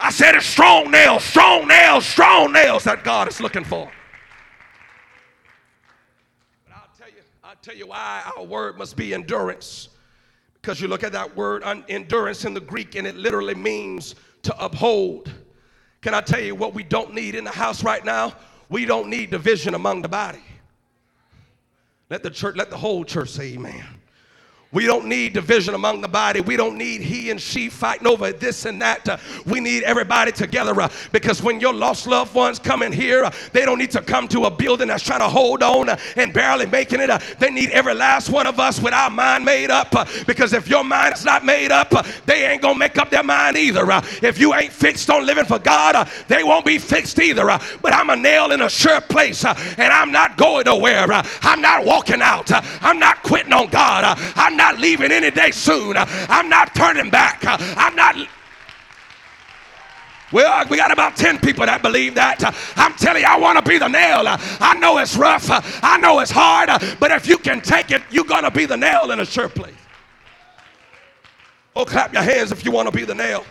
I 0.00 0.10
said 0.10 0.36
it's 0.36 0.46
strong 0.46 0.90
nails, 0.90 1.22
strong 1.22 1.68
nails, 1.68 2.06
strong 2.06 2.50
nails 2.50 2.84
that 2.84 3.04
God 3.04 3.28
is 3.28 3.38
looking 3.38 3.64
for. 3.64 3.90
But 6.66 6.76
I'll 6.76 6.88
tell 6.98 7.08
you, 7.08 7.22
I'll 7.44 7.56
tell 7.60 7.76
you 7.76 7.88
why 7.88 8.22
our 8.38 8.44
word 8.44 8.78
must 8.78 8.96
be 8.96 9.12
endurance. 9.12 9.90
Because 10.62 10.80
you 10.80 10.88
look 10.88 11.04
at 11.04 11.12
that 11.12 11.36
word 11.36 11.62
endurance 11.90 12.46
in 12.46 12.54
the 12.54 12.60
Greek, 12.60 12.94
and 12.94 13.06
it 13.06 13.16
literally 13.16 13.54
means 13.54 14.14
to 14.44 14.64
uphold. 14.64 15.30
Can 16.00 16.14
I 16.14 16.20
tell 16.20 16.40
you 16.40 16.54
what 16.54 16.74
we 16.74 16.82
don't 16.82 17.14
need 17.14 17.34
in 17.34 17.44
the 17.44 17.50
house 17.50 17.82
right 17.82 18.04
now? 18.04 18.34
We 18.68 18.84
don't 18.84 19.08
need 19.08 19.30
division 19.30 19.74
among 19.74 20.02
the 20.02 20.08
body. 20.08 20.42
Let 22.10 22.22
the 22.22 22.30
church, 22.30 22.56
let 22.56 22.70
the 22.70 22.76
whole 22.76 23.04
church 23.04 23.30
say 23.30 23.54
amen. 23.54 23.84
We 24.70 24.84
don't 24.84 25.06
need 25.06 25.32
division 25.32 25.72
among 25.74 26.02
the 26.02 26.08
body. 26.08 26.42
We 26.42 26.54
don't 26.54 26.76
need 26.76 27.00
he 27.00 27.30
and 27.30 27.40
she 27.40 27.70
fighting 27.70 28.06
over 28.06 28.32
this 28.32 28.66
and 28.66 28.82
that. 28.82 29.08
Uh, 29.08 29.16
we 29.46 29.60
need 29.60 29.82
everybody 29.84 30.30
together 30.30 30.78
uh, 30.78 30.90
because 31.10 31.42
when 31.42 31.58
your 31.58 31.72
lost 31.72 32.06
loved 32.06 32.34
ones 32.34 32.58
come 32.58 32.82
in 32.82 32.92
here, 32.92 33.24
uh, 33.24 33.30
they 33.54 33.64
don't 33.64 33.78
need 33.78 33.92
to 33.92 34.02
come 34.02 34.28
to 34.28 34.44
a 34.44 34.50
building 34.50 34.88
that's 34.88 35.02
trying 35.02 35.20
to 35.20 35.28
hold 35.28 35.62
on 35.62 35.88
uh, 35.88 35.96
and 36.16 36.34
barely 36.34 36.66
making 36.66 37.00
it. 37.00 37.08
Uh, 37.08 37.18
they 37.38 37.50
need 37.50 37.70
every 37.70 37.94
last 37.94 38.28
one 38.28 38.46
of 38.46 38.60
us 38.60 38.78
with 38.78 38.92
our 38.92 39.08
mind 39.08 39.42
made 39.42 39.70
up 39.70 39.94
uh, 39.96 40.04
because 40.26 40.52
if 40.52 40.68
your 40.68 40.84
mind 40.84 41.14
is 41.14 41.24
not 41.24 41.46
made 41.46 41.72
up, 41.72 41.90
they 42.26 42.44
ain't 42.44 42.60
going 42.60 42.74
to 42.74 42.78
make 42.78 42.98
up 42.98 43.08
their 43.08 43.24
mind 43.24 43.56
either. 43.56 43.86
if 44.22 44.38
you 44.38 44.52
ain't 44.52 44.72
fixed 44.72 45.08
on 45.08 45.24
living 45.24 45.46
for 45.46 45.58
God, 45.58 46.06
they 46.28 46.44
won't 46.44 46.66
be 46.66 46.76
fixed 46.76 47.18
either. 47.18 47.46
but 47.80 47.94
I'm 47.94 48.10
a 48.10 48.16
nail 48.16 48.52
in 48.52 48.60
a 48.60 48.68
sure 48.68 49.00
place 49.00 49.46
and 49.46 49.56
I'm 49.78 50.12
not 50.12 50.36
going 50.36 50.64
nowhere. 50.66 51.06
I'm 51.40 51.62
not 51.62 51.86
walking 51.86 52.20
out. 52.20 52.50
I'm 52.84 52.98
not 52.98 53.22
quitting 53.22 53.54
on 53.54 53.68
God. 53.68 54.04
I'm 54.36 54.57
not 54.58 54.78
leaving 54.78 55.10
any 55.10 55.30
day 55.30 55.50
soon. 55.50 55.96
I'm 55.96 56.50
not 56.50 56.74
turning 56.74 57.08
back. 57.08 57.40
I'm 57.46 57.96
not. 57.96 58.16
Well, 60.30 60.66
we 60.68 60.76
got 60.76 60.92
about 60.92 61.16
10 61.16 61.38
people 61.38 61.64
that 61.64 61.80
believe 61.80 62.14
that. 62.16 62.44
I'm 62.76 62.92
telling 62.94 63.22
you, 63.22 63.28
I 63.28 63.38
want 63.38 63.64
to 63.64 63.66
be 63.66 63.78
the 63.78 63.88
nail. 63.88 64.24
I 64.26 64.76
know 64.78 64.98
it's 64.98 65.16
rough. 65.16 65.46
I 65.82 65.96
know 65.96 66.20
it's 66.20 66.30
hard. 66.30 66.68
But 67.00 67.10
if 67.12 67.26
you 67.26 67.38
can 67.38 67.62
take 67.62 67.90
it, 67.90 68.02
you're 68.10 68.24
going 68.24 68.44
to 68.44 68.50
be 68.50 68.66
the 68.66 68.76
nail 68.76 69.10
in 69.10 69.20
a 69.20 69.24
sure 69.24 69.48
place. 69.48 69.74
Oh, 71.74 71.86
clap 71.86 72.12
your 72.12 72.22
hands 72.22 72.52
if 72.52 72.64
you 72.64 72.70
want 72.70 72.90
to 72.90 72.92
be 72.94 73.04
the 73.04 73.14
nail. 73.14 73.44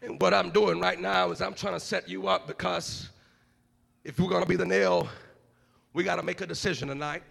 And 0.00 0.20
what 0.20 0.32
I'm 0.32 0.50
doing 0.50 0.80
right 0.80 0.98
now 0.98 1.30
is 1.32 1.40
I'm 1.40 1.54
trying 1.54 1.74
to 1.74 1.80
set 1.80 2.08
you 2.08 2.28
up 2.28 2.46
because 2.46 3.10
if 4.04 4.18
we're 4.18 4.28
going 4.28 4.42
to 4.42 4.48
be 4.48 4.56
the 4.56 4.66
nail, 4.66 5.08
we 5.92 6.04
got 6.04 6.16
to 6.16 6.22
make 6.22 6.40
a 6.40 6.46
decision 6.46 6.88
tonight. 6.88 7.22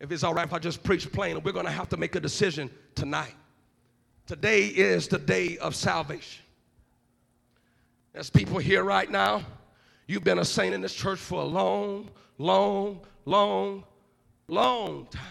If 0.00 0.12
it's 0.12 0.22
all 0.22 0.34
right 0.34 0.46
if 0.46 0.52
I 0.52 0.58
just 0.58 0.82
preach 0.82 1.10
plain, 1.10 1.40
we're 1.42 1.52
going 1.52 1.66
to 1.66 1.72
have 1.72 1.88
to 1.90 1.96
make 1.96 2.14
a 2.14 2.20
decision 2.20 2.70
tonight. 2.94 3.34
Today 4.26 4.66
is 4.66 5.08
the 5.08 5.18
day 5.18 5.56
of 5.58 5.74
salvation. 5.74 6.44
There's 8.12 8.30
people 8.30 8.58
here 8.58 8.84
right 8.84 9.10
now. 9.10 9.42
You've 10.06 10.24
been 10.24 10.38
a 10.38 10.44
saint 10.44 10.74
in 10.74 10.80
this 10.80 10.94
church 10.94 11.18
for 11.18 11.42
a 11.42 11.44
long, 11.44 12.10
long, 12.38 13.00
long, 13.24 13.84
long 14.48 15.06
time. 15.10 15.22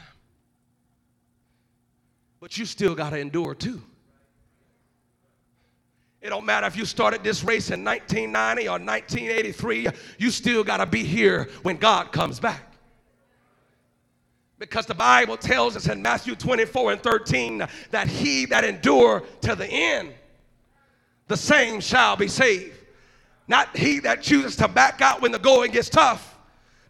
But 2.40 2.58
you 2.58 2.66
still 2.66 2.96
got 2.96 3.12
to 3.12 3.20
endure 3.20 3.56
too. 3.56 3.82
It 6.28 6.32
don't 6.32 6.46
matter 6.46 6.68
if 6.68 6.76
you 6.76 6.84
started 6.84 7.24
this 7.24 7.42
race 7.42 7.72
in 7.72 7.86
1990 7.86 8.68
or 8.68 8.72
1983, 8.72 9.88
you 10.18 10.30
still 10.30 10.62
got 10.62 10.76
to 10.78 10.86
be 10.86 11.02
here 11.02 11.48
when 11.64 11.78
God 11.78 12.12
comes 12.12 12.38
back. 12.38 12.74
Because 14.60 14.86
the 14.86 14.94
Bible 14.94 15.38
tells 15.38 15.78
us 15.78 15.88
in 15.88 16.02
Matthew 16.02 16.36
24 16.36 16.92
and 16.92 17.02
13 17.02 17.66
that 17.92 18.10
he 18.10 18.44
that 18.48 18.66
endure 18.66 19.24
to 19.40 19.56
the 19.56 19.68
end, 19.68 20.14
the 21.30 21.38
same 21.38 21.80
shall 21.80 22.18
be 22.18 22.28
saved. 22.28 22.78
Not 23.48 23.78
he 23.78 24.00
that 24.00 24.22
chooses 24.22 24.58
to 24.58 24.68
back 24.68 25.02
out 25.02 25.22
when 25.22 25.32
the 25.32 25.40
going 25.40 25.72
gets 25.72 25.88
tough. 25.88 26.37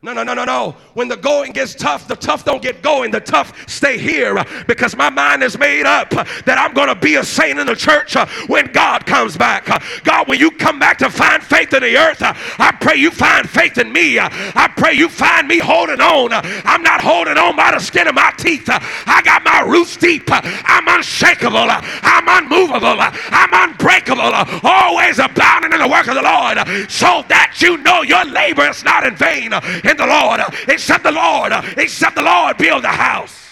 No, 0.04 0.14
no, 0.14 0.22
no, 0.22 0.36
no, 0.36 0.46
no. 0.46 0.76
When 0.94 1.08
the 1.08 1.18
going 1.18 1.54
gets 1.54 1.74
tough, 1.74 2.08
the 2.08 2.16
tough 2.16 2.46
don't 2.46 2.62
get 2.62 2.84
going. 2.84 3.10
The 3.10 3.20
tough 3.20 3.68
stay 3.68 3.98
here 3.98 4.38
uh, 4.38 4.46
because 4.68 4.96
my 4.96 5.10
mind 5.10 5.42
is 5.42 5.58
made 5.58 5.88
up 5.88 6.12
that 6.12 6.58
I'm 6.60 6.74
going 6.76 6.90
to 6.90 6.96
be 6.96 7.16
a 7.16 7.24
saint 7.24 7.58
in 7.58 7.66
the 7.66 7.76
church 7.76 8.16
uh, 8.16 8.28
when 8.46 8.72
God 8.72 9.08
comes 9.08 9.36
back. 9.36 9.68
Uh, 9.68 9.80
God, 10.04 10.28
when 10.28 10.40
you 10.40 10.52
come 10.52 10.78
back 10.78 11.00
to 11.00 11.10
find 11.10 11.42
faith 11.42 11.74
in 11.74 11.82
the 11.82 11.98
earth, 11.98 12.20
I 12.22 12.78
pray 12.80 12.98
you 12.98 13.10
find 13.10 13.50
faith 13.50 13.80
in 13.80 13.92
me. 13.92 14.20
I 14.20 14.72
pray 14.78 14.94
you 14.94 15.10
find 15.10 15.48
me 15.48 15.58
holding 15.58 16.00
on. 16.00 16.32
I'm 16.32 16.84
not 16.84 17.02
holding 17.02 17.38
on 17.38 17.56
by 17.56 17.72
the 17.72 17.80
skin 17.80 18.08
of 18.08 18.14
my 18.14 18.32
teeth. 18.38 18.66
I 18.70 19.22
got 19.26 19.44
my 19.44 19.62
roots 19.62 19.98
deep. 19.98 20.26
I'm 20.30 20.88
unshakable. 20.88 21.58
I'm 21.58 22.44
unmovable. 22.44 22.98
I'm 23.02 23.70
unbreakable. 23.72 24.32
Always 24.64 25.18
abounding 25.18 25.74
in 25.74 25.80
the 25.80 25.88
work 25.88 26.08
of 26.08 26.14
the 26.14 26.22
Lord 26.22 26.90
so 26.90 27.26
that 27.30 27.56
you 27.62 27.78
know 27.78 28.04
your 28.04 28.26
labor 28.26 28.70
is 28.70 28.84
not 28.84 29.04
in 29.08 29.16
vain 29.16 29.54
in 29.88 29.98
the 29.98 30.08
Lord, 30.08 30.42
except 30.68 31.04
the 31.04 31.12
Lord, 31.12 31.54
except 31.78 32.16
the 32.16 32.24
Lord 32.24 32.58
build 32.58 32.84
the 32.84 32.90
house. 32.90 33.48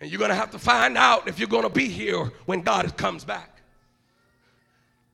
And 0.00 0.10
you're 0.10 0.18
going 0.18 0.30
to 0.30 0.36
have 0.36 0.50
to 0.52 0.58
find 0.58 0.96
out 0.96 1.26
if 1.26 1.38
you're 1.38 1.48
going 1.48 1.64
to 1.64 1.70
be 1.70 1.88
here 1.88 2.30
when 2.46 2.62
God 2.62 2.96
comes 2.96 3.24
back. 3.24 3.57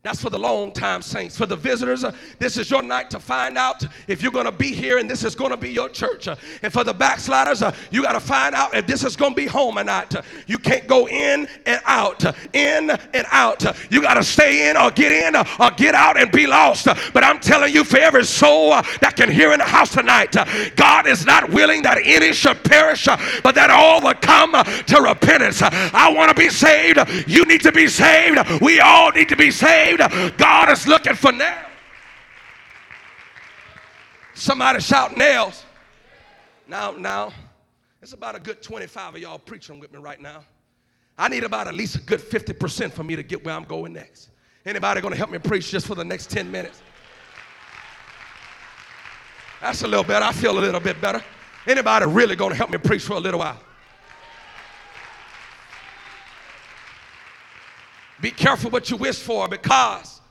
That's 0.05 0.21
for 0.21 0.29
the 0.29 0.38
long 0.38 0.71
time 0.71 1.01
saints. 1.01 1.35
For 1.35 1.47
the 1.47 1.57
visitors, 1.57 2.05
uh, 2.05 2.12
this 2.38 2.59
is 2.59 2.71
your 2.71 2.83
night 2.83 3.09
to 3.09 3.19
find 3.19 3.57
out 3.57 3.87
if 4.07 4.23
you're 4.23 4.33
going 4.33 4.45
to 4.45 4.53
be 4.53 4.71
here 4.71 4.99
and 4.99 5.09
this 5.09 5.25
is 5.25 5.35
going 5.35 5.51
to 5.51 5.57
be 5.57 5.71
your 5.71 5.88
church. 5.88 6.29
Uh, 6.29 6.37
and 6.61 6.71
for 6.71 6.85
the 6.85 6.93
backsliders, 6.93 7.62
uh, 7.62 7.75
you 7.90 8.03
got 8.03 8.12
to 8.12 8.21
find 8.21 8.55
out 8.55 8.75
if 8.75 8.87
this 8.87 9.03
is 9.03 9.17
going 9.17 9.31
to 9.33 9.37
be 9.37 9.47
home 9.47 9.79
or 9.79 9.85
not. 9.85 10.14
Uh, 10.14 10.21
you 10.47 10.59
can't 10.59 10.87
go 10.87 11.09
in 11.09 11.49
and 11.64 11.81
out, 11.87 12.23
uh, 12.23 12.35
in 12.53 12.90
and 12.90 13.27
out. 13.31 13.64
Uh, 13.64 13.73
you 13.88 14.03
got 14.03 14.14
to 14.14 14.23
stay 14.23 14.69
in 14.69 14.77
or 14.77 14.90
get 14.90 15.11
in 15.11 15.37
or 15.37 15.71
get 15.71 15.95
out 15.95 16.21
and 16.21 16.31
be 16.31 16.47
lost. 16.47 16.85
But 17.14 17.25
I'm 17.25 17.40
telling 17.40 17.73
you, 17.73 17.83
for 17.83 17.97
every 17.97 18.25
soul 18.25 18.73
that 19.01 19.14
can 19.17 19.31
hear 19.31 19.55
in 19.55 19.59
the 19.59 19.64
house 19.64 19.93
tonight, 19.95 20.37
God 20.77 21.07
is 21.07 21.25
not 21.25 21.49
willing 21.49 21.81
that 21.81 21.97
any 22.05 22.35
should 22.35 22.62
perish, 22.62 23.07
but 23.43 23.55
that 23.55 23.71
all 23.71 24.03
will 24.03 24.12
come 24.12 24.53
to 24.53 25.01
repentance. 25.01 25.62
I 25.62 26.12
want 26.14 26.29
to 26.29 26.35
be 26.35 26.51
saved. 26.51 26.99
You 27.27 27.47
need 27.47 27.62
to 27.62 27.73
be 27.73 27.88
saved. 27.88 28.61
We 28.61 28.81
all 28.81 29.11
need 29.11 29.31
to 29.31 29.37
be 29.37 29.51
saved 29.51 29.93
saved. 29.98 30.38
God 30.38 30.70
is 30.70 30.87
looking 30.87 31.14
for 31.14 31.33
nails. 31.33 31.66
Somebody 34.35 34.80
shout 34.80 35.16
nails. 35.16 35.64
Now, 36.66 36.92
now, 36.92 37.33
it's 38.02 38.12
about 38.12 38.35
a 38.35 38.40
good 38.40 38.62
25 38.62 39.14
of 39.14 39.20
y'all 39.20 39.38
preaching 39.38 39.78
with 39.78 39.92
me 39.92 39.98
right 39.98 40.20
now. 40.20 40.44
I 41.16 41.28
need 41.28 41.44
about 41.44 41.68
at 41.68 41.74
least 41.74 41.96
a 41.96 42.00
good 42.00 42.20
50% 42.20 42.92
for 42.92 43.04
me 43.04 43.14
to 43.14 43.22
get 43.22 43.44
where 43.44 43.54
I'm 43.54 43.64
going 43.64 43.92
next. 43.92 44.30
Anybody 44.66 45.00
to 45.12 45.18
help 45.18 45.30
me 45.30 45.38
preach 45.38 45.70
just 45.70 45.87
for 45.87 45.94
the 45.94 46.04
next 46.04 46.30
10 46.30 46.50
minutes? 46.50 46.83
That's 49.61 49.83
a 49.83 49.87
little 49.87 50.04
better. 50.04 50.24
I 50.24 50.33
feel 50.33 50.59
a 50.59 50.61
little 50.61 50.80
bit 50.80 51.00
better. 51.00 51.22
Anybody 51.66 52.07
really 52.07 52.37
to 52.48 52.54
help 52.54 52.70
me 52.70 52.78
preach 52.78 53.02
for 53.02 53.14
a 53.14 53.20
little 53.20 53.40
while? 53.40 53.59
Be 58.24 58.30
careful 58.30 58.70
what 58.70 58.88
you 58.88 58.96
wish 58.96 59.18
for 59.18 59.48
because 59.48 60.22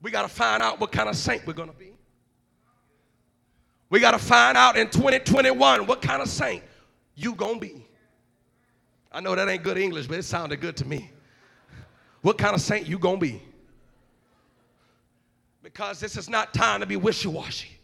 we 0.00 0.10
got 0.10 0.22
to 0.22 0.28
find 0.28 0.62
out 0.62 0.80
what 0.80 0.90
kind 0.90 1.10
of 1.10 1.14
saint 1.14 1.46
we're 1.46 1.52
going 1.52 1.68
to 1.68 1.76
be. 1.76 1.92
We 3.90 4.00
got 4.00 4.12
to 4.12 4.18
find 4.18 4.56
out 4.56 4.78
in 4.78 4.88
2021 4.88 5.86
what 5.86 6.00
kind 6.00 6.22
of 6.22 6.28
saint 6.28 6.62
you 7.14 7.34
going 7.34 7.60
to 7.60 7.60
be. 7.60 7.86
I 9.12 9.20
know 9.20 9.34
that 9.34 9.46
ain't 9.46 9.62
good 9.62 9.76
English, 9.76 10.06
but 10.06 10.16
it 10.16 10.22
sounded 10.22 10.62
good 10.62 10.74
to 10.78 10.86
me. 10.86 11.10
What 12.22 12.38
kind 12.38 12.54
of 12.54 12.62
saint 12.62 12.86
you 12.86 12.98
going 12.98 13.20
to 13.20 13.26
be? 13.26 13.42
Because 15.62 16.00
this 16.00 16.16
is 16.16 16.30
not 16.30 16.54
time 16.54 16.80
to 16.80 16.86
be 16.86 16.96
wishy-washy. 16.96 17.78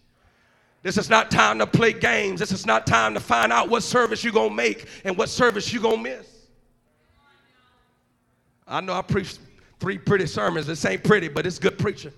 This 0.82 0.96
is 0.96 1.10
not 1.10 1.30
time 1.30 1.58
to 1.58 1.66
play 1.66 1.92
games. 1.92 2.40
This 2.40 2.50
is 2.50 2.64
not 2.64 2.86
time 2.86 3.12
to 3.12 3.20
find 3.20 3.52
out 3.52 3.68
what 3.68 3.82
service 3.82 4.24
you're 4.24 4.32
going 4.32 4.48
to 4.48 4.56
make 4.56 4.86
and 5.04 5.18
what 5.18 5.28
service 5.28 5.70
you're 5.70 5.82
going 5.82 6.02
to 6.02 6.16
miss. 6.16 6.33
I 8.66 8.80
know 8.80 8.94
I 8.94 9.02
preached 9.02 9.38
three 9.80 9.98
pretty 9.98 10.26
sermons. 10.26 10.66
This 10.66 10.84
ain't 10.84 11.04
pretty, 11.04 11.28
but 11.28 11.46
it's 11.46 11.58
good 11.58 11.78
preaching. 11.78 12.12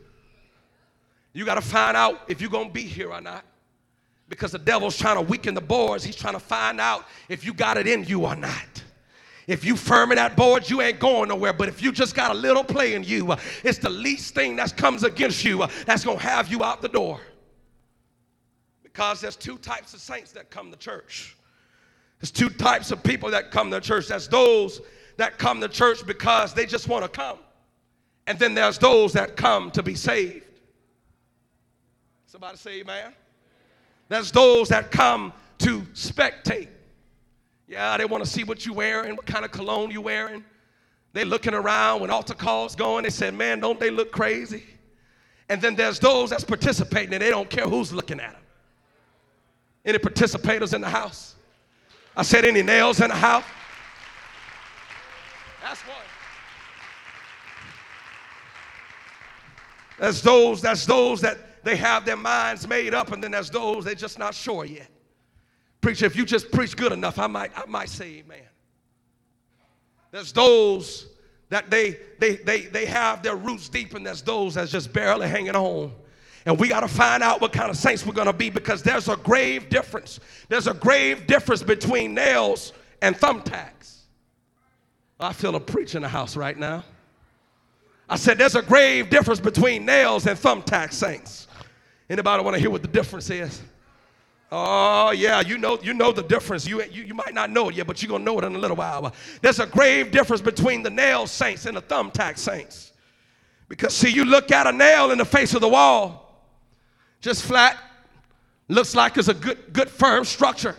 You 1.33 1.45
got 1.45 1.57
to 1.57 1.61
find 1.61 1.97
out 1.97 2.23
if 2.29 2.41
you're 2.41 2.51
going 2.51 2.69
to 2.69 2.73
be 2.73 2.83
here 2.83 3.13
or 3.13 3.21
not. 3.21 3.45
Because 4.29 4.53
the 4.53 4.59
devil's 4.59 4.97
trying 4.97 5.17
to 5.17 5.23
weaken 5.23 5.55
the 5.55 5.61
boards. 5.61 6.03
He's 6.03 6.17
trying 6.17 6.35
to 6.35 6.41
find 6.41 6.81
out 6.81 7.07
if 7.29 7.45
you 7.45 7.53
got 7.53 7.77
it 7.77 7.87
in 7.87 8.05
you 8.05 8.25
or 8.25 8.35
not. 8.35 8.83
If 9.47 9.65
you 9.65 9.77
firm 9.77 10.11
in 10.11 10.17
that 10.17 10.37
board, 10.37 10.69
you 10.69 10.81
ain't 10.81 10.99
going 10.99 11.29
nowhere. 11.29 11.53
But 11.53 11.69
if 11.69 11.81
you 11.83 11.93
just 11.93 12.17
got 12.17 12.33
a 12.33 12.35
little 12.35 12.65
play 12.65 12.95
in 12.95 13.05
you, 13.05 13.31
uh, 13.33 13.37
it's 13.63 13.79
the 13.79 13.91
least 13.91 14.35
thing 14.35 14.57
that 14.57 14.77
comes 14.77 15.05
against 15.05 15.45
you 15.45 15.63
uh, 15.63 15.69
that's 15.85 16.05
going 16.05 16.19
to 16.19 16.25
have 16.25 16.49
you 16.49 16.65
out 16.65 16.83
the 16.83 16.89
door. 16.89 17.21
Because 18.83 19.21
there's 19.21 19.37
two 19.37 19.59
types 19.59 19.95
of 19.95 20.01
saints 20.01 20.33
that 20.33 20.51
come 20.51 20.73
to 20.73 20.77
church. 20.77 21.37
There's 22.21 22.33
two 22.33 22.49
types 22.49 22.91
of 22.91 23.03
people 23.03 23.31
that 23.31 23.51
come 23.51 23.71
to 23.71 23.81
church. 23.81 24.09
That's 24.09 24.27
those 24.27 24.81
that 25.17 25.39
come 25.39 25.61
to 25.61 25.69
church 25.69 26.07
because 26.07 26.53
they 26.55 26.67
just 26.67 26.89
want 26.89 27.05
to 27.05 27.09
come. 27.09 27.39
And 28.27 28.39
then 28.39 28.55
there's 28.55 28.79
those 28.79 29.13
that 29.13 29.37
come 29.37 29.71
to 29.73 29.83
be 29.83 29.95
saved. 29.95 30.45
Somebody 32.27 32.57
say 32.59 32.81
amen. 32.81 33.15
There's 34.09 34.31
those 34.31 34.69
that 34.69 34.91
come 34.91 35.33
to 35.59 35.81
spectate. 35.95 36.69
Yeah, 37.69 37.97
they 37.97 38.05
want 38.05 38.25
to 38.25 38.31
see 38.31 38.45
what 38.45 38.65
you're 38.65 38.75
wearing, 38.75 39.17
what 39.17 39.27
kind 39.27 39.45
of 39.45 39.51
cologne 39.51 39.91
you're 39.91 40.03
wearing. 40.03 40.45
They 41.13 41.25
looking 41.25 41.55
around 41.55 42.03
when 42.03 42.11
altar 42.11 42.35
calls 42.35 42.77
going. 42.77 43.05
They 43.05 43.11
said, 43.11 43.35
man, 43.35 43.59
don't 43.59 43.81
they 43.81 43.91
look 43.91 44.13
crazy? 44.13 44.65
And 45.49 45.63
then 45.63 45.75
there's 45.75 45.99
those 45.99 46.31
that's 46.31 46.45
participating 46.45 47.15
and 47.15 47.23
they 47.23 47.31
don't 47.31 47.49
care 47.49 47.65
who's 47.65 47.93
looking 47.93 48.21
at 48.21 48.33
them. 48.33 48.43
Any 49.85 49.99
participators 49.99 50.75
in 50.75 50.81
the 50.81 50.89
house? 50.89 51.37
I 52.17 52.23
said, 52.23 52.45
any 52.45 52.63
nails 52.63 53.01
in 53.01 53.09
the 53.09 53.15
house? 53.15 53.45
That's 55.67 55.81
one. 55.81 55.97
There's 59.99 60.23
those, 60.23 60.63
that's 60.63 60.87
those 60.87 61.21
that 61.23 61.65
they 61.65 61.75
have 61.75 62.05
their 62.05 62.17
minds 62.17 62.69
made 62.69 62.95
up, 62.95 63.11
and 63.11 63.21
then 63.21 63.33
there's 63.33 63.51
those 63.51 63.85
they're 63.85 63.97
just 63.97 64.17
not 64.17 64.33
sure 64.33 64.65
yet. 64.65 64.87
Preacher, 65.81 66.07
if 66.07 66.15
you 66.15 66.25
just 66.25 66.53
preach 66.53 66.77
good 66.77 66.93
enough, 66.93 67.19
I 67.19 67.27
might, 67.27 67.51
I 67.59 67.67
might 67.67 67.89
say 67.89 68.19
amen. 68.19 68.39
There's 70.13 70.33
those 70.33 71.09
that 71.49 71.69
they 71.69 71.99
they 72.21 72.37
they 72.37 72.67
they 72.67 72.87
have 72.87 73.25
their 73.25 73.35
roots 73.35 73.69
deep, 73.69 73.95
and 73.95 74.07
there's 74.07 74.23
those 74.23 74.55
that's 74.55 74.71
just 74.71 74.93
barely 74.93 75.29
hanging 75.29 75.57
on. 75.57 75.91
And 76.45 76.61
we 76.61 76.69
got 76.69 76.81
to 76.81 76.89
find 76.89 77.25
out 77.25 77.41
what 77.41 77.53
kind 77.53 77.71
of 77.71 77.77
saints 77.77 78.07
we're 78.07 78.15
going 78.15 78.29
to 78.29 78.33
be 78.33 78.51
because 78.51 78.85
there's 78.85 79.09
a 79.09 79.17
grave 79.17 79.69
difference. 79.69 80.21
There's 80.49 80.69
a 80.69 80.75
grave 80.75 81.27
difference 81.27 81.65
between 81.65 82.15
nails 82.15 82.73
and 83.03 83.17
thumbtacks. 83.17 83.96
I 85.19 85.33
feel 85.33 85.55
a 85.57 85.61
preach 85.61 85.95
in 85.95 86.03
the 86.03 86.09
house 86.09 86.37
right 86.37 86.57
now. 86.57 86.85
I 88.09 88.17
said 88.17 88.39
there's 88.39 88.55
a 88.55 88.63
grave 88.63 89.11
difference 89.11 89.41
between 89.41 89.85
nails 89.85 90.27
and 90.27 90.39
thumbtack 90.39 90.93
saints. 90.93 91.49
Anybody 92.09 92.43
want 92.45 92.55
to 92.55 92.61
hear 92.61 92.71
what 92.71 92.83
the 92.83 92.89
difference 92.89 93.31
is? 93.31 93.63
Oh 94.53 95.11
yeah, 95.11 95.41
you 95.41 95.59
know 95.59 95.77
you 95.83 95.93
know 95.93 96.13
the 96.13 96.23
difference. 96.23 96.69
You, 96.69 96.85
you, 96.85 97.03
you 97.03 97.15
might 97.15 97.35
not 97.35 97.51
know 97.51 97.69
it 97.69 97.75
yet, 97.75 97.87
but 97.89 98.01
you're 98.01 98.11
gonna 98.11 98.23
know 98.23 98.39
it 98.39 98.45
in 98.45 98.55
a 98.55 98.59
little 98.59 98.77
while. 98.77 99.13
There's 99.43 99.59
a 99.59 99.67
grave 99.67 100.13
difference 100.13 100.41
between 100.41 100.85
the 100.85 100.91
nail 100.91 101.27
saints 101.27 101.67
and 101.67 101.77
the 101.77 101.83
thumbtack 101.83 102.39
saints. 102.39 102.93
Because 103.69 103.97
see, 103.97 104.11
you 104.11 104.25
look 104.25 104.53
at 104.53 104.69
a 104.69 104.73
nail 104.73 105.11
in 105.11 105.19
the 105.19 105.25
face 105.25 105.55
of 105.55 105.61
the 105.61 105.69
wall, 105.69 106.45
just 107.21 107.43
flat, 107.43 107.77
looks 108.69 108.95
like 108.95 109.17
it's 109.17 109.27
a 109.27 109.35
good, 109.35 109.73
good 109.73 109.91
firm 109.91 110.25
structure. 110.25 110.77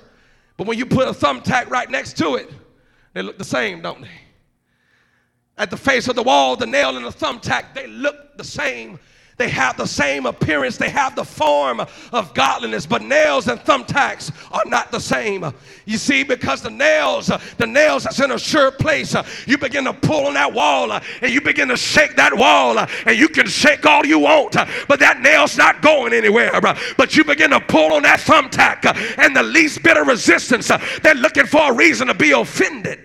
But 0.55 0.67
when 0.67 0.77
you 0.77 0.85
put 0.85 1.09
a 1.09 1.11
thumbtack 1.11 1.69
right 1.69 1.89
next 1.89 2.15
to 2.17 2.35
it, 2.35 2.49
they 3.13 3.21
look 3.21 3.37
the 3.37 3.43
same, 3.43 3.81
don't 3.81 4.01
they? 4.01 4.09
At 5.57 5.71
the 5.71 5.77
face 5.77 6.07
of 6.07 6.15
the 6.15 6.23
wall, 6.23 6.55
the 6.55 6.67
nail 6.67 6.95
and 6.97 7.05
the 7.05 7.09
thumbtack, 7.09 7.73
they 7.73 7.87
look 7.87 8.37
the 8.37 8.43
same. 8.43 8.99
They 9.37 9.49
have 9.49 9.77
the 9.77 9.85
same 9.85 10.25
appearance, 10.25 10.77
they 10.77 10.89
have 10.89 11.15
the 11.15 11.23
form 11.23 11.79
of 11.79 12.33
godliness, 12.33 12.87
but 12.87 13.03
nails 13.03 13.47
and 13.47 13.59
thumbtacks 13.59 14.31
are 14.51 14.63
not 14.65 14.91
the 14.91 14.99
same. 14.99 15.45
You 15.85 15.99
see, 15.99 16.23
because 16.23 16.63
the 16.63 16.71
nails, 16.71 17.29
the 17.57 17.67
nails 17.67 18.05
that's 18.05 18.19
in 18.19 18.31
a 18.31 18.39
sure 18.39 18.71
place, 18.71 19.15
you 19.45 19.59
begin 19.59 19.83
to 19.83 19.93
pull 19.93 20.25
on 20.25 20.33
that 20.33 20.51
wall 20.51 20.91
and 20.91 21.31
you 21.31 21.39
begin 21.39 21.67
to 21.67 21.77
shake 21.77 22.15
that 22.15 22.35
wall, 22.35 22.79
and 22.79 23.15
you 23.15 23.29
can 23.29 23.45
shake 23.45 23.85
all 23.85 24.03
you 24.03 24.17
want, 24.17 24.53
but 24.87 24.99
that 25.01 25.21
nail's 25.21 25.55
not 25.55 25.83
going 25.83 26.13
anywhere. 26.13 26.59
But 26.97 27.15
you 27.15 27.23
begin 27.23 27.51
to 27.51 27.59
pull 27.59 27.93
on 27.93 28.01
that 28.03 28.21
thumbtack, 28.21 29.19
and 29.19 29.35
the 29.35 29.43
least 29.43 29.83
bit 29.83 29.97
of 29.97 30.07
resistance, 30.07 30.71
they're 31.03 31.13
looking 31.13 31.45
for 31.45 31.71
a 31.71 31.75
reason 31.75 32.07
to 32.07 32.15
be 32.15 32.31
offended. 32.31 33.01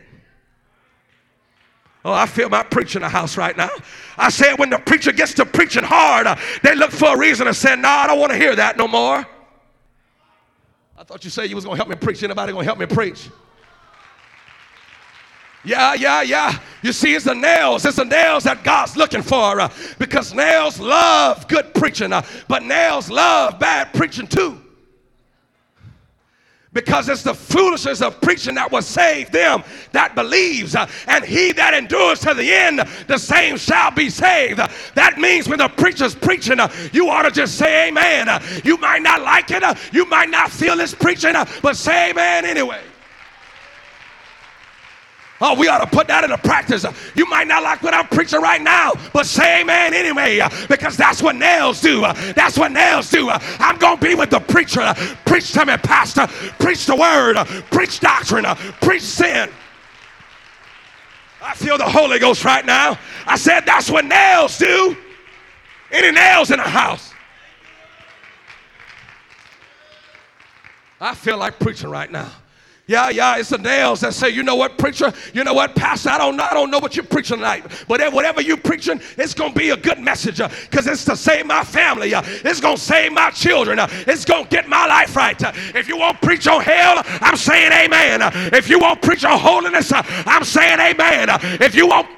Oh, 2.05 2.12
I 2.12 2.27
feel 2.27 2.49
my 2.49 2.65
preacher 2.65 2.99
in 2.99 3.03
the 3.03 3.09
house 3.09 3.37
right 3.37 3.57
now. 3.57 3.71
I 4.19 4.29
said 4.29 4.59
when 4.59 4.71
the 4.71 4.79
preacher 4.79 5.12
gets 5.12 5.35
to 5.35 5.47
preaching 5.47 5.85
hard, 5.85 6.27
uh, 6.27 6.37
they 6.62 6.75
look 6.75 6.91
for 6.91 7.15
a 7.15 7.19
reason 7.19 7.47
to 7.47 7.55
say, 7.55 7.77
no, 7.77 7.83
nah, 7.83 7.88
I 7.88 8.07
don't 8.09 8.19
want 8.19 8.33
to 8.33 8.38
hear 8.38 8.57
that 8.57 8.77
no 8.77 8.88
more. 8.88 9.25
I 10.99 11.05
thought 11.05 11.25
you 11.25 11.31
said 11.31 11.49
you 11.49 11.57
was 11.57 11.65
gonna 11.65 11.77
help 11.77 11.88
me 11.88 11.97
preach. 11.97 12.23
Anybody 12.23 12.53
gonna 12.53 12.65
help 12.65 12.79
me 12.79 12.87
preach? 12.87 13.29
Yeah, 15.65 15.95
yeah, 15.95 16.23
yeah. 16.23 16.59
You 16.83 16.93
see, 16.93 17.15
it's 17.15 17.25
the 17.25 17.35
nails. 17.35 17.85
It's 17.85 17.97
the 17.97 18.05
nails 18.05 18.45
that 18.45 18.65
God's 18.65 18.97
looking 18.97 19.23
for 19.23 19.61
uh, 19.61 19.69
because 19.99 20.35
nails 20.35 20.81
love 20.81 21.47
good 21.49 21.75
preaching, 21.75 22.12
uh, 22.12 22.23
but 22.49 22.65
nails 22.65 23.11
love 23.11 23.59
bad 23.59 23.93
preaching 23.93 24.27
too. 24.27 24.62
Because 26.73 27.09
it's 27.11 27.23
the 27.23 27.35
foolishness 27.35 28.01
of 28.01 28.19
preaching 28.23 28.55
that 28.55 28.73
will 28.73 28.83
save 28.83 29.31
them 29.31 29.63
that 29.93 30.15
believes. 30.15 30.75
Uh, 30.75 30.89
and 31.07 31.23
he 31.25 31.53
that 31.53 31.75
endures 31.75 32.21
to 32.21 32.33
the 32.33 32.51
end, 32.51 32.81
the 33.09 33.19
same 33.19 33.59
shall 33.59 33.91
be 33.91 34.09
saved. 34.09 34.59
That 34.95 35.19
means 35.19 35.49
when 35.49 35.59
the 35.59 35.69
preacher's 35.69 36.15
preaching, 36.15 36.61
uh, 36.61 36.73
you 36.93 37.11
ought 37.11 37.23
to 37.23 37.31
just 37.31 37.59
say 37.59 37.89
amen. 37.89 38.29
Uh, 38.29 38.43
you 38.65 38.79
might 38.79 39.03
not 39.03 39.21
like 39.21 39.51
it, 39.51 39.63
you 39.93 40.07
might 40.07 40.31
not 40.31 40.51
feel 40.51 40.77
this 40.77 40.95
preaching, 40.95 41.35
but 41.61 41.77
say 41.77 42.11
amen 42.11 42.47
anyway. 42.47 42.81
Oh, 45.44 45.59
we 45.59 45.66
ought 45.66 45.78
to 45.78 45.88
put 45.88 46.07
that 46.07 46.22
into 46.22 46.38
practice. 46.38 46.87
You 47.16 47.26
might 47.26 47.48
not 47.48 47.64
like 47.64 47.83
what 47.83 47.92
I'm 47.92 48.07
preaching 48.07 48.40
right 48.40 48.62
now, 48.62 48.92
but 49.12 49.26
say 49.26 49.62
amen 49.62 49.92
anyway, 49.92 50.38
uh, 50.38 50.48
because 50.68 50.96
that's 50.96 51.20
what 51.20 51.35
nails 51.35 51.81
do. 51.81 52.05
Uh, 52.05 52.12
that's 52.35 52.57
what 52.57 52.70
nails 52.70 53.11
do. 53.11 53.28
Uh. 53.28 53.40
I'm 53.59 53.76
going 53.76 53.98
to 53.98 54.05
be 54.05 54.14
with 54.14 54.31
the 54.31 54.38
preacher. 54.38 54.94
Preach 55.26 55.50
to 55.52 55.66
me, 55.66 55.76
pastor. 55.78 56.28
Preach 56.61 56.87
the 56.87 56.94
word. 56.94 57.37
Preach 57.72 57.98
doctrine. 57.98 58.44
Preach 58.81 59.02
sin. 59.02 59.50
I 61.42 61.55
feel 61.55 61.76
the 61.76 61.88
Holy 61.88 62.20
Ghost 62.20 62.44
right 62.44 62.64
now. 62.64 62.96
I 63.26 63.37
said 63.37 63.62
that's 63.66 63.90
what 63.90 64.05
nails 64.05 64.57
do. 64.59 64.96
Any 65.90 66.12
nails 66.12 66.52
in 66.52 66.59
the 66.59 66.62
house? 66.62 67.12
I 71.00 71.16
feel 71.16 71.37
like 71.37 71.59
preaching 71.59 71.90
right 71.90 72.11
now. 72.11 72.31
Yeah, 72.88 73.11
yeah, 73.11 73.38
it's 73.38 73.51
the 73.51 73.59
nails 73.59 74.01
that 74.01 74.12
say, 74.12 74.31
you 74.31 74.42
know 74.42 74.57
what, 74.57 74.77
preacher, 74.77 75.12
you 75.33 75.45
know 75.45 75.55
what, 75.55 75.77
pastor, 75.77 76.11
I 76.11 76.18
don't 76.18 76.37
know, 76.37 76.42
I 76.51 76.53
don't 76.53 76.68
know 76.68 76.81
what 76.81 76.97
you're 76.97 77.05
preaching 77.05 77.37
tonight. 77.37 77.64
But 77.87 78.12
whatever 78.12 78.40
you're 78.40 78.57
preaching, 78.57 79.01
it's 79.16 79.35
gonna 79.35 79.55
be 79.55 79.71
a 79.71 79.77
good 79.77 80.01
message 80.01 80.38
because 80.38 80.88
uh, 80.88 80.92
it's 80.92 81.05
to 81.05 81.16
save 81.16 81.47
my 81.47 81.62
family. 81.62 82.12
Uh, 82.12 82.23
it's 82.27 82.61
gonna 82.61 82.77
save 82.77 83.12
my 83.12 83.31
children. 83.31 83.79
Uh, 83.79 83.87
it's 84.09 84.25
gonna 84.25 84.49
get 84.49 84.68
my 84.68 84.87
life 84.87 85.14
right. 85.14 85.40
If 85.77 85.87
you 85.87 85.97
won't 85.97 86.21
preach 86.23 86.49
on 86.49 86.61
hell, 86.61 87.03
I'm 87.05 87.37
saying 87.37 87.71
amen. 87.73 88.21
If 88.53 88.68
you 88.68 88.81
won't 88.81 89.01
preach 89.01 89.25
on 89.25 89.38
holiness, 89.38 89.92
I'm 89.95 90.45
saying 90.45 90.81
amen. 90.81 91.29
if 91.61 91.77
you 91.77 91.87
won't 91.87 92.09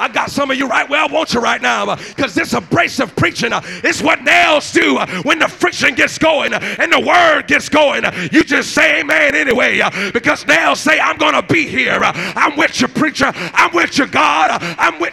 I 0.00 0.08
got 0.08 0.30
some 0.30 0.50
of 0.50 0.56
you 0.56 0.66
right 0.66 0.88
where 0.88 1.02
I 1.02 1.06
want 1.06 1.34
you 1.34 1.40
right 1.40 1.60
now 1.60 1.94
because 1.94 2.34
this 2.34 2.54
abrasive 2.54 3.14
preaching 3.16 3.52
uh, 3.52 3.60
is 3.84 4.02
what 4.02 4.22
nails 4.22 4.72
do 4.72 4.96
uh, 4.96 5.06
when 5.24 5.38
the 5.38 5.46
friction 5.46 5.94
gets 5.94 6.16
going 6.16 6.54
uh, 6.54 6.58
and 6.78 6.90
the 6.90 7.00
word 7.00 7.46
gets 7.46 7.68
going. 7.68 8.04
You 8.32 8.42
just 8.42 8.72
say 8.72 9.00
amen 9.00 9.34
anyway 9.34 9.82
because 10.14 10.46
nails 10.46 10.80
say, 10.80 10.98
I'm 10.98 11.18
going 11.18 11.34
to 11.34 11.42
be 11.42 11.66
here. 11.66 12.00
I'm 12.02 12.56
with 12.56 12.80
you, 12.80 12.88
preacher. 12.88 13.30
I'm 13.34 13.74
with 13.74 13.98
you, 13.98 14.06
God. 14.06 14.62
I'm 14.78 14.98
with. 14.98 15.12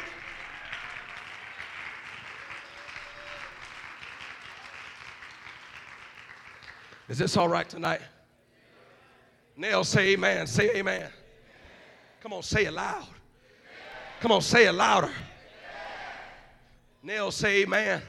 Is 7.10 7.18
this 7.18 7.36
all 7.36 7.50
right 7.50 7.68
tonight? 7.68 8.02
Nails 9.58 9.90
say 9.90 10.14
amen. 10.14 10.48
Say 10.48 10.72
amen. 10.78 11.10
Come 12.22 12.32
on, 12.32 12.42
say 12.42 12.66
it 12.66 12.74
loud. 12.74 13.08
Come 14.20 14.32
on, 14.32 14.42
say 14.42 14.66
it 14.66 14.74
louder. 14.74 15.12
Nail 17.04 17.32
say 17.32 17.62
amen. 17.62 18.02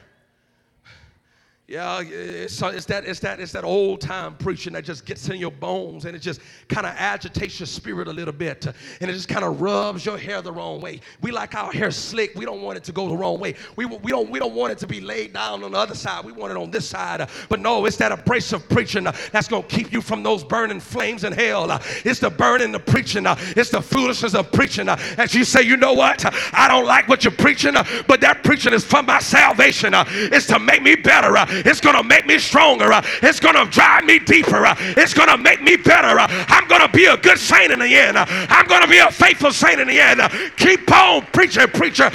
Yeah, 1.69 2.01
it's, 2.01 2.59
it's, 2.63 2.85
that, 2.85 3.05
it's, 3.05 3.19
that, 3.19 3.39
it's 3.39 3.51
that 3.51 3.63
old 3.63 4.01
time 4.01 4.35
preaching 4.37 4.73
that 4.73 4.83
just 4.83 5.05
gets 5.05 5.29
in 5.29 5.37
your 5.37 5.51
bones 5.51 6.05
and 6.05 6.15
it 6.15 6.19
just 6.19 6.41
kind 6.67 6.87
of 6.87 6.95
agitates 6.97 7.59
your 7.59 7.67
spirit 7.67 8.07
a 8.07 8.11
little 8.11 8.33
bit 8.33 8.65
and 8.65 9.07
it 9.07 9.13
just 9.13 9.27
kind 9.27 9.45
of 9.45 9.61
rubs 9.61 10.03
your 10.03 10.17
hair 10.17 10.41
the 10.41 10.51
wrong 10.51 10.81
way. 10.81 10.99
We 11.21 11.29
like 11.29 11.53
our 11.53 11.71
hair 11.71 11.91
slick. 11.91 12.33
We 12.33 12.43
don't 12.43 12.63
want 12.63 12.79
it 12.79 12.83
to 12.85 12.91
go 12.91 13.07
the 13.07 13.15
wrong 13.15 13.39
way. 13.39 13.53
We, 13.75 13.85
we, 13.85 14.09
don't, 14.09 14.31
we 14.31 14.39
don't 14.39 14.55
want 14.55 14.71
it 14.71 14.79
to 14.79 14.87
be 14.87 14.99
laid 14.99 15.33
down 15.33 15.63
on 15.63 15.73
the 15.73 15.77
other 15.77 15.93
side. 15.93 16.25
We 16.25 16.31
want 16.31 16.49
it 16.49 16.57
on 16.57 16.71
this 16.71 16.89
side. 16.89 17.29
But 17.49 17.59
no, 17.59 17.85
it's 17.85 17.97
that 17.97 18.11
abrasive 18.11 18.67
preaching 18.67 19.03
that's 19.03 19.47
going 19.47 19.61
to 19.61 19.69
keep 19.69 19.93
you 19.93 20.01
from 20.01 20.23
those 20.23 20.43
burning 20.43 20.79
flames 20.79 21.23
in 21.23 21.33
hell. 21.33 21.69
It's 22.03 22.19
the 22.19 22.31
burning, 22.31 22.71
the 22.71 22.79
preaching. 22.79 23.25
It's 23.27 23.69
the 23.69 23.81
foolishness 23.83 24.33
of 24.33 24.51
preaching. 24.51 24.89
As 24.89 25.35
you 25.35 25.43
say, 25.43 25.61
you 25.61 25.77
know 25.77 25.93
what? 25.93 26.25
I 26.51 26.67
don't 26.67 26.87
like 26.87 27.07
what 27.07 27.23
you're 27.23 27.31
preaching, 27.31 27.75
but 28.07 28.21
that 28.21 28.43
preaching 28.43 28.73
is 28.73 28.83
for 28.83 29.03
my 29.03 29.19
salvation. 29.19 29.91
It's 29.93 30.47
to 30.47 30.57
make 30.57 30.81
me 30.81 30.95
better. 30.95 31.37
It's 31.65 31.81
going 31.81 31.95
to 31.95 32.03
make 32.03 32.25
me 32.25 32.39
stronger. 32.39 32.89
It's 33.21 33.39
going 33.39 33.55
to 33.55 33.65
drive 33.69 34.05
me 34.05 34.19
deeper. 34.19 34.63
It's 34.97 35.13
going 35.13 35.29
to 35.29 35.37
make 35.37 35.61
me 35.61 35.75
better. 35.75 36.19
I'm 36.19 36.67
going 36.67 36.81
to 36.81 36.89
be 36.89 37.05
a 37.05 37.17
good 37.17 37.37
saint 37.37 37.71
in 37.71 37.79
the 37.79 37.95
end. 37.95 38.17
I'm 38.17 38.67
going 38.67 38.81
to 38.81 38.87
be 38.87 38.99
a 38.99 39.11
faithful 39.11 39.51
saint 39.51 39.79
in 39.79 39.87
the 39.87 39.99
end. 39.99 40.21
Keep 40.57 40.91
on 40.91 41.25
preaching, 41.27 41.67
preacher. 41.67 42.11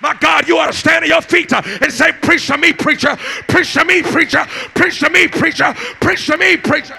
My 0.00 0.14
God, 0.20 0.46
you 0.46 0.58
ought 0.58 0.66
to 0.66 0.76
stand 0.76 1.04
on 1.04 1.08
your 1.08 1.22
feet 1.22 1.50
and 1.52 1.90
say, 1.90 2.12
Preach 2.12 2.46
to 2.48 2.58
me, 2.58 2.74
preacher. 2.74 3.16
Preach 3.48 3.72
to 3.72 3.84
me, 3.86 4.02
preacher. 4.02 4.44
Preach 4.74 5.00
to 5.00 5.08
me, 5.08 5.28
preacher. 5.28 5.72
Preach 6.00 6.26
to 6.26 6.36
me, 6.36 6.58
preacher. 6.58 6.98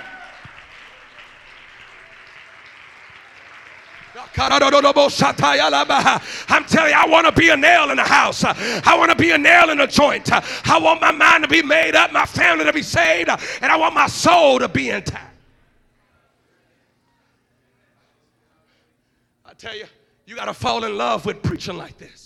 I'm 4.38 4.60
telling 6.66 6.92
you, 6.92 6.98
I 6.98 7.06
want 7.08 7.28
to 7.28 7.32
be 7.32 7.50
a 7.50 7.58
nail 7.58 7.90
in 7.90 7.98
the 7.98 8.04
house. 8.04 8.44
I 8.44 8.96
want 8.98 9.12
to 9.12 9.16
be 9.16 9.32
a 9.32 9.38
nail 9.38 9.70
in 9.70 9.78
the 9.78 9.88
joint. 9.88 10.30
I 10.32 10.80
want 10.80 11.02
my 11.02 11.12
mind 11.12 11.44
to 11.44 11.50
be 11.50 11.62
made 11.62 11.96
up, 11.96 12.12
my 12.12 12.26
family 12.26 12.66
to 12.66 12.74
be 12.74 12.82
saved, 12.82 13.30
and 13.30 13.72
I 13.72 13.78
want 13.78 13.94
my 13.94 14.08
soul 14.08 14.60
to 14.60 14.68
be 14.68 14.90
intact. 14.90 15.34
I 19.46 19.54
tell 19.54 19.76
you, 19.76 19.86
you 20.26 20.36
got 20.36 20.46
to 20.46 20.54
fall 20.54 20.84
in 20.84 20.98
love 20.98 21.26
with 21.26 21.42
preaching 21.42 21.78
like 21.78 21.98
this. 21.98 22.25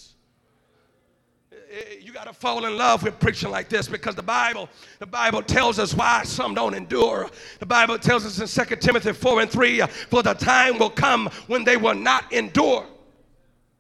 Eh, 1.72 1.98
you 2.02 2.12
got 2.12 2.26
to 2.26 2.34
fall 2.34 2.66
in 2.66 2.78
love 2.78 3.04
with 3.04 3.20
preaching 3.20 3.52
like 3.52 3.70
this 3.70 3.88
because 3.88 4.16
the 4.16 4.24
Bible, 4.24 4.68
the 4.98 5.06
Bible 5.06 5.44
tells 5.44 5.78
us 5.78 5.94
why 5.94 6.24
some 6.24 6.56
don't 6.56 6.74
endure. 6.74 7.30
The 7.60 7.66
Bible 7.66 8.00
tells 8.00 8.26
us 8.26 8.58
in 8.58 8.68
2 8.68 8.76
Timothy 8.78 9.14
4 9.14 9.42
and 9.42 9.52
3, 9.52 9.82
for 10.10 10.24
the 10.24 10.34
time 10.34 10.80
will 10.80 10.90
come 10.90 11.30
when 11.48 11.64
they 11.64 11.78
will 11.78 11.94
not 11.94 12.32
endure 12.34 12.86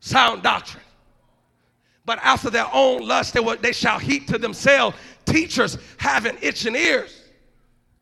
sound 0.01 0.43
doctrine. 0.43 0.83
But 2.05 2.19
after 2.21 2.49
their 2.49 2.67
own 2.71 3.07
lust, 3.07 3.33
they, 3.33 3.39
will, 3.39 3.57
they 3.57 3.71
shall 3.71 3.97
heap 3.97 4.27
to 4.27 4.37
themselves 4.37 4.95
teachers 5.25 5.77
having 5.97 6.37
itching 6.41 6.75
ears. 6.75 7.18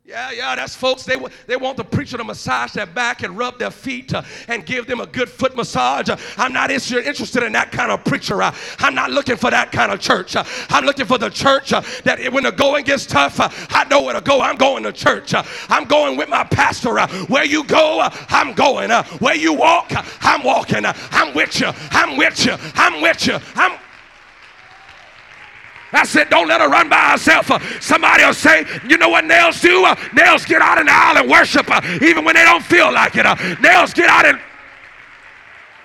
Yeah, 0.07 0.31
yeah, 0.31 0.55
that's 0.55 0.73
folks. 0.73 1.03
They, 1.03 1.17
they 1.47 1.57
want 1.57 1.75
the 1.75 1.83
preacher 1.83 2.15
to 2.15 2.23
massage 2.23 2.71
their 2.71 2.85
back 2.85 3.23
and 3.23 3.37
rub 3.37 3.59
their 3.59 3.71
feet 3.71 4.13
uh, 4.13 4.21
and 4.47 4.65
give 4.65 4.87
them 4.87 5.01
a 5.01 5.05
good 5.05 5.27
foot 5.27 5.53
massage. 5.53 6.07
Uh, 6.07 6.15
I'm 6.37 6.53
not 6.53 6.71
interested 6.71 7.43
in 7.43 7.51
that 7.51 7.73
kind 7.73 7.91
of 7.91 8.05
preacher. 8.05 8.41
Uh, 8.41 8.55
I'm 8.79 8.95
not 8.95 9.11
looking 9.11 9.35
for 9.35 9.51
that 9.51 9.73
kind 9.73 9.91
of 9.91 9.99
church. 9.99 10.37
Uh, 10.37 10.45
I'm 10.69 10.85
looking 10.85 11.05
for 11.05 11.17
the 11.17 11.29
church 11.29 11.73
uh, 11.73 11.81
that 12.05 12.19
when 12.31 12.45
the 12.45 12.53
going 12.53 12.85
gets 12.85 13.05
tough, 13.05 13.41
uh, 13.41 13.49
I 13.69 13.83
know 13.89 14.01
where 14.01 14.13
to 14.13 14.21
go. 14.21 14.39
I'm 14.39 14.55
going 14.55 14.83
to 14.83 14.93
church. 14.93 15.33
I'm 15.67 15.83
going 15.83 16.15
with 16.15 16.29
my 16.29 16.45
pastor. 16.45 17.05
where 17.25 17.43
you 17.43 17.65
go, 17.65 18.07
I'm 18.29 18.53
going. 18.53 18.89
where 19.19 19.35
you 19.35 19.51
walk, 19.51 19.91
I'm 20.21 20.41
walking. 20.41 20.85
I'm 20.85 21.33
with 21.33 21.59
you. 21.59 21.67
I'm 21.91 22.15
with 22.15 22.45
you. 22.45 22.55
I'm 22.75 23.01
with 23.01 23.27
you. 23.27 23.39
I'm 23.55 23.77
I 25.97 26.05
said, 26.05 26.29
don't 26.29 26.47
let 26.47 26.61
her 26.61 26.69
run 26.69 26.89
by 26.89 27.11
herself. 27.11 27.51
Uh, 27.51 27.59
somebody 27.79 28.23
will 28.23 28.33
say, 28.33 28.65
you 28.87 28.97
know 28.97 29.09
what 29.09 29.25
nails 29.25 29.59
do? 29.61 29.83
Uh, 29.83 29.95
nails 30.13 30.45
get 30.45 30.61
out 30.61 30.77
in 30.77 30.85
the 30.85 30.91
aisle 30.93 31.17
and 31.17 31.29
worship 31.29 31.69
uh, 31.69 31.81
even 32.01 32.23
when 32.23 32.35
they 32.35 32.43
don't 32.43 32.63
feel 32.63 32.91
like 32.93 33.13
it. 33.15 33.25
Nails 33.61 33.93
get 33.93 34.09
out 34.09 34.25
and 34.25 34.39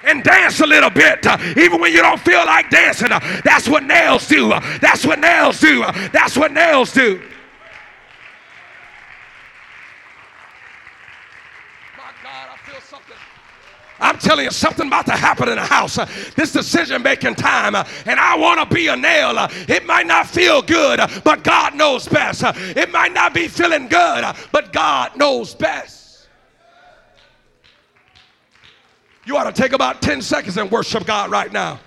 and 0.04 0.24
dance 0.24 0.60
a 0.60 0.66
little 0.66 0.90
bit, 0.90 1.24
uh, 1.26 1.38
even 1.56 1.80
when 1.80 1.92
you 1.92 2.02
don't 2.02 2.20
feel 2.20 2.44
like 2.44 2.68
dancing. 2.70 3.12
Uh, 3.12 3.20
that's 3.44 3.68
what 3.68 3.84
nails 3.84 4.26
do. 4.26 4.52
Uh, 4.52 4.60
that's 4.78 5.06
what 5.06 5.20
nails 5.20 5.60
do. 5.60 5.84
That's 6.12 6.36
what 6.36 6.52
nails 6.52 6.92
do. 6.92 7.22
I'm 14.02 14.18
telling 14.18 14.44
you, 14.44 14.50
something 14.50 14.88
about 14.88 15.06
to 15.06 15.12
happen 15.12 15.48
in 15.48 15.54
the 15.54 15.64
house. 15.64 15.96
Uh, 15.96 16.06
this 16.34 16.52
decision 16.52 17.02
making 17.02 17.36
time, 17.36 17.76
uh, 17.76 17.84
and 18.04 18.18
I 18.18 18.36
want 18.36 18.68
to 18.68 18.74
be 18.74 18.88
a 18.88 18.96
nail. 18.96 19.38
Uh, 19.38 19.48
it 19.68 19.86
might 19.86 20.06
not 20.06 20.26
feel 20.26 20.60
good, 20.60 21.00
but 21.22 21.44
God 21.44 21.76
knows 21.76 22.08
best. 22.08 22.42
It 22.44 22.90
might 22.90 23.12
not 23.12 23.32
be 23.32 23.46
feeling 23.46 23.88
good, 23.88 24.24
but 24.50 24.72
God 24.72 25.16
knows 25.16 25.54
best. 25.54 26.02
You 29.24 29.36
ought 29.36 29.44
to 29.44 29.52
take 29.52 29.72
about 29.72 30.02
10 30.02 30.20
seconds 30.20 30.56
and 30.56 30.68
worship 30.68 31.06
God 31.06 31.30
right 31.30 31.52
now. 31.52 31.78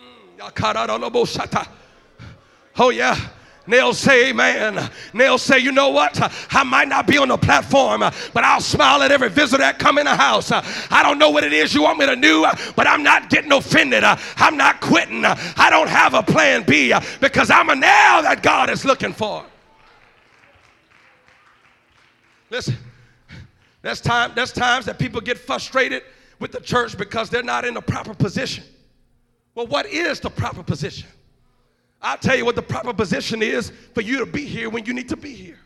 Mm, 0.00 0.36
Oh, 2.78 2.90
yeah. 2.90 3.16
Nails 3.68 3.98
say 3.98 4.30
amen. 4.30 4.90
Nails 5.12 5.42
say, 5.42 5.58
you 5.58 5.72
know 5.72 5.88
what? 5.88 6.16
I 6.54 6.62
might 6.62 6.88
not 6.88 7.06
be 7.06 7.18
on 7.18 7.28
the 7.28 7.36
platform, 7.36 8.00
but 8.00 8.44
I'll 8.44 8.60
smile 8.60 9.02
at 9.02 9.10
every 9.10 9.28
visitor 9.28 9.58
that 9.58 9.78
come 9.78 9.98
in 9.98 10.04
the 10.04 10.14
house. 10.14 10.52
I 10.52 11.02
don't 11.02 11.18
know 11.18 11.30
what 11.30 11.42
it 11.42 11.52
is 11.52 11.74
you 11.74 11.82
want 11.82 11.98
me 11.98 12.06
to 12.06 12.16
do, 12.16 12.46
but 12.76 12.86
I'm 12.86 13.02
not 13.02 13.28
getting 13.28 13.50
offended. 13.52 14.04
I'm 14.04 14.56
not 14.56 14.80
quitting. 14.80 15.24
I 15.24 15.68
don't 15.68 15.88
have 15.88 16.14
a 16.14 16.22
plan 16.22 16.62
B 16.62 16.92
because 17.20 17.50
I'm 17.50 17.70
a 17.70 17.74
nail 17.74 18.22
that 18.22 18.40
God 18.42 18.70
is 18.70 18.84
looking 18.84 19.12
for. 19.12 19.44
Listen, 22.50 22.76
there's, 23.82 24.00
time, 24.00 24.30
there's 24.36 24.52
times 24.52 24.86
that 24.86 24.98
people 24.98 25.20
get 25.20 25.38
frustrated 25.38 26.04
with 26.38 26.52
the 26.52 26.60
church 26.60 26.96
because 26.96 27.30
they're 27.30 27.42
not 27.42 27.64
in 27.64 27.74
the 27.74 27.80
proper 27.80 28.14
position. 28.14 28.62
Well, 29.56 29.66
what 29.66 29.86
is 29.86 30.20
the 30.20 30.30
proper 30.30 30.62
position? 30.62 31.08
I'll 32.02 32.18
tell 32.18 32.36
you 32.36 32.44
what 32.44 32.56
the 32.56 32.62
proper 32.62 32.92
position 32.92 33.42
is 33.42 33.72
for 33.94 34.00
you 34.00 34.18
to 34.18 34.26
be 34.26 34.44
here 34.44 34.70
when 34.70 34.84
you 34.84 34.94
need 34.94 35.08
to 35.08 35.16
be 35.16 35.32
here. 35.32 35.58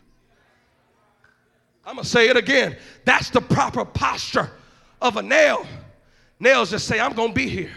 I'm 1.85 1.95
going 1.95 2.03
to 2.03 2.09
say 2.09 2.29
it 2.29 2.37
again. 2.37 2.77
That's 3.05 3.29
the 3.29 3.41
proper 3.41 3.83
posture 3.83 4.51
of 5.01 5.17
a 5.17 5.21
nail. 5.21 5.65
Nails 6.39 6.71
just 6.71 6.87
say, 6.87 6.99
I'm 6.99 7.13
going 7.13 7.29
to 7.29 7.35
be 7.35 7.49
here. 7.49 7.71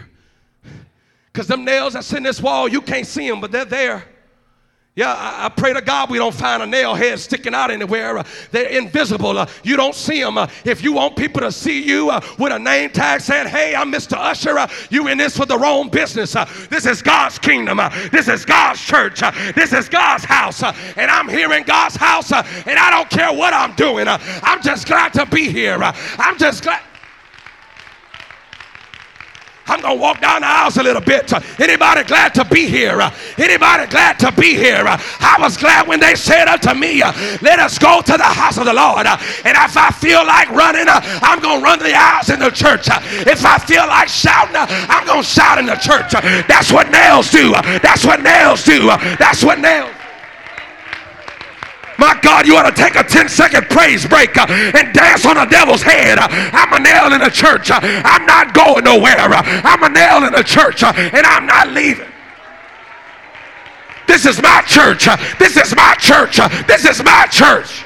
Because 1.31 1.47
them 1.47 1.65
nails 1.65 1.93
that's 1.93 2.13
in 2.13 2.23
this 2.23 2.41
wall, 2.41 2.67
you 2.67 2.81
can't 2.81 3.05
see 3.05 3.29
them, 3.29 3.41
but 3.41 3.51
they're 3.51 3.65
there. 3.65 4.05
Yeah, 4.97 5.11
I, 5.11 5.47
I, 5.47 5.49
pray 5.49 5.73
to 5.73 5.81
God 5.81 6.09
we 6.09 6.17
don't 6.17 6.33
find 6.33 6.63
a 6.63 6.65
nail 6.65 6.95
head 6.95 7.19
sticking 7.19 7.53
out 7.53 7.69
anywhere. 7.69 8.19
Uh, 8.19 8.23
they're 8.51 8.69
invisible. 8.69 9.37
Uh, 9.37 9.45
you 9.61 9.75
don't 9.75 9.93
see 9.93 10.23
them. 10.23 10.37
Uh, 10.37 10.47
if 10.63 10.81
you 10.81 10.93
want 10.93 11.17
people 11.17 11.41
to 11.41 11.51
see 11.51 11.83
you 11.83 12.11
uh, 12.11 12.21
with 12.39 12.53
a 12.53 12.59
name 12.59 12.89
tag 12.91 13.19
saying, 13.19 13.49
hey, 13.49 13.75
I'm 13.75 13.91
Mr. 13.91 14.13
Usher, 14.13 14.57
uh, 14.57 14.69
you 14.89 15.09
in 15.09 15.17
this 15.17 15.35
for 15.35 15.45
the 15.45 15.57
wrong 15.57 15.89
business. 15.89 16.33
Uh, 16.33 16.45
this 16.69 16.85
is 16.85 17.01
God's 17.01 17.37
kingdom. 17.37 17.81
this 18.09 18.29
is 18.29 18.45
God's 18.45 18.81
church. 18.81 19.19
this 19.53 19.73
is 19.73 19.89
God's 19.89 20.23
house. 20.23 20.63
and 20.63 21.11
I'm 21.11 21.27
here 21.27 21.51
in 21.51 21.63
God's 21.63 21.97
house, 21.97 22.31
and 22.31 22.79
I 22.79 22.89
don't 22.89 23.09
care 23.09 23.33
what 23.33 23.53
I'm 23.53 23.75
doing. 23.75 24.07
I'm 24.07 24.61
just 24.61 24.87
glad 24.87 25.11
to 25.15 25.25
be 25.25 25.49
here. 25.49 25.77
I'm 26.17 26.37
just 26.37 26.63
glad. 26.63 26.81
I'm 29.67 29.81
going 29.81 29.97
to 29.97 30.01
walk 30.01 30.21
down 30.21 30.41
the 30.41 30.47
aisles 30.47 30.77
a 30.77 30.83
little 30.83 31.01
bit. 31.01 31.31
Anybody 31.59 32.03
glad 32.03 32.33
to 32.35 32.45
be 32.45 32.67
here? 32.67 32.99
Anybody 33.37 33.87
glad 33.87 34.19
to 34.19 34.31
be 34.31 34.55
here? 34.55 34.83
I 34.85 35.37
was 35.39 35.57
glad 35.57 35.87
when 35.87 35.99
they 35.99 36.15
said 36.15 36.47
unto 36.47 36.73
me, 36.73 37.01
Let 37.41 37.59
us 37.59 37.79
go 37.79 38.01
to 38.01 38.13
the 38.13 38.23
house 38.23 38.57
of 38.57 38.65
the 38.65 38.73
Lord. 38.73 39.07
And 39.07 39.57
if 39.57 39.77
I 39.77 39.91
feel 39.91 40.25
like 40.25 40.49
running, 40.51 40.85
I'm 40.87 41.39
going 41.39 41.59
to 41.59 41.65
run 41.65 41.79
the 41.79 41.93
aisles 41.95 42.29
in 42.29 42.39
the 42.39 42.51
church. 42.51 42.87
If 43.25 43.45
I 43.45 43.57
feel 43.57 43.87
like 43.87 44.07
shouting, 44.07 44.55
I'm 44.55 45.05
going 45.05 45.23
to 45.23 45.27
shout 45.27 45.57
in 45.57 45.65
the 45.65 45.75
church. 45.75 46.11
That's 46.47 46.71
what 46.71 46.91
nails 46.91 47.31
do. 47.31 47.51
That's 47.81 48.05
what 48.05 48.21
nails 48.21 48.63
do. 48.63 48.87
That's 49.17 49.43
what 49.43 49.59
nails 49.59 49.91
my 51.97 52.17
God, 52.21 52.45
you 52.45 52.55
ought 52.55 52.69
to 52.69 52.75
take 52.75 52.95
a 52.95 53.03
10 53.03 53.29
second 53.29 53.69
praise 53.69 54.05
break 54.05 54.37
uh, 54.37 54.45
and 54.49 54.93
dance 54.93 55.25
on 55.25 55.35
the 55.35 55.45
devil's 55.45 55.81
head. 55.81 56.17
Uh, 56.17 56.27
I'm 56.29 56.73
a 56.73 56.79
nail 56.79 57.13
in 57.13 57.21
the 57.21 57.29
church. 57.29 57.71
Uh, 57.71 57.79
I'm 57.81 58.25
not 58.25 58.53
going 58.53 58.83
nowhere. 58.83 59.17
Uh, 59.17 59.41
I'm 59.63 59.83
a 59.83 59.89
nail 59.89 60.23
in 60.25 60.33
the 60.33 60.43
church 60.43 60.83
uh, 60.83 60.93
and 60.95 61.25
I'm 61.25 61.45
not 61.45 61.69
leaving. 61.71 62.07
This 64.07 64.25
is 64.25 64.41
my 64.41 64.61
church. 64.67 65.07
Uh, 65.07 65.17
this 65.39 65.57
is 65.57 65.75
my 65.75 65.95
church. 65.99 66.37
This 66.67 66.85
is 66.85 67.03
my 67.03 67.25
church. 67.31 67.83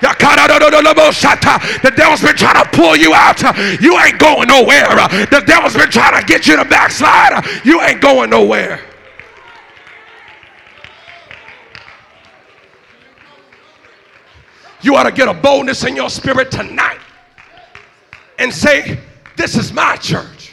The 0.00 1.92
devil's 1.96 2.20
been 2.20 2.36
trying 2.36 2.62
to 2.62 2.68
pull 2.76 2.96
you 2.96 3.14
out. 3.14 3.40
You 3.80 3.98
ain't 4.00 4.18
going 4.18 4.48
nowhere. 4.48 4.88
The 5.30 5.42
devil's 5.46 5.74
been 5.74 5.90
trying 5.90 6.20
to 6.20 6.26
get 6.26 6.46
you 6.46 6.56
to 6.56 6.64
backslide. 6.64 7.46
You 7.64 7.80
ain't 7.80 8.02
going 8.02 8.30
nowhere. 8.30 8.80
You 14.84 14.96
ought 14.96 15.04
to 15.04 15.12
get 15.12 15.28
a 15.28 15.32
boldness 15.32 15.82
in 15.84 15.96
your 15.96 16.10
spirit 16.10 16.50
tonight 16.50 17.00
and 18.38 18.52
say, 18.52 19.00
This 19.34 19.56
is 19.56 19.72
my 19.72 19.96
church. 19.96 20.52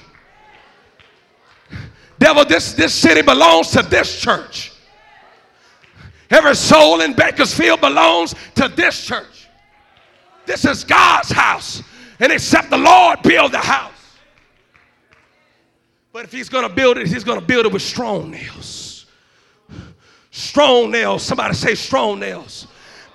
Devil, 2.17 2.45
this, 2.45 2.71
this 2.71 2.93
city 2.93 3.21
belongs 3.23 3.71
to 3.71 3.81
this 3.81 4.21
church. 4.21 4.71
Every 6.29 6.55
soul 6.55 7.01
in 7.01 7.11
Bakersfield 7.11 7.81
belongs 7.81 8.33
to 8.55 8.69
this 8.69 9.05
church. 9.05 9.49
This 10.45 10.63
is 10.63 10.85
God's 10.85 11.29
house. 11.29 11.83
And 12.21 12.31
except 12.31 12.69
the 12.69 12.77
Lord 12.77 13.21
build 13.23 13.51
the 13.51 13.57
house. 13.57 13.91
But 16.13 16.23
if 16.23 16.31
he's 16.31 16.47
going 16.47 16.65
to 16.65 16.73
build 16.73 16.97
it, 16.97 17.07
he's 17.07 17.25
going 17.25 17.39
to 17.39 17.45
build 17.45 17.65
it 17.65 17.73
with 17.73 17.81
strong 17.81 18.31
nails. 18.31 19.07
Strong 20.29 20.91
nails. 20.91 21.21
Somebody 21.21 21.53
say 21.53 21.75
strong 21.75 22.17
nails 22.21 22.67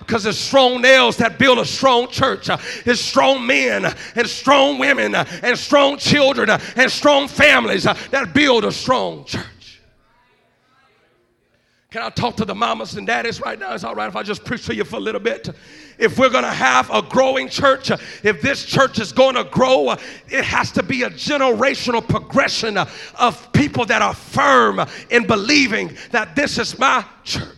because 0.07 0.25
it's 0.25 0.37
strong 0.37 0.81
nails 0.81 1.17
that 1.17 1.37
build 1.37 1.59
a 1.59 1.65
strong 1.65 2.07
church. 2.07 2.49
Uh, 2.49 2.57
it's 2.85 3.01
strong 3.01 3.45
men 3.45 3.83
uh, 3.83 3.93
and 4.15 4.25
strong 4.25 4.79
women 4.79 5.13
uh, 5.13 5.25
and 5.43 5.57
strong 5.57 5.97
children 5.97 6.49
and 6.49 6.89
strong 6.89 7.27
families 7.27 7.83
that 7.83 8.31
build 8.33 8.63
a 8.63 8.71
strong 8.71 9.25
church. 9.25 9.43
Can 11.91 12.03
I 12.03 12.09
talk 12.09 12.35
to 12.37 12.45
the 12.45 12.55
mamas 12.55 12.95
and 12.95 13.05
daddies 13.05 13.41
right 13.41 13.59
now? 13.59 13.73
It's 13.73 13.83
all 13.83 13.95
right 13.95 14.07
if 14.07 14.15
I 14.15 14.23
just 14.23 14.45
preach 14.45 14.65
to 14.67 14.75
you 14.75 14.83
for 14.83 14.97
a 14.97 14.99
little 14.99 15.21
bit. 15.21 15.49
If 15.97 16.17
we're 16.17 16.29
going 16.29 16.43
to 16.43 16.51
have 16.51 16.89
a 16.89 17.01
growing 17.01 17.49
church, 17.49 17.91
if 18.23 18.41
this 18.41 18.65
church 18.65 18.99
is 18.99 19.11
going 19.11 19.35
to 19.35 19.45
grow, 19.45 19.91
it 20.29 20.43
has 20.43 20.71
to 20.73 20.83
be 20.83 21.03
a 21.03 21.09
generational 21.09 22.07
progression 22.07 22.77
of 22.77 23.51
people 23.51 23.85
that 23.85 24.01
are 24.01 24.13
firm 24.13 24.81
in 25.09 25.25
believing 25.27 25.97
that 26.11 26.35
this 26.35 26.57
is 26.57 26.77
my 26.77 27.03
church. 27.23 27.56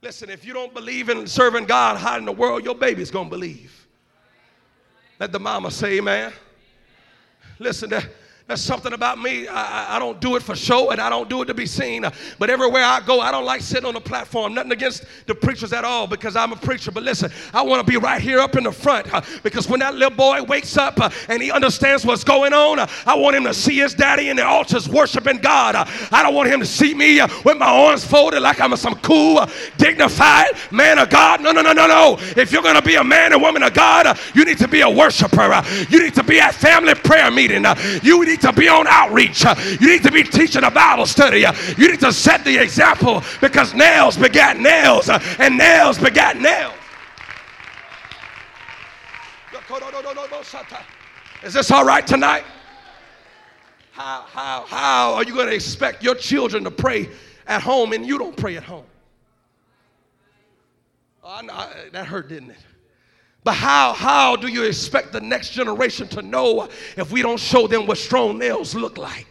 Listen, 0.00 0.30
if 0.30 0.44
you 0.44 0.52
don't 0.52 0.72
believe 0.72 1.08
in 1.08 1.26
serving 1.26 1.64
God, 1.64 1.96
how 1.96 2.16
in 2.18 2.24
the 2.24 2.32
world 2.32 2.64
your 2.64 2.74
baby's 2.74 3.10
gonna 3.10 3.28
believe? 3.28 3.86
Let 5.18 5.32
the 5.32 5.40
mama 5.40 5.70
say 5.70 5.98
amen. 5.98 6.32
Listen, 7.58 7.92
there's 8.48 8.62
something 8.62 8.94
about 8.94 9.18
me. 9.18 9.46
I, 9.46 9.96
I, 9.96 9.98
don't 9.98 10.18
do 10.22 10.34
it 10.36 10.42
for 10.42 10.56
show 10.56 10.90
and 10.90 11.02
I 11.02 11.10
don't 11.10 11.28
do 11.28 11.42
it 11.42 11.44
to 11.46 11.54
be 11.54 11.66
seen. 11.66 12.06
But 12.38 12.48
everywhere 12.48 12.82
I 12.82 13.00
go, 13.00 13.20
I 13.20 13.30
don't 13.30 13.44
like 13.44 13.60
sitting 13.60 13.84
on 13.84 13.92
the 13.92 14.00
platform. 14.00 14.54
Nothing 14.54 14.72
against 14.72 15.04
the 15.26 15.34
preachers 15.34 15.74
at 15.74 15.84
all 15.84 16.06
because 16.06 16.34
I'm 16.34 16.52
a 16.52 16.56
preacher. 16.56 16.90
But 16.90 17.02
listen, 17.02 17.30
I 17.52 17.60
want 17.60 17.86
to 17.86 17.90
be 17.90 17.98
right 17.98 18.22
here 18.22 18.40
up 18.40 18.56
in 18.56 18.64
the 18.64 18.72
front 18.72 19.12
uh, 19.12 19.20
because 19.42 19.68
when 19.68 19.80
that 19.80 19.96
little 19.96 20.16
boy 20.16 20.42
wakes 20.44 20.78
up 20.78 20.98
uh, 20.98 21.10
and 21.28 21.42
he 21.42 21.50
understands 21.50 22.06
what's 22.06 22.24
going 22.24 22.54
on, 22.54 22.78
uh, 22.78 22.86
I 23.04 23.16
want 23.16 23.36
him 23.36 23.44
to 23.44 23.52
see 23.52 23.76
his 23.76 23.92
daddy 23.92 24.30
in 24.30 24.36
the 24.36 24.46
altars 24.46 24.88
worshiping 24.88 25.38
God. 25.38 25.74
I 26.10 26.22
don't 26.22 26.34
want 26.34 26.48
him 26.48 26.60
to 26.60 26.66
see 26.66 26.94
me 26.94 27.20
with 27.44 27.58
my 27.58 27.68
arms 27.68 28.06
folded 28.06 28.40
like 28.40 28.62
I'm 28.62 28.74
some 28.76 28.94
cool, 29.00 29.44
dignified 29.76 30.52
man 30.70 30.98
of 30.98 31.10
God. 31.10 31.42
No, 31.42 31.52
no, 31.52 31.60
no, 31.60 31.74
no, 31.74 31.86
no. 31.86 32.16
If 32.18 32.50
you're 32.50 32.62
going 32.62 32.76
to 32.76 32.82
be 32.82 32.94
a 32.94 33.04
man 33.04 33.34
and 33.34 33.42
woman 33.42 33.62
of 33.62 33.74
God, 33.74 34.18
you 34.34 34.46
need 34.46 34.56
to 34.58 34.68
be 34.68 34.80
a 34.80 34.88
worshiper. 34.88 35.62
you 35.90 36.02
need 36.02 36.14
to 36.14 36.24
be 36.24 36.40
at 36.40 36.54
family 36.54 36.94
prayer 36.94 37.30
meeting. 37.30 37.66
you 38.02 38.24
need 38.24 38.37
need 38.38 38.54
to 38.54 38.60
be 38.60 38.68
on 38.68 38.86
outreach. 38.86 39.44
You 39.80 39.88
need 39.88 40.02
to 40.02 40.12
be 40.12 40.22
teaching 40.22 40.64
a 40.64 40.70
Bible 40.70 41.06
study. 41.06 41.44
You 41.76 41.90
need 41.90 42.00
to 42.00 42.12
set 42.12 42.44
the 42.44 42.58
example 42.58 43.22
because 43.40 43.74
nails 43.74 44.16
begat 44.16 44.58
nails 44.58 45.08
uh, 45.08 45.22
and 45.38 45.56
nails 45.56 45.98
begat 45.98 46.36
nails. 46.38 46.74
Is 51.42 51.52
this 51.52 51.70
all 51.70 51.84
right 51.84 52.06
tonight? 52.06 52.44
How, 53.92 54.24
how, 54.28 54.64
how 54.66 55.14
are 55.14 55.24
you 55.24 55.34
going 55.34 55.48
to 55.48 55.54
expect 55.54 56.02
your 56.02 56.14
children 56.14 56.64
to 56.64 56.70
pray 56.70 57.08
at 57.46 57.62
home 57.62 57.92
and 57.92 58.06
you 58.06 58.18
don't 58.18 58.36
pray 58.36 58.56
at 58.56 58.62
home? 58.62 58.84
Oh, 61.24 61.28
I, 61.28 61.40
I, 61.52 61.88
that 61.92 62.06
hurt, 62.06 62.28
didn't 62.28 62.50
it? 62.50 62.58
But 63.48 63.54
how, 63.54 63.94
how 63.94 64.36
do 64.36 64.48
you 64.48 64.64
expect 64.64 65.10
the 65.10 65.22
next 65.22 65.52
generation 65.52 66.06
to 66.08 66.20
know 66.20 66.68
if 66.98 67.10
we 67.10 67.22
don't 67.22 67.40
show 67.40 67.66
them 67.66 67.86
what 67.86 67.96
strong 67.96 68.36
nails 68.36 68.74
look 68.74 68.98
like? 68.98 69.27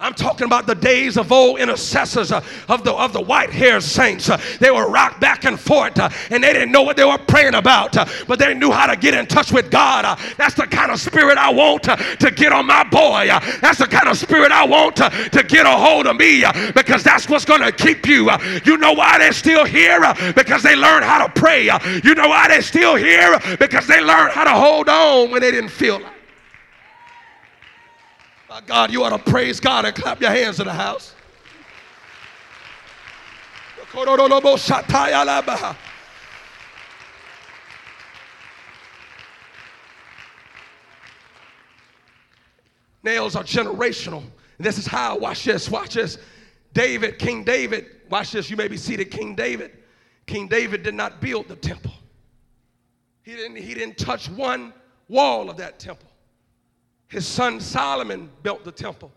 I'm 0.00 0.12
talking 0.12 0.44
about 0.44 0.66
the 0.66 0.74
days 0.74 1.16
of 1.16 1.30
old 1.30 1.60
intercessors 1.60 2.32
uh, 2.32 2.44
of 2.68 2.82
the 2.82 2.92
of 2.92 3.12
the 3.12 3.20
white 3.20 3.50
haired 3.50 3.82
saints. 3.84 4.28
Uh, 4.28 4.40
they 4.58 4.72
were 4.72 4.90
rocked 4.90 5.20
back 5.20 5.44
and 5.44 5.58
forth, 5.58 5.98
uh, 6.00 6.10
and 6.30 6.42
they 6.42 6.52
didn't 6.52 6.72
know 6.72 6.82
what 6.82 6.96
they 6.96 7.04
were 7.04 7.16
praying 7.16 7.54
about, 7.54 7.96
uh, 7.96 8.04
but 8.26 8.40
they 8.40 8.52
knew 8.54 8.72
how 8.72 8.86
to 8.88 8.96
get 8.96 9.14
in 9.14 9.24
touch 9.26 9.52
with 9.52 9.70
God. 9.70 10.04
Uh, 10.04 10.16
that's 10.36 10.56
the 10.56 10.66
kind 10.66 10.90
of 10.90 11.00
spirit 11.00 11.38
I 11.38 11.48
want 11.50 11.88
uh, 11.88 11.94
to 11.94 12.30
get 12.32 12.52
on 12.52 12.66
my 12.66 12.82
boy. 12.82 13.28
that's 13.60 13.78
the 13.78 13.86
kind 13.86 14.08
of 14.08 14.18
spirit 14.18 14.50
I 14.50 14.66
want 14.66 14.96
to 14.96 15.44
get 15.46 15.64
a 15.64 15.70
hold 15.70 16.08
of 16.08 16.16
me, 16.16 16.44
because 16.74 17.04
that's 17.04 17.28
what's 17.28 17.44
going 17.44 17.62
to 17.62 17.70
keep 17.70 18.06
you. 18.06 18.28
you 18.64 18.76
know 18.76 18.92
why 18.92 19.18
they're 19.18 19.32
still 19.32 19.64
here? 19.64 20.00
because 20.34 20.64
they 20.64 20.74
learned 20.74 21.04
how 21.04 21.24
to 21.24 21.40
pray. 21.40 21.64
you 22.02 22.14
know 22.16 22.28
why 22.28 22.48
they're 22.48 22.62
still 22.62 22.96
here? 22.96 23.38
Because 23.60 23.86
they 23.86 24.00
learned 24.00 24.32
how 24.32 24.42
to 24.42 24.50
hold 24.50 24.88
on 24.88 25.30
when 25.30 25.40
they 25.40 25.52
didn't 25.52 25.70
feel 25.70 26.00
like. 26.00 26.13
My 28.54 28.60
God, 28.60 28.92
you 28.92 29.02
ought 29.02 29.10
to 29.10 29.18
praise 29.18 29.58
God 29.58 29.84
and 29.84 29.92
clap 29.96 30.20
your 30.20 30.30
hands 30.30 30.60
in 30.60 30.66
the 30.66 30.72
house. 30.72 31.12
Nails 43.02 43.34
are 43.34 43.42
generational. 43.42 44.22
This 44.58 44.78
is 44.78 44.86
how, 44.86 45.18
watch 45.18 45.42
this, 45.42 45.68
watch 45.68 45.94
this. 45.94 46.18
David, 46.74 47.18
King 47.18 47.42
David, 47.42 47.86
watch 48.08 48.30
this, 48.30 48.48
you 48.48 48.56
may 48.56 48.68
be 48.68 48.76
seated, 48.76 49.10
King 49.10 49.34
David. 49.34 49.72
King 50.26 50.46
David 50.46 50.84
did 50.84 50.94
not 50.94 51.20
build 51.20 51.48
the 51.48 51.56
temple. 51.56 51.94
He 53.24 53.32
didn't, 53.34 53.56
he 53.56 53.74
didn't 53.74 53.98
touch 53.98 54.28
one 54.28 54.72
wall 55.08 55.50
of 55.50 55.56
that 55.56 55.80
temple. 55.80 56.08
His 57.14 57.28
son 57.28 57.60
Solomon 57.60 58.28
built 58.42 58.64
the 58.64 58.72
temple. 58.72 59.12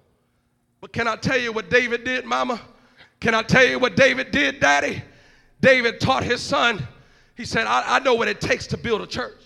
But 0.82 0.94
can 0.94 1.08
I 1.08 1.16
tell 1.16 1.40
you 1.40 1.52
what 1.52 1.72
David 1.72 2.04
did, 2.04 2.26
mama? 2.26 2.62
Can 3.20 3.34
I 3.34 3.42
tell 3.42 3.66
you 3.66 3.80
what 3.80 3.96
David 3.96 4.30
did, 4.30 4.60
daddy? 4.60 5.02
David 5.62 6.00
taught 6.00 6.24
his 6.24 6.40
son, 6.40 6.88
he 7.34 7.44
said, 7.44 7.66
I, 7.66 7.96
I 7.96 8.00
know 8.02 8.14
what 8.14 8.28
it 8.28 8.40
takes 8.40 8.68
to 8.68 8.78
build 8.78 9.02
a 9.02 9.08
church. 9.08 9.42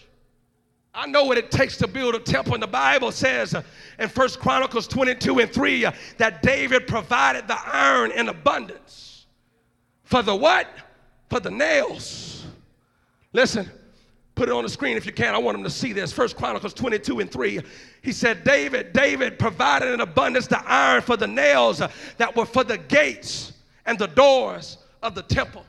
I 0.93 1.07
know 1.07 1.23
what 1.23 1.37
it 1.37 1.49
takes 1.49 1.77
to 1.77 1.87
build 1.87 2.13
a 2.13 2.19
temple. 2.19 2.53
And 2.53 2.61
the 2.61 2.67
Bible 2.67 3.13
says 3.13 3.55
uh, 3.55 3.63
in 3.97 4.09
First 4.09 4.41
Chronicles 4.41 4.85
22 4.85 5.39
and 5.39 5.53
3 5.53 5.85
uh, 5.85 5.91
that 6.17 6.41
David 6.41 6.87
provided 6.87 7.47
the 7.47 7.57
iron 7.65 8.11
in 8.11 8.27
abundance. 8.27 9.27
For 10.03 10.21
the 10.21 10.35
what? 10.35 10.67
For 11.29 11.39
the 11.39 11.51
nails. 11.51 12.43
Listen, 13.31 13.71
put 14.35 14.49
it 14.49 14.51
on 14.53 14.63
the 14.63 14.69
screen 14.69 14.97
if 14.97 15.05
you 15.05 15.11
can. 15.11 15.35
I 15.35 15.37
want 15.37 15.55
them 15.55 15.63
to 15.63 15.69
see 15.69 15.93
this. 15.93 16.11
First 16.11 16.35
Chronicles 16.35 16.73
22 16.73 17.19
and 17.19 17.31
3. 17.31 17.61
He 18.01 18.11
said, 18.11 18.43
David, 18.43 18.93
David 18.93 19.37
provided 19.37 19.93
in 19.93 20.01
abundance 20.01 20.47
the 20.47 20.61
iron 20.65 21.01
for 21.01 21.17
the 21.17 21.27
nails 21.27 21.79
that 22.17 22.35
were 22.35 22.45
for 22.45 22.63
the 22.63 22.77
gates 22.77 23.53
and 23.85 23.97
the 23.99 24.07
doors 24.07 24.77
of 25.03 25.15
the 25.15 25.23
temple. 25.23 25.65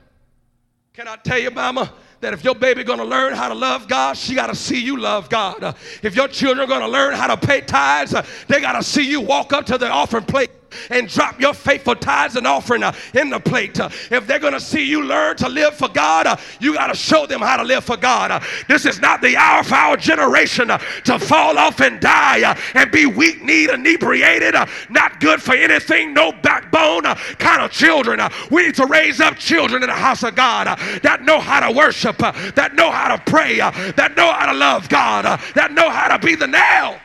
Can 0.92 1.08
I 1.08 1.16
tell 1.16 1.38
you, 1.38 1.50
mama, 1.50 1.92
that 2.20 2.34
if 2.34 2.44
your 2.44 2.54
baby 2.54 2.84
gonna 2.84 3.04
learn 3.04 3.32
how 3.32 3.48
to 3.48 3.54
love 3.54 3.88
God, 3.88 4.16
she 4.16 4.34
gotta 4.34 4.54
see 4.54 4.80
you 4.80 4.98
love 4.98 5.28
God. 5.28 5.74
If 6.02 6.14
your 6.14 6.28
children 6.28 6.60
are 6.60 6.68
gonna 6.68 6.88
learn 6.88 7.14
how 7.14 7.34
to 7.34 7.36
pay 7.36 7.62
tithes, 7.62 8.14
they 8.46 8.60
gotta 8.60 8.82
see 8.82 9.08
you 9.08 9.20
walk 9.20 9.52
up 9.52 9.66
to 9.66 9.78
the 9.78 9.88
offering 9.88 10.24
plate 10.24 10.50
and 10.90 11.08
drop 11.08 11.40
your 11.40 11.54
faithful 11.54 11.94
tithes 11.94 12.36
and 12.36 12.46
offering 12.46 12.82
uh, 12.82 12.92
in 13.14 13.30
the 13.30 13.40
plate. 13.40 13.78
Uh, 13.78 13.88
if 14.10 14.26
they're 14.26 14.38
going 14.38 14.52
to 14.52 14.60
see 14.60 14.84
you 14.84 15.02
learn 15.02 15.36
to 15.36 15.48
live 15.48 15.74
for 15.74 15.88
God, 15.88 16.26
uh, 16.26 16.36
you 16.60 16.74
got 16.74 16.88
to 16.88 16.94
show 16.94 17.26
them 17.26 17.40
how 17.40 17.56
to 17.56 17.64
live 17.64 17.84
for 17.84 17.96
God. 17.96 18.30
Uh, 18.30 18.40
this 18.68 18.86
is 18.86 19.00
not 19.00 19.20
the 19.20 19.36
hour 19.36 19.62
for 19.62 19.74
our 19.74 19.96
generation 19.96 20.70
uh, 20.70 20.78
to 21.04 21.18
fall 21.18 21.58
off 21.58 21.80
and 21.80 22.00
die 22.00 22.42
uh, 22.42 22.58
and 22.74 22.90
be 22.90 23.06
weak 23.06 23.42
kneed, 23.42 23.70
inebriated, 23.70 24.54
not 24.88 25.20
good 25.20 25.42
for 25.42 25.54
anything, 25.54 26.14
no 26.14 26.32
backbone 26.32 27.02
kind 27.38 27.62
of 27.62 27.70
children. 27.70 28.20
we 28.50 28.66
need 28.66 28.74
to 28.74 28.86
raise 28.86 29.20
up 29.20 29.36
children 29.36 29.82
in 29.82 29.88
the 29.88 29.94
house 29.94 30.22
of 30.22 30.34
God 30.34 30.66
that 31.02 31.22
know 31.22 31.40
how 31.40 31.66
to 31.66 31.76
worship, 31.76 32.18
that 32.18 32.74
know 32.74 32.90
how 32.90 33.14
to 33.14 33.22
pray, 33.30 33.56
that 33.58 34.14
know 34.16 34.32
how 34.32 34.50
to 34.50 34.58
love 34.58 34.88
God, 34.88 35.24
that 35.54 35.72
know 35.72 35.90
how 35.90 36.16
to 36.16 36.24
be 36.24 36.34
the 36.34 36.46
nail. 36.46 36.98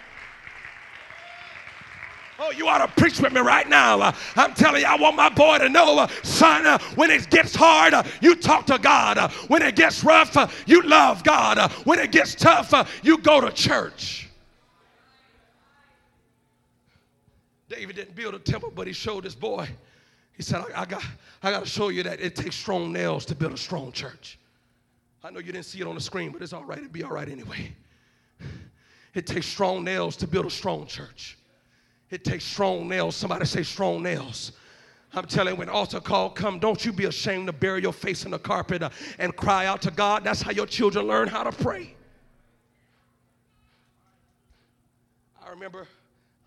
Oh, 2.39 2.51
you 2.51 2.67
ought 2.67 2.85
to 2.85 3.01
preach 3.01 3.19
with 3.19 3.33
me 3.33 3.41
right 3.41 3.67
now. 3.67 3.99
Uh, 3.99 4.11
I'm 4.35 4.53
telling 4.53 4.81
you, 4.81 4.87
I 4.87 4.95
want 4.95 5.15
my 5.15 5.29
boy 5.29 5.57
to 5.57 5.69
know, 5.69 5.97
uh, 5.97 6.07
son, 6.23 6.67
uh, 6.67 6.77
when 6.95 7.09
it 7.09 7.29
gets 7.29 7.55
hard, 7.55 7.93
you 8.21 8.35
talk 8.35 8.67
to 8.67 8.77
God. 8.77 9.31
When 9.47 9.61
it 9.61 9.75
gets 9.75 10.03
rough, 10.03 10.63
you 10.67 10.81
love 10.83 11.23
God. 11.23 11.71
when 11.85 11.99
it 11.99 12.11
gets 12.11 12.35
tough, 12.35 12.99
you 13.03 13.17
go 13.17 13.41
to 13.41 13.51
church. 13.51 14.29
David 17.69 17.95
didn't 17.95 18.15
build 18.15 18.33
a 18.33 18.39
temple, 18.39 18.71
but 18.73 18.87
he 18.87 18.93
showed 18.93 19.23
his 19.23 19.35
boy. 19.35 19.67
He 20.33 20.43
said, 20.43 20.63
I, 20.73 20.81
I 20.81 20.85
got, 20.85 21.03
I 21.41 21.51
got 21.51 21.63
to 21.63 21.69
show 21.69 21.89
you 21.89 22.03
that 22.03 22.21
it 22.21 22.35
takes 22.35 22.55
strong 22.55 22.93
nails 22.93 23.25
to 23.25 23.35
build 23.35 23.53
a 23.53 23.57
strong 23.57 23.91
church. 23.91 24.37
I 25.23 25.31
know 25.31 25.39
you 25.39 25.51
didn't 25.51 25.65
see 25.65 25.81
it 25.81 25.87
on 25.87 25.95
the 25.95 26.01
screen, 26.01 26.31
but 26.31 26.41
it's 26.41 26.53
all 26.53 26.63
right. 26.63 26.77
It'll 26.77 26.89
be 26.89 27.03
all 27.03 27.11
right 27.11 27.27
anyway. 27.27 27.73
It 29.13 29.25
takes 29.25 29.47
strong 29.47 29.83
nails 29.83 30.15
to 30.17 30.27
build 30.27 30.45
a 30.45 30.51
strong 30.51 30.85
church. 30.85 31.37
It 32.09 32.23
takes 32.23 32.45
strong 32.45 32.87
nails. 32.87 33.15
Somebody 33.15 33.45
say 33.45 33.63
strong 33.63 34.01
nails. 34.01 34.53
I'm 35.13 35.25
telling 35.25 35.53
you, 35.53 35.59
when 35.59 35.69
altar 35.69 35.99
call 35.99 36.29
come, 36.29 36.59
don't 36.59 36.83
you 36.85 36.91
be 36.91 37.05
ashamed 37.05 37.47
to 37.47 37.53
bury 37.53 37.81
your 37.81 37.93
face 37.93 38.25
in 38.25 38.31
the 38.31 38.39
carpet 38.39 38.83
uh, 38.83 38.89
and 39.19 39.35
cry 39.35 39.65
out 39.65 39.81
to 39.83 39.91
God. 39.91 40.23
That's 40.23 40.41
how 40.41 40.51
your 40.51 40.65
children 40.65 41.07
learn 41.07 41.27
how 41.27 41.43
to 41.43 41.51
pray. 41.51 41.95
I 45.45 45.49
remember, 45.49 45.87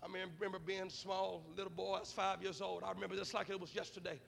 I 0.03 0.07
remember 0.39 0.59
being 0.59 0.89
small, 0.89 1.41
little 1.57 1.71
boy. 1.71 1.95
I 1.95 1.99
was 1.99 2.11
five 2.11 2.41
years 2.41 2.61
old. 2.61 2.83
I 2.83 2.91
remember 2.91 3.15
just 3.15 3.33
like 3.33 3.49
it 3.49 3.59
was 3.59 3.73
yesterday. 3.73 4.19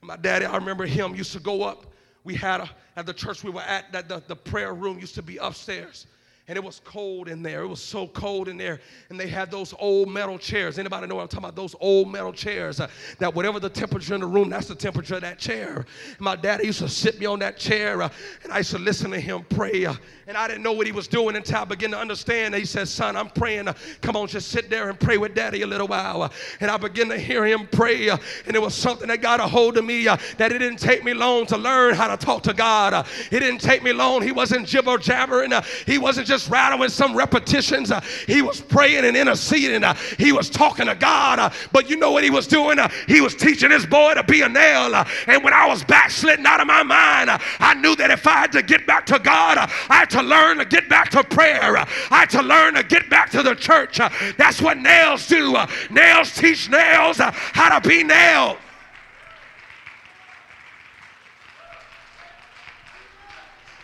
And 0.00 0.08
my 0.08 0.16
daddy, 0.16 0.46
I 0.46 0.56
remember 0.56 0.86
him 0.86 1.14
used 1.14 1.32
to 1.32 1.40
go 1.40 1.62
up. 1.62 1.86
We 2.24 2.34
had 2.34 2.60
a, 2.60 2.70
at 2.96 3.06
the 3.06 3.14
church 3.14 3.44
we 3.44 3.50
were 3.50 3.62
at, 3.62 3.92
that 3.92 4.08
the, 4.08 4.22
the 4.26 4.36
prayer 4.36 4.74
room 4.74 4.98
used 4.98 5.14
to 5.14 5.22
be 5.22 5.36
upstairs 5.36 6.06
and 6.50 6.56
it 6.56 6.64
was 6.64 6.80
cold 6.84 7.28
in 7.28 7.44
there. 7.44 7.62
It 7.62 7.68
was 7.68 7.80
so 7.80 8.08
cold 8.08 8.48
in 8.48 8.56
there. 8.56 8.80
And 9.08 9.20
they 9.20 9.28
had 9.28 9.52
those 9.52 9.72
old 9.78 10.08
metal 10.08 10.36
chairs. 10.36 10.80
Anybody 10.80 11.06
know 11.06 11.14
what 11.14 11.22
I'm 11.22 11.28
talking 11.28 11.44
about? 11.44 11.54
Those 11.54 11.76
old 11.78 12.10
metal 12.10 12.32
chairs 12.32 12.80
uh, 12.80 12.88
that 13.20 13.32
whatever 13.32 13.60
the 13.60 13.70
temperature 13.70 14.16
in 14.16 14.20
the 14.20 14.26
room, 14.26 14.50
that's 14.50 14.66
the 14.66 14.74
temperature 14.74 15.14
of 15.14 15.20
that 15.20 15.38
chair. 15.38 15.86
My 16.18 16.34
daddy 16.34 16.66
used 16.66 16.80
to 16.80 16.88
sit 16.88 17.20
me 17.20 17.26
on 17.26 17.38
that 17.38 17.56
chair 17.56 18.02
uh, 18.02 18.08
and 18.42 18.52
I 18.52 18.58
used 18.58 18.72
to 18.72 18.80
listen 18.80 19.12
to 19.12 19.20
him 19.20 19.46
pray. 19.48 19.86
Uh, 19.86 19.94
and 20.26 20.36
I 20.36 20.48
didn't 20.48 20.64
know 20.64 20.72
what 20.72 20.86
he 20.86 20.92
was 20.92 21.06
doing 21.06 21.36
until 21.36 21.58
I 21.58 21.64
began 21.64 21.92
to 21.92 21.98
understand. 21.98 22.52
He 22.56 22.64
said, 22.64 22.88
Son, 22.88 23.16
I'm 23.16 23.28
praying. 23.28 23.68
Uh, 23.68 23.74
come 24.00 24.16
on, 24.16 24.26
just 24.26 24.48
sit 24.48 24.70
there 24.70 24.88
and 24.88 24.98
pray 24.98 25.18
with 25.18 25.36
daddy 25.36 25.62
a 25.62 25.66
little 25.68 25.86
while. 25.86 26.22
Uh, 26.22 26.28
and 26.58 26.68
I 26.68 26.76
began 26.78 27.08
to 27.10 27.18
hear 27.18 27.46
him 27.46 27.68
pray. 27.70 28.08
Uh, 28.08 28.18
and 28.46 28.56
it 28.56 28.62
was 28.62 28.74
something 28.74 29.06
that 29.06 29.22
got 29.22 29.38
a 29.38 29.46
hold 29.46 29.76
of 29.76 29.84
me 29.84 30.04
that 30.04 30.50
it 30.50 30.58
didn't 30.58 30.78
take 30.78 31.04
me 31.04 31.14
long 31.14 31.46
to 31.46 31.56
learn 31.56 31.94
how 31.94 32.08
to 32.08 32.16
talk 32.16 32.42
to 32.44 32.54
God. 32.54 33.06
it 33.30 33.38
didn't 33.38 33.60
take 33.60 33.84
me 33.84 33.92
long. 33.92 34.22
He 34.22 34.32
wasn't 34.32 34.66
jibber 34.66 34.98
jabbering. 34.98 35.52
he 35.86 35.98
wasn't 35.98 36.26
just 36.26 36.39
just 36.40 36.50
rattling 36.50 36.88
some 36.88 37.14
repetitions. 37.14 37.90
Uh, 37.90 38.00
he 38.26 38.42
was 38.42 38.60
praying 38.60 39.04
and 39.04 39.16
interceding. 39.16 39.84
Uh, 39.84 39.94
he 40.18 40.32
was 40.32 40.48
talking 40.48 40.86
to 40.86 40.94
God. 40.94 41.38
Uh, 41.38 41.50
but 41.72 41.90
you 41.90 41.96
know 41.96 42.10
what 42.10 42.24
he 42.24 42.30
was 42.30 42.46
doing? 42.46 42.78
Uh, 42.78 42.88
he 43.06 43.20
was 43.20 43.34
teaching 43.34 43.70
his 43.70 43.84
boy 43.84 44.14
to 44.14 44.22
be 44.22 44.42
a 44.42 44.48
nail. 44.48 44.94
Uh, 44.94 45.04
and 45.26 45.44
when 45.44 45.52
I 45.52 45.66
was 45.66 45.84
backsliding 45.84 46.46
out 46.46 46.60
of 46.60 46.66
my 46.66 46.82
mind, 46.82 47.30
uh, 47.30 47.38
I 47.58 47.74
knew 47.74 47.94
that 47.96 48.10
if 48.10 48.26
I 48.26 48.32
had 48.32 48.52
to 48.52 48.62
get 48.62 48.86
back 48.86 49.06
to 49.06 49.18
God, 49.18 49.58
I 49.58 49.96
had 49.96 50.10
to 50.10 50.22
learn 50.22 50.58
to 50.58 50.64
get 50.64 50.88
back 50.88 51.10
to 51.10 51.22
prayer. 51.22 51.76
I 51.76 51.86
had 52.10 52.30
to 52.30 52.42
learn 52.42 52.74
to 52.74 52.82
get 52.82 53.10
back 53.10 53.30
to 53.30 53.42
the 53.42 53.54
church. 53.54 53.98
that's 54.38 54.62
what 54.62 54.78
nails 54.78 55.26
do. 55.26 55.56
nails 55.90 56.34
teach 56.34 56.70
nails 56.70 57.18
how 57.18 57.78
to 57.78 57.88
be 57.88 58.02
nailed. 58.02 58.56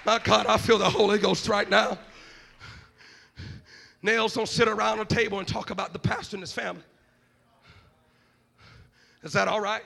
My 0.05 0.21
God, 0.21 0.47
I 0.47 0.57
feel 0.57 0.79
the 0.79 0.89
Holy 0.89 1.19
Ghost 1.19 1.49
right 1.49 1.69
now. 1.69 1.99
Nails 4.07 4.33
don't 4.35 4.49
sit 4.49 4.69
around 4.69 5.01
a 5.01 5.05
table 5.05 5.41
and 5.41 5.47
talk 5.47 5.71
about 5.71 5.93
the 5.93 5.99
pastor 5.99 6.37
and 6.37 6.43
his 6.43 6.53
family. 6.53 6.85
Is 9.23 9.33
that 9.33 9.49
all 9.49 9.61
right? 9.61 9.83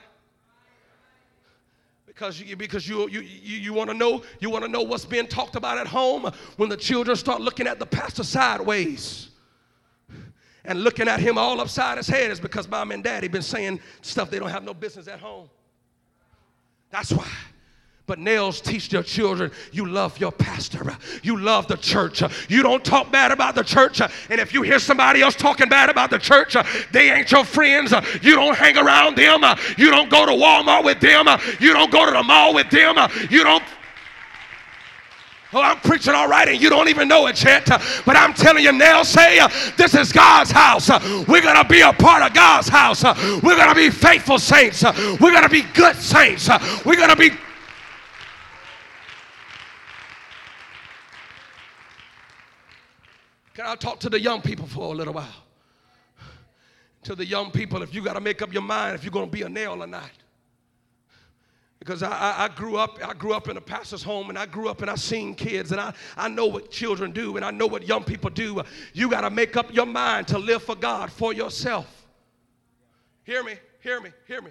Because 2.05 2.39
you, 2.39 2.55
because 2.55 2.87
you, 2.87 3.09
you, 3.09 3.21
you, 3.21 3.57
you 3.57 3.73
want 3.73 3.89
to 3.89 3.95
know 3.95 4.21
you 4.39 4.51
want 4.51 4.63
to 4.63 4.69
know 4.69 4.83
what's 4.83 5.05
being 5.05 5.25
talked 5.25 5.55
about 5.55 5.79
at 5.79 5.87
home 5.87 6.31
when 6.57 6.69
the 6.69 6.77
children 6.77 7.17
start 7.17 7.41
looking 7.41 7.65
at 7.65 7.79
the 7.79 7.85
pastor 7.85 8.23
sideways 8.23 9.29
and 10.65 10.83
looking 10.83 11.07
at 11.07 11.19
him 11.19 11.39
all 11.39 11.59
upside 11.59 11.97
his 11.97 12.07
head 12.07 12.29
is 12.29 12.39
because 12.39 12.67
mom 12.69 12.91
and 12.91 13.03
daddy 13.03 13.27
been 13.27 13.41
saying 13.41 13.79
stuff 14.01 14.29
they 14.29 14.37
don't 14.37 14.49
have 14.49 14.63
no 14.63 14.73
business 14.73 15.07
at 15.07 15.19
home. 15.19 15.49
That's 16.91 17.11
why. 17.11 17.27
But 18.11 18.19
nails 18.19 18.59
teach 18.59 18.89
their 18.89 19.03
children 19.03 19.53
you 19.71 19.85
love 19.85 20.19
your 20.19 20.33
pastor, 20.33 20.97
you 21.23 21.37
love 21.37 21.69
the 21.69 21.77
church. 21.77 22.21
You 22.49 22.61
don't 22.61 22.83
talk 22.83 23.09
bad 23.09 23.31
about 23.31 23.55
the 23.55 23.63
church. 23.63 24.01
And 24.01 24.41
if 24.41 24.53
you 24.53 24.63
hear 24.63 24.79
somebody 24.79 25.21
else 25.21 25.33
talking 25.33 25.69
bad 25.69 25.89
about 25.89 26.09
the 26.09 26.17
church, 26.17 26.57
they 26.91 27.09
ain't 27.09 27.31
your 27.31 27.45
friends. 27.45 27.93
You 28.21 28.35
don't 28.35 28.57
hang 28.57 28.75
around 28.77 29.15
them. 29.15 29.45
You 29.77 29.91
don't 29.91 30.09
go 30.09 30.25
to 30.25 30.33
Walmart 30.33 30.83
with 30.83 30.99
them. 30.99 31.25
You 31.61 31.71
don't 31.71 31.89
go 31.89 32.05
to 32.05 32.11
the 32.11 32.21
mall 32.21 32.53
with 32.53 32.69
them. 32.69 32.97
You 33.29 33.45
don't 33.45 33.63
Oh, 35.53 35.61
I'm 35.61 35.79
preaching 35.79 36.13
all 36.13 36.29
right, 36.29 36.47
and 36.47 36.61
you 36.61 36.69
don't 36.69 36.87
even 36.87 37.07
know 37.09 37.27
it 37.27 37.41
yet. 37.43 37.65
But 37.65 38.15
I'm 38.15 38.33
telling 38.33 38.63
you 38.63 38.71
now, 38.73 39.03
say, 39.03 39.39
this 39.77 39.95
is 39.95 40.11
God's 40.11 40.51
house. 40.51 40.89
we're 41.27 41.41
going 41.41 41.61
to 41.61 41.67
be 41.69 41.79
a 41.79 41.93
part 41.93 42.23
of 42.23 42.33
God's 42.33 42.67
house. 42.67 43.03
we're 43.05 43.55
going 43.55 43.69
to 43.69 43.75
be 43.75 43.89
faithful 43.89 44.37
saints. 44.37 44.83
we're 44.83 45.31
going 45.31 45.43
to 45.43 45.49
be 45.49 45.63
good 45.73 45.95
saints. 45.95 46.49
we're 46.85 46.95
going 46.95 47.09
to 47.09 47.17
be 47.17 47.31
Can 53.61 53.69
I 53.69 53.75
talk 53.75 53.99
to 53.99 54.09
the 54.09 54.19
young 54.19 54.41
people 54.41 54.65
for 54.65 54.91
a 54.91 54.97
little 54.97 55.13
while? 55.13 55.35
To 57.03 57.13
the 57.13 57.23
young 57.23 57.51
people, 57.51 57.83
if 57.83 57.93
you 57.93 58.01
got 58.03 58.13
to 58.13 58.19
make 58.19 58.41
up 58.41 58.51
your 58.51 58.63
mind 58.63 58.95
if 58.95 59.03
you're 59.03 59.11
going 59.11 59.27
to 59.27 59.31
be 59.31 59.43
a 59.43 59.49
nail 59.49 59.83
or 59.83 59.85
not. 59.85 60.09
Because 61.77 62.01
I, 62.01 62.09
I, 62.09 62.45
I, 62.45 62.47
grew 62.47 62.77
up, 62.77 62.97
I 63.07 63.13
grew 63.13 63.33
up 63.33 63.49
in 63.49 63.57
a 63.57 63.61
pastor's 63.61 64.01
home 64.01 64.29
and 64.29 64.39
I 64.39 64.47
grew 64.47 64.67
up 64.67 64.81
and 64.81 64.89
I 64.89 64.95
seen 64.95 65.35
kids 65.35 65.71
and 65.71 65.79
I, 65.79 65.93
I 66.17 66.27
know 66.27 66.47
what 66.47 66.71
children 66.71 67.11
do 67.11 67.35
and 67.35 67.45
I 67.45 67.51
know 67.51 67.67
what 67.67 67.87
young 67.87 68.03
people 68.03 68.31
do. 68.31 68.63
You 68.93 69.11
got 69.11 69.21
to 69.21 69.29
make 69.29 69.55
up 69.55 69.71
your 69.71 69.85
mind 69.85 70.27
to 70.29 70.39
live 70.39 70.63
for 70.63 70.75
God 70.75 71.11
for 71.11 71.31
yourself. 71.31 72.07
Hear 73.25 73.43
me, 73.43 73.53
hear 73.81 74.01
me, 74.01 74.09
hear 74.25 74.41
me. 74.41 74.49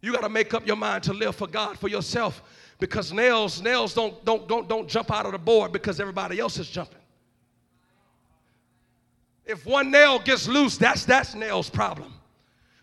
You 0.00 0.14
got 0.14 0.22
to 0.22 0.30
make 0.30 0.54
up 0.54 0.66
your 0.66 0.76
mind 0.76 1.02
to 1.04 1.12
live 1.12 1.36
for 1.36 1.46
God 1.46 1.78
for 1.78 1.88
yourself 1.88 2.42
because 2.78 3.12
nails, 3.12 3.60
nails 3.60 3.92
don't, 3.92 4.24
don't, 4.24 4.48
don't, 4.48 4.66
don't 4.66 4.88
jump 4.88 5.12
out 5.12 5.26
of 5.26 5.32
the 5.32 5.38
board 5.38 5.72
because 5.72 6.00
everybody 6.00 6.40
else 6.40 6.58
is 6.58 6.70
jumping. 6.70 6.99
If 9.50 9.66
one 9.66 9.90
nail 9.90 10.20
gets 10.20 10.46
loose, 10.46 10.76
that's 10.76 11.04
that's 11.04 11.34
nail's 11.34 11.68
problem. 11.68 12.14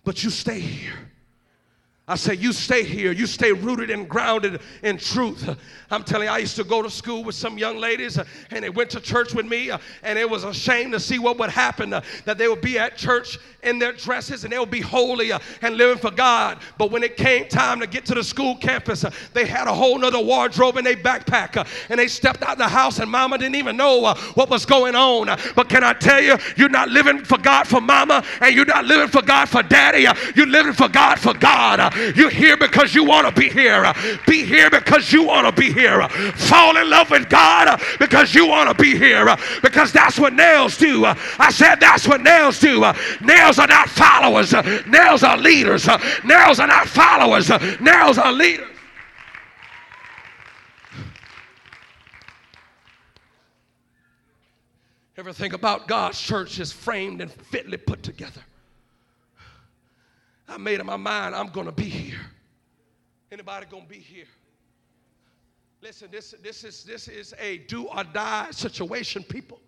But 0.03 0.21
you 0.21 0.29
stay 0.29 0.59
here. 0.59 0.99
I 2.09 2.15
say, 2.15 2.35
you 2.35 2.53
stay 2.53 2.83
here. 2.85 3.11
You 3.11 3.27
stay 3.27 3.51
rooted 3.51 3.89
and 3.89 4.07
grounded 4.07 4.61
in 4.81 4.97
truth. 4.97 5.57
I'm 5.91 6.03
telling 6.03 6.27
you, 6.27 6.33
I 6.33 6.37
used 6.37 6.55
to 6.55 6.63
go 6.63 6.81
to 6.81 6.89
school 6.89 7.21
with 7.21 7.35
some 7.35 7.57
young 7.57 7.77
ladies 7.77 8.17
uh, 8.17 8.23
and 8.49 8.63
they 8.63 8.69
went 8.69 8.89
to 8.91 9.01
church 9.01 9.33
with 9.33 9.45
me, 9.45 9.71
uh, 9.71 9.77
and 10.03 10.17
it 10.17 10.29
was 10.29 10.45
a 10.45 10.53
shame 10.53 10.91
to 10.91 11.01
see 11.01 11.19
what 11.19 11.37
would 11.37 11.49
happen 11.49 11.91
uh, 11.91 12.01
that 12.23 12.37
they 12.37 12.47
would 12.47 12.61
be 12.61 12.79
at 12.79 12.95
church 12.95 13.39
in 13.63 13.77
their 13.77 13.91
dresses 13.91 14.45
and 14.45 14.53
they 14.53 14.59
would 14.59 14.71
be 14.71 14.79
holy 14.79 15.33
uh, 15.33 15.39
and 15.61 15.75
living 15.75 15.97
for 15.97 16.11
God. 16.11 16.59
But 16.77 16.91
when 16.91 17.03
it 17.03 17.17
came 17.17 17.49
time 17.49 17.81
to 17.81 17.87
get 17.87 18.05
to 18.05 18.15
the 18.15 18.23
school 18.23 18.55
campus, 18.55 19.03
uh, 19.03 19.11
they 19.33 19.45
had 19.45 19.67
a 19.67 19.73
whole 19.73 19.97
nother 19.99 20.21
wardrobe 20.21 20.77
in 20.77 20.85
their 20.85 20.95
backpack 20.95 21.57
uh, 21.57 21.65
and 21.89 21.99
they 21.99 22.07
stepped 22.07 22.41
out 22.41 22.57
the 22.57 22.69
house, 22.69 22.99
and 22.99 23.11
mama 23.11 23.37
didn't 23.37 23.55
even 23.55 23.75
know 23.75 24.13
what 24.33 24.49
was 24.49 24.65
going 24.65 24.95
on. 24.95 25.25
But 25.55 25.67
can 25.67 25.83
I 25.83 25.91
tell 25.91 26.21
you, 26.21 26.37
you're 26.55 26.69
not 26.69 26.87
living 26.87 27.25
for 27.25 27.37
God 27.37 27.67
for 27.67 27.81
mama, 27.81 28.23
and 28.39 28.55
you're 28.55 28.65
not 28.65 28.85
living 28.85 29.09
for 29.09 29.21
God 29.21 29.49
for 29.49 29.61
daddy, 29.61 30.07
you're 30.35 30.47
living 30.47 30.71
for 30.71 30.87
God 30.87 31.19
for 31.19 31.33
God. 31.33 31.96
You're 32.15 32.29
here 32.29 32.57
because 32.57 32.93
you 32.93 33.03
want 33.03 33.27
to 33.27 33.39
be 33.39 33.49
here. 33.49 33.91
Be 34.27 34.45
here 34.45 34.69
because 34.69 35.11
you 35.11 35.23
want 35.23 35.45
to 35.47 35.61
be 35.61 35.71
here. 35.71 36.07
Fall 36.35 36.77
in 36.77 36.89
love 36.89 37.09
with 37.09 37.29
God 37.29 37.81
because 37.99 38.33
you 38.33 38.47
want 38.47 38.69
to 38.69 38.81
be 38.81 38.97
here. 38.97 39.35
Because 39.61 39.91
that's 39.91 40.19
what 40.19 40.33
nails 40.33 40.77
do. 40.77 41.05
I 41.05 41.51
said 41.51 41.75
that's 41.75 42.07
what 42.07 42.21
nails 42.21 42.59
do. 42.59 42.79
Nails 43.21 43.59
are 43.59 43.67
not 43.67 43.89
followers. 43.89 44.53
Nails 44.87 45.23
are 45.23 45.37
leaders. 45.37 45.87
Nails 46.23 46.59
are 46.59 46.67
not 46.67 46.87
followers. 46.87 47.49
Nails 47.79 48.17
are 48.17 48.31
leaders. 48.31 48.67
Everything 55.17 55.53
about 55.53 55.87
God's 55.87 56.21
church 56.21 56.59
is 56.59 56.71
framed 56.71 57.21
and 57.21 57.31
fitly 57.31 57.77
put 57.77 58.03
together. 58.03 58.41
I 60.57 60.59
made 60.59 60.79
up 60.79 60.87
my 60.87 60.97
mind 60.97 61.35
I'm 61.35 61.49
going 61.49 61.67
to 61.67 61.71
be 61.71 61.83
here. 61.83 62.19
Anybody 63.31 63.67
going 63.69 63.83
to 63.83 63.89
be 63.89 63.99
here? 63.99 64.25
Listen, 65.83 66.07
this, 66.11 66.33
this, 66.41 66.63
is, 66.63 66.83
this 66.83 67.07
is 67.07 67.35
a 67.39 67.59
do 67.59 67.83
or 67.85 68.03
die 68.03 68.47
situation, 68.49 69.21
people. 69.21 69.59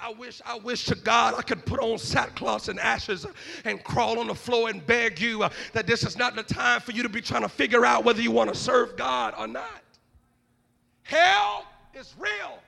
I 0.00 0.12
wish, 0.14 0.42
I 0.44 0.58
wish 0.58 0.86
to 0.86 0.96
God 0.96 1.34
I 1.38 1.42
could 1.42 1.64
put 1.64 1.78
on 1.78 1.96
sackcloth 1.96 2.68
and 2.70 2.80
ashes 2.80 3.24
and 3.64 3.84
crawl 3.84 4.18
on 4.18 4.26
the 4.26 4.34
floor 4.34 4.68
and 4.68 4.84
beg 4.84 5.20
you 5.20 5.44
uh, 5.44 5.50
that 5.74 5.86
this 5.86 6.02
is 6.02 6.18
not 6.18 6.34
the 6.34 6.42
time 6.42 6.80
for 6.80 6.90
you 6.90 7.04
to 7.04 7.08
be 7.08 7.20
trying 7.20 7.42
to 7.42 7.48
figure 7.48 7.84
out 7.84 8.04
whether 8.04 8.20
you 8.20 8.32
want 8.32 8.52
to 8.52 8.58
serve 8.58 8.96
God 8.96 9.32
or 9.38 9.46
not. 9.46 9.84
Hell 11.04 11.66
is 11.94 12.16
real. 12.18 12.58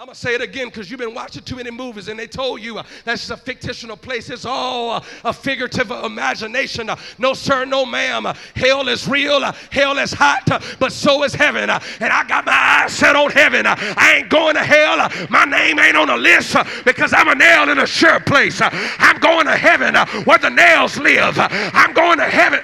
I'm 0.00 0.06
going 0.06 0.14
to 0.14 0.18
say 0.18 0.34
it 0.34 0.40
again 0.40 0.68
because 0.68 0.90
you've 0.90 0.98
been 0.98 1.12
watching 1.12 1.42
too 1.42 1.56
many 1.56 1.70
movies 1.70 2.08
and 2.08 2.18
they 2.18 2.26
told 2.26 2.62
you 2.62 2.78
uh, 2.78 2.84
that's 3.04 3.28
just 3.28 3.30
a 3.32 3.36
fictional 3.36 3.98
place. 3.98 4.30
It's 4.30 4.46
all 4.46 4.92
uh, 4.92 5.04
a 5.26 5.32
figurative 5.34 5.90
imagination. 5.90 6.88
Uh, 6.88 6.96
no, 7.18 7.34
sir, 7.34 7.66
no, 7.66 7.84
ma'am. 7.84 8.24
Uh, 8.24 8.32
hell 8.56 8.88
is 8.88 9.06
real. 9.06 9.44
Uh, 9.44 9.52
hell 9.70 9.98
is 9.98 10.10
hot, 10.10 10.50
uh, 10.50 10.58
but 10.78 10.92
so 10.92 11.22
is 11.22 11.34
heaven. 11.34 11.68
and 11.68 11.82
I 12.00 12.24
got 12.26 12.46
my 12.46 12.80
eyes 12.82 12.94
set 12.94 13.14
on 13.14 13.30
heaven. 13.30 13.66
I 13.66 14.14
ain't 14.16 14.30
going 14.30 14.54
to 14.54 14.64
hell. 14.64 15.06
my 15.28 15.44
name 15.44 15.78
ain't 15.78 15.98
on 15.98 16.06
the 16.06 16.16
list 16.16 16.56
because 16.86 17.12
I'm 17.12 17.28
a 17.28 17.34
nail 17.34 17.68
in 17.68 17.78
a 17.78 17.86
sure 17.86 18.20
place. 18.20 18.62
I'm 18.62 19.20
going 19.20 19.44
to 19.48 19.56
heaven 19.56 19.96
where 20.24 20.38
the 20.38 20.48
nails 20.48 20.96
live. 20.96 21.34
I'm 21.38 21.92
going 21.92 22.16
to 22.20 22.24
heaven. 22.24 22.60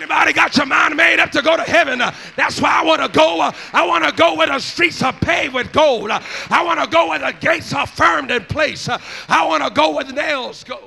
Anybody 0.00 0.32
got 0.32 0.56
your 0.56 0.64
mind 0.64 0.96
made 0.96 1.20
up 1.20 1.30
to 1.32 1.42
go 1.42 1.58
to 1.58 1.62
heaven? 1.62 2.00
Uh, 2.00 2.14
that's 2.34 2.58
why 2.58 2.70
I 2.70 2.82
want 2.82 3.02
to 3.02 3.08
go. 3.08 3.38
Uh, 3.38 3.52
I 3.74 3.86
want 3.86 4.02
to 4.02 4.12
go 4.12 4.34
where 4.34 4.46
the 4.46 4.58
streets 4.58 5.02
are 5.02 5.12
paved 5.12 5.52
with 5.52 5.70
gold. 5.72 6.10
Uh, 6.10 6.22
I 6.48 6.64
want 6.64 6.80
to 6.80 6.86
go 6.86 7.08
where 7.08 7.18
the 7.18 7.36
gates 7.38 7.74
are 7.74 7.86
firmed 7.86 8.30
in 8.30 8.42
place. 8.46 8.88
Uh, 8.88 8.98
I 9.28 9.46
want 9.46 9.62
to 9.62 9.68
go 9.68 9.90
where 9.90 10.04
the 10.04 10.14
nails 10.14 10.64
go. 10.64 10.80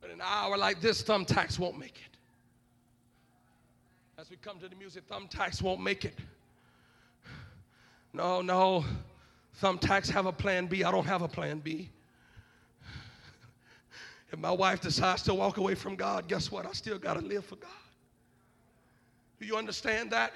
But 0.00 0.10
an 0.10 0.20
hour 0.20 0.58
like 0.58 0.80
this, 0.80 1.00
thumbtacks 1.04 1.60
won't 1.60 1.78
make 1.78 2.00
it. 2.04 2.16
As 4.20 4.30
we 4.30 4.36
come 4.36 4.58
to 4.58 4.68
the 4.68 4.74
music, 4.74 5.08
thumbtacks 5.08 5.62
won't 5.62 5.80
make 5.80 6.04
it. 6.04 6.18
No, 8.12 8.42
no. 8.42 8.84
Thumbtacks 9.62 10.10
have 10.10 10.26
a 10.26 10.32
plan 10.32 10.66
B. 10.66 10.82
I 10.82 10.90
don't 10.90 11.06
have 11.06 11.22
a 11.22 11.28
plan 11.28 11.60
B. 11.60 11.88
If 14.32 14.38
my 14.38 14.50
wife 14.50 14.80
decides 14.80 15.22
to 15.24 15.34
walk 15.34 15.58
away 15.58 15.74
from 15.74 15.94
God, 15.94 16.26
guess 16.26 16.50
what? 16.50 16.64
I 16.64 16.72
still 16.72 16.98
got 16.98 17.14
to 17.14 17.20
live 17.20 17.44
for 17.44 17.56
God. 17.56 17.70
Do 19.38 19.46
you 19.46 19.56
understand 19.56 20.10
that? 20.12 20.32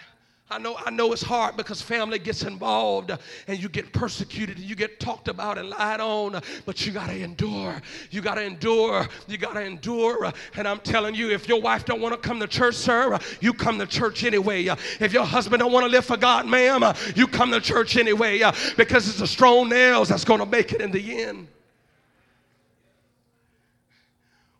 I 0.49 0.59
know, 0.59 0.77
I 0.85 0.91
know 0.91 1.13
it's 1.13 1.23
hard 1.23 1.57
because 1.57 1.83
family 1.83 2.21
gets 2.21 2.45
involved 2.45 3.11
and 3.49 3.59
you 3.61 3.69
get 3.69 3.93
persecuted 3.93 4.59
and 4.59 4.65
you 4.65 4.77
get 4.77 5.01
talked 5.01 5.27
about 5.27 5.59
and 5.59 5.71
lied 5.71 5.99
on, 5.99 6.41
but 6.65 6.87
you 6.87 6.93
got 6.93 7.09
to 7.09 7.17
endure. 7.19 7.83
You 8.13 8.21
got 8.21 8.37
to 8.37 8.43
endure. 8.43 9.09
You 9.27 9.39
got 9.39 9.55
to 9.55 9.63
endure. 9.63 10.33
And 10.55 10.69
I'm 10.69 10.79
telling 10.81 11.17
you, 11.17 11.31
if 11.31 11.49
your 11.49 11.61
wife 11.61 11.85
don't 11.85 12.01
want 12.01 12.15
to 12.15 12.21
come 12.21 12.39
to 12.39 12.47
church, 12.47 12.77
sir, 12.77 13.19
you 13.41 13.55
come 13.55 13.81
to 13.81 13.87
church 13.87 14.23
anyway. 14.23 14.67
If 15.01 15.13
your 15.13 15.25
husband 15.25 15.61
don't 15.61 15.73
want 15.73 15.85
to 15.85 15.91
live 15.91 16.05
for 16.05 16.17
God, 16.17 16.47
ma'am, 16.47 16.95
you 17.17 17.27
come 17.27 17.51
to 17.51 17.61
church 17.61 17.97
anyway 17.97 18.43
because 18.77 19.09
it's 19.09 19.19
the 19.19 19.27
strong 19.27 19.69
nails 19.69 20.11
that's 20.11 20.25
going 20.25 20.41
to 20.41 20.47
make 20.47 20.73
it 20.73 20.81
in 20.81 20.93
the 20.93 21.23
end. 21.23 21.49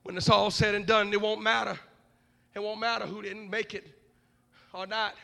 When 0.07 0.17
it's 0.17 0.31
all 0.31 0.51
said 0.51 0.75
and 0.75 0.87
done, 0.87 1.13
it 1.13 1.21
won't 1.21 1.43
matter. 1.43 1.79
It 2.55 2.61
won't 2.61 2.81
matter 2.81 3.07
who 3.07 3.23
didn't 3.23 3.51
make 3.51 3.75
it 3.75 3.87
or 4.73 4.87
not. 4.87 5.15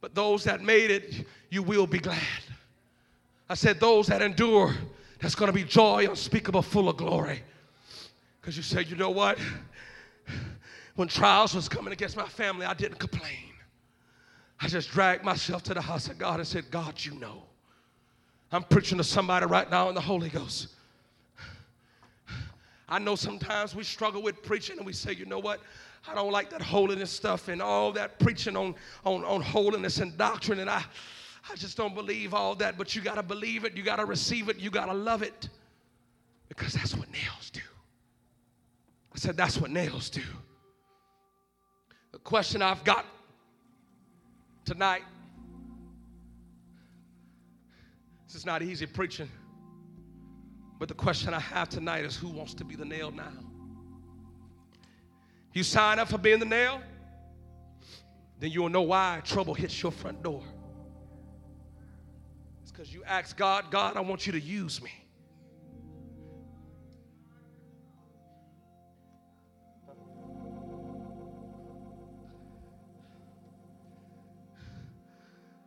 But 0.00 0.14
those 0.14 0.44
that 0.44 0.60
made 0.60 0.90
it, 0.90 1.24
you 1.48 1.62
will 1.62 1.86
be 1.86 1.98
glad. 1.98 2.18
I 3.48 3.54
said, 3.54 3.80
those 3.80 4.08
that 4.08 4.20
endure, 4.20 4.74
there's 5.18 5.34
going 5.34 5.50
to 5.50 5.52
be 5.52 5.64
joy 5.64 6.06
unspeakable, 6.08 6.62
full 6.62 6.88
of 6.88 6.96
glory. 6.96 7.42
Because 8.40 8.56
you 8.56 8.62
say, 8.62 8.82
you 8.82 8.96
know 8.96 9.10
what? 9.10 9.38
When 10.94 11.08
trials 11.08 11.54
was 11.54 11.68
coming 11.68 11.92
against 11.92 12.16
my 12.16 12.26
family, 12.26 12.66
I 12.66 12.74
didn't 12.74 12.98
complain. 12.98 13.50
I 14.60 14.68
just 14.68 14.90
dragged 14.90 15.24
myself 15.24 15.62
to 15.64 15.74
the 15.74 15.80
house 15.80 16.08
of 16.08 16.18
God 16.18 16.38
and 16.38 16.46
said, 16.46 16.70
God, 16.70 17.02
you 17.02 17.14
know. 17.18 17.44
I'm 18.50 18.62
preaching 18.62 18.98
to 18.98 19.04
somebody 19.04 19.46
right 19.46 19.70
now 19.70 19.88
in 19.88 19.94
the 19.94 20.00
Holy 20.00 20.28
Ghost. 20.28 20.68
I 22.92 22.98
know 22.98 23.16
sometimes 23.16 23.74
we 23.74 23.84
struggle 23.84 24.20
with 24.20 24.42
preaching 24.42 24.76
and 24.76 24.84
we 24.84 24.92
say, 24.92 25.14
you 25.14 25.24
know 25.24 25.38
what? 25.38 25.60
I 26.06 26.14
don't 26.14 26.30
like 26.30 26.50
that 26.50 26.60
holiness 26.60 27.10
stuff 27.10 27.48
and 27.48 27.62
all 27.62 27.90
that 27.92 28.18
preaching 28.18 28.54
on, 28.54 28.74
on, 29.06 29.24
on 29.24 29.40
holiness 29.40 29.96
and 29.96 30.14
doctrine. 30.18 30.58
And 30.58 30.68
I, 30.68 30.84
I 31.50 31.56
just 31.56 31.74
don't 31.74 31.94
believe 31.94 32.34
all 32.34 32.54
that. 32.56 32.76
But 32.76 32.94
you 32.94 33.00
got 33.00 33.14
to 33.14 33.22
believe 33.22 33.64
it. 33.64 33.74
You 33.78 33.82
got 33.82 33.96
to 33.96 34.04
receive 34.04 34.50
it. 34.50 34.58
You 34.58 34.68
got 34.68 34.86
to 34.86 34.92
love 34.92 35.22
it. 35.22 35.48
Because 36.50 36.74
that's 36.74 36.94
what 36.94 37.10
nails 37.10 37.48
do. 37.50 37.62
I 39.14 39.18
said, 39.18 39.38
that's 39.38 39.56
what 39.56 39.70
nails 39.70 40.10
do. 40.10 40.20
The 42.12 42.18
question 42.18 42.60
I've 42.60 42.84
got 42.84 43.06
tonight 44.66 45.02
this 48.26 48.34
is 48.34 48.44
not 48.44 48.62
easy 48.62 48.84
preaching. 48.84 49.30
But 50.82 50.88
the 50.88 50.94
question 50.94 51.32
I 51.32 51.38
have 51.38 51.68
tonight 51.68 52.04
is 52.04 52.16
who 52.16 52.26
wants 52.26 52.54
to 52.54 52.64
be 52.64 52.74
the 52.74 52.84
nail 52.84 53.12
now? 53.12 53.30
You 55.52 55.62
sign 55.62 56.00
up 56.00 56.08
for 56.08 56.18
being 56.18 56.40
the 56.40 56.44
nail, 56.44 56.82
then 58.40 58.50
you'll 58.50 58.68
know 58.68 58.82
why 58.82 59.20
trouble 59.22 59.54
hits 59.54 59.80
your 59.80 59.92
front 59.92 60.24
door. 60.24 60.42
It's 62.62 62.72
because 62.72 62.92
you 62.92 63.04
ask 63.04 63.36
God, 63.36 63.70
God, 63.70 63.96
I 63.96 64.00
want 64.00 64.26
you 64.26 64.32
to 64.32 64.40
use 64.40 64.82
me. 64.82 64.90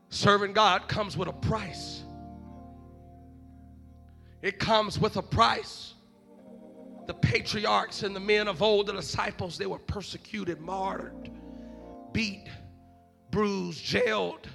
Serving 0.10 0.52
God 0.52 0.90
comes 0.90 1.16
with 1.16 1.30
a 1.30 1.34
price. 1.34 2.05
It 4.46 4.60
comes 4.60 5.00
with 5.00 5.18
a 5.18 5.24
price. 5.24 5.96
The 7.08 7.16
patriarchs 7.16 8.04
and 8.04 8.16
the 8.16 8.20
men 8.20 8.48
of 8.48 8.62
old, 8.62 8.86
the 8.86 8.94
disciples, 8.94 9.58
they 9.58 9.66
were 9.66 9.80
persecuted, 9.80 10.62
martyred, 10.62 11.32
beat, 12.14 12.48
bruised, 13.32 13.84
jailed. 13.84 14.48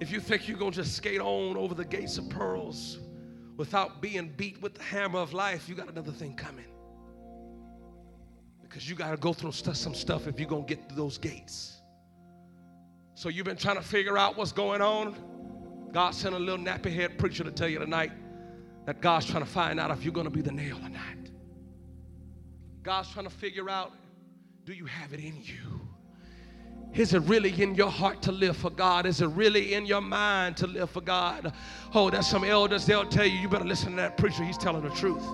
If 0.00 0.12
you 0.12 0.20
think 0.20 0.48
you're 0.48 0.58
going 0.58 0.72
to 0.72 0.82
just 0.82 0.94
skate 0.96 1.22
on 1.22 1.56
over 1.56 1.74
the 1.74 1.84
gates 1.86 2.18
of 2.18 2.28
pearls 2.28 2.98
without 3.56 4.02
being 4.02 4.34
beat 4.36 4.60
with 4.60 4.74
the 4.74 4.82
hammer 4.82 5.20
of 5.20 5.32
life, 5.32 5.66
you 5.66 5.74
got 5.74 5.88
another 5.88 6.12
thing 6.12 6.34
coming. 6.34 6.66
Because 8.60 8.86
you 8.86 8.94
got 8.94 9.12
to 9.12 9.16
go 9.16 9.32
through 9.32 9.52
some 9.52 9.94
stuff 9.94 10.26
if 10.26 10.38
you're 10.38 10.46
going 10.46 10.66
to 10.66 10.74
get 10.74 10.88
through 10.88 10.98
those 10.98 11.16
gates. 11.16 11.80
So 13.14 13.30
you've 13.30 13.46
been 13.46 13.56
trying 13.56 13.76
to 13.76 13.82
figure 13.82 14.18
out 14.18 14.36
what's 14.36 14.52
going 14.52 14.82
on. 14.82 15.16
God 15.92 16.14
sent 16.14 16.34
a 16.34 16.38
little 16.38 16.64
nappy 16.64 16.92
head 16.92 17.18
preacher 17.18 17.44
to 17.44 17.50
tell 17.50 17.68
you 17.68 17.78
tonight 17.78 18.12
that 18.86 19.00
God's 19.00 19.26
trying 19.26 19.44
to 19.44 19.50
find 19.50 19.78
out 19.78 19.90
if 19.90 20.02
you're 20.04 20.12
going 20.12 20.26
to 20.26 20.30
be 20.30 20.40
the 20.40 20.52
nail 20.52 20.76
or 20.76 20.88
not. 20.88 21.30
God's 22.82 23.10
trying 23.12 23.26
to 23.26 23.30
figure 23.30 23.70
out 23.70 23.92
do 24.64 24.72
you 24.72 24.86
have 24.86 25.12
it 25.12 25.20
in 25.20 25.42
you? 25.42 25.80
Is 26.94 27.14
it 27.14 27.22
really 27.22 27.50
in 27.60 27.74
your 27.74 27.90
heart 27.90 28.22
to 28.22 28.32
live 28.32 28.56
for 28.56 28.70
God? 28.70 29.06
Is 29.06 29.22
it 29.22 29.28
really 29.28 29.74
in 29.74 29.86
your 29.86 30.00
mind 30.00 30.56
to 30.58 30.66
live 30.66 30.90
for 30.90 31.00
God? 31.00 31.52
Oh, 31.94 32.10
there's 32.10 32.26
some 32.26 32.44
elders, 32.44 32.86
they'll 32.86 33.08
tell 33.08 33.26
you, 33.26 33.38
you 33.38 33.48
better 33.48 33.64
listen 33.64 33.90
to 33.92 33.96
that 33.96 34.16
preacher. 34.16 34.44
He's 34.44 34.58
telling 34.58 34.82
the 34.82 34.90
truth. 34.90 35.24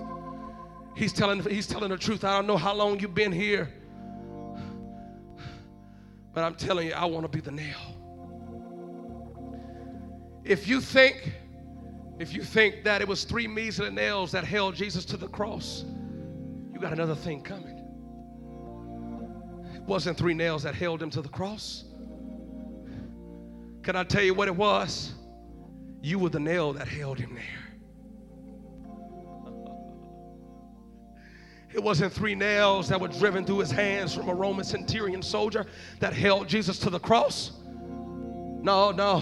He's 0.95 1.13
telling, 1.13 1.41
he's 1.43 1.67
telling 1.67 1.89
the 1.89 1.97
truth. 1.97 2.23
I 2.23 2.35
don't 2.35 2.47
know 2.47 2.57
how 2.57 2.73
long 2.73 2.99
you've 2.99 3.13
been 3.13 3.31
here, 3.31 3.71
but 6.33 6.43
I'm 6.43 6.55
telling 6.55 6.87
you, 6.87 6.93
I 6.93 7.05
want 7.05 7.23
to 7.23 7.29
be 7.29 7.41
the 7.41 7.51
nail. 7.51 7.98
If 10.49 10.67
you 10.67 10.81
think, 10.81 11.31
if 12.17 12.33
you 12.33 12.41
think 12.43 12.83
that 12.83 13.03
it 13.03 13.07
was 13.07 13.23
three 13.23 13.47
measly 13.47 13.91
nails 13.91 14.31
that 14.31 14.43
held 14.43 14.73
Jesus 14.73 15.05
to 15.05 15.15
the 15.15 15.27
cross, 15.27 15.85
you 16.73 16.79
got 16.79 16.91
another 16.91 17.13
thing 17.13 17.43
coming 17.43 17.77
It 19.75 19.83
wasn't 19.83 20.17
three 20.17 20.33
nails 20.33 20.63
that 20.63 20.73
held 20.73 21.03
him 21.03 21.11
to 21.11 21.21
the 21.21 21.29
cross. 21.29 21.85
Can 23.83 23.95
I 23.95 24.03
tell 24.03 24.23
you 24.23 24.33
what 24.33 24.47
it 24.47 24.55
was? 24.55 25.13
You 26.01 26.17
were 26.17 26.29
the 26.29 26.39
nail 26.39 26.73
that 26.73 26.87
held 26.87 27.19
him 27.19 27.35
there. 27.35 27.43
It 31.71 31.83
wasn't 31.83 32.11
three 32.11 32.33
nails 32.33 32.89
that 32.89 32.99
were 32.99 33.07
driven 33.07 33.45
through 33.45 33.59
his 33.59 33.69
hands 33.69 34.15
from 34.15 34.29
a 34.29 34.33
Roman 34.33 34.65
centurion 34.65 35.21
soldier 35.21 35.67
that 35.99 36.13
held 36.13 36.47
Jesus 36.47 36.79
to 36.79 36.89
the 36.89 36.99
cross. 36.99 37.51
No, 38.63 38.89
no. 38.89 39.21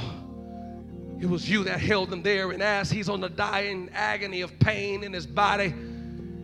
It 1.20 1.28
was 1.28 1.50
you 1.50 1.64
that 1.64 1.80
held 1.80 2.14
him 2.14 2.22
there. 2.22 2.52
And 2.52 2.62
as 2.62 2.92
he's 2.92 3.10
on 3.10 3.22
the 3.22 3.30
dying 3.30 3.90
agony 3.94 4.42
of 4.42 4.58
pain 4.60 5.04
in 5.04 5.14
his 5.14 5.26
body, 5.26 5.74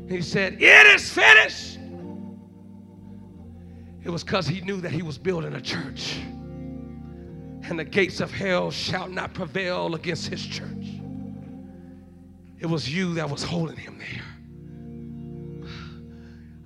he 0.09 0.21
said, 0.21 0.61
It 0.61 0.87
is 0.87 1.11
finished. 1.11 1.79
It 4.03 4.09
was 4.09 4.23
because 4.23 4.47
he 4.47 4.61
knew 4.61 4.81
that 4.81 4.91
he 4.91 5.01
was 5.01 5.17
building 5.17 5.53
a 5.53 5.61
church. 5.61 6.17
And 7.65 7.79
the 7.79 7.85
gates 7.85 8.19
of 8.19 8.31
hell 8.31 8.71
shall 8.71 9.07
not 9.07 9.33
prevail 9.33 9.95
against 9.95 10.27
his 10.27 10.45
church. 10.45 10.99
It 12.59 12.65
was 12.65 12.93
you 12.93 13.13
that 13.15 13.29
was 13.29 13.43
holding 13.43 13.77
him 13.77 13.97
there. 13.99 14.32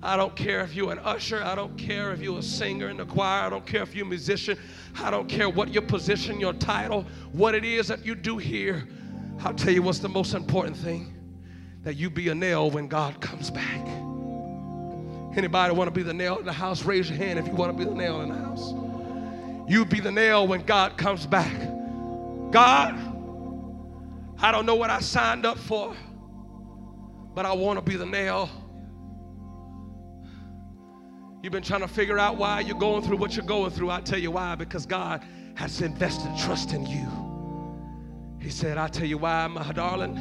I 0.08 0.16
don't 0.16 0.34
care 0.34 0.60
if 0.60 0.74
you're 0.74 0.90
an 0.90 1.00
usher. 1.00 1.44
I 1.44 1.54
don't 1.54 1.76
care 1.76 2.12
if 2.12 2.22
you're 2.22 2.38
a 2.38 2.42
singer 2.42 2.88
in 2.88 2.96
the 2.96 3.04
choir. 3.04 3.42
I 3.42 3.50
don't 3.50 3.66
care 3.66 3.82
if 3.82 3.94
you're 3.94 4.06
a 4.06 4.08
musician. 4.08 4.58
I 4.98 5.10
don't 5.10 5.28
care 5.28 5.50
what 5.50 5.68
your 5.68 5.82
position, 5.82 6.40
your 6.40 6.54
title, 6.54 7.04
what 7.32 7.54
it 7.54 7.62
is 7.62 7.88
that 7.88 8.06
you 8.06 8.14
do 8.14 8.38
here. 8.38 8.88
I'll 9.40 9.52
tell 9.52 9.70
you 9.70 9.82
what's 9.82 9.98
the 9.98 10.08
most 10.08 10.32
important 10.32 10.78
thing 10.78 11.14
that 11.82 11.96
you 11.96 12.08
be 12.08 12.30
a 12.30 12.34
nail 12.34 12.70
when 12.70 12.88
God 12.88 13.20
comes 13.20 13.50
back. 13.50 13.86
Anybody 15.36 15.74
want 15.74 15.88
to 15.88 15.92
be 15.92 16.02
the 16.02 16.14
nail 16.14 16.38
in 16.38 16.46
the 16.46 16.54
house? 16.54 16.84
Raise 16.84 17.10
your 17.10 17.18
hand 17.18 17.38
if 17.38 17.46
you 17.46 17.52
want 17.52 17.76
to 17.76 17.84
be 17.84 17.84
the 17.84 17.94
nail 17.94 18.22
in 18.22 18.30
the 18.30 18.34
house. 18.34 18.72
You 19.70 19.84
be 19.84 20.00
the 20.00 20.10
nail 20.10 20.46
when 20.46 20.62
God 20.62 20.96
comes 20.96 21.26
back. 21.26 21.54
God, 22.50 22.94
I 24.38 24.52
don't 24.52 24.64
know 24.64 24.76
what 24.76 24.88
I 24.88 25.00
signed 25.00 25.44
up 25.44 25.58
for, 25.58 25.94
but 27.34 27.44
I 27.44 27.52
want 27.52 27.78
to 27.78 27.82
be 27.82 27.96
the 27.96 28.06
nail. 28.06 28.48
You've 31.42 31.52
been 31.52 31.62
trying 31.62 31.82
to 31.82 31.88
figure 31.88 32.18
out 32.18 32.36
why 32.36 32.60
you're 32.60 32.78
going 32.78 33.02
through 33.02 33.18
what 33.18 33.36
you're 33.36 33.46
going 33.46 33.70
through. 33.70 33.90
I 33.90 34.00
tell 34.00 34.18
you 34.18 34.32
why, 34.32 34.56
because 34.56 34.86
God 34.86 35.24
has 35.54 35.80
invested 35.80 36.36
trust 36.36 36.72
in 36.72 36.84
you. 36.84 37.06
He 38.40 38.50
said, 38.50 38.76
I 38.76 38.88
tell 38.88 39.06
you 39.06 39.18
why, 39.18 39.46
my 39.46 39.72
darling, 39.72 40.14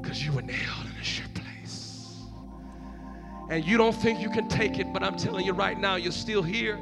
because 0.00 0.24
you 0.24 0.32
were 0.32 0.42
nailed 0.42 0.86
in 0.86 1.00
a 1.00 1.04
ship 1.04 1.26
place. 1.34 2.16
and 3.50 3.64
you 3.64 3.76
don't 3.76 3.94
think 3.94 4.20
you 4.20 4.30
can 4.30 4.48
take 4.48 4.78
it, 4.78 4.86
but 4.92 5.02
I'm 5.02 5.16
telling 5.16 5.44
you 5.44 5.52
right 5.52 5.78
now, 5.78 5.96
you're 5.96 6.12
still 6.12 6.42
here. 6.42 6.78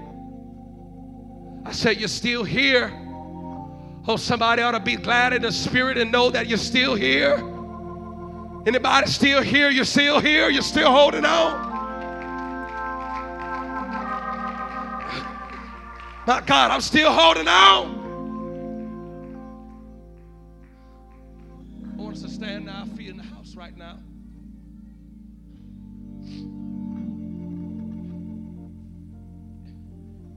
I 1.64 1.72
said, 1.72 1.98
You're 1.98 2.08
still 2.08 2.44
here. 2.44 2.92
Oh, 4.08 4.16
somebody 4.16 4.62
ought 4.62 4.70
to 4.72 4.80
be 4.80 4.94
glad 4.94 5.32
in 5.32 5.42
the 5.42 5.50
spirit 5.50 5.98
and 5.98 6.12
know 6.12 6.30
that 6.30 6.46
you're 6.46 6.58
still 6.58 6.94
here. 6.94 7.34
Anybody 8.66 9.08
still 9.08 9.42
here? 9.42 9.68
You're 9.68 9.84
still 9.84 10.20
here? 10.20 10.48
You're 10.48 10.62
still 10.62 10.92
holding 10.92 11.24
on? 11.24 11.75
My 16.26 16.40
God, 16.40 16.72
I'm 16.72 16.80
still 16.80 17.12
holding 17.12 17.46
on. 17.46 18.04
I 21.96 22.02
want 22.02 22.16
us 22.16 22.22
to 22.22 22.28
stand 22.28 22.66
now, 22.66 22.84
feet 22.96 23.10
in 23.10 23.16
the 23.16 23.22
house 23.22 23.54
right 23.54 23.76
now. 23.76 23.98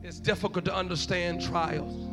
It's 0.04 0.20
difficult 0.20 0.66
to 0.66 0.76
understand 0.76 1.42
trials. 1.42 2.08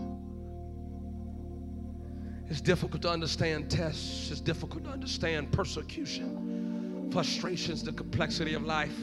It's 2.49 2.63
difficult 2.63 3.03
to 3.03 3.11
understand 3.11 3.71
tests. 3.71 4.31
It's 4.31 4.41
difficult 4.41 4.85
to 4.85 4.91
understand 4.91 5.53
persecution, 5.53 7.11
frustrations, 7.13 7.83
the 7.83 7.93
complexity 7.93 8.55
of 8.55 8.65
life. 8.65 8.97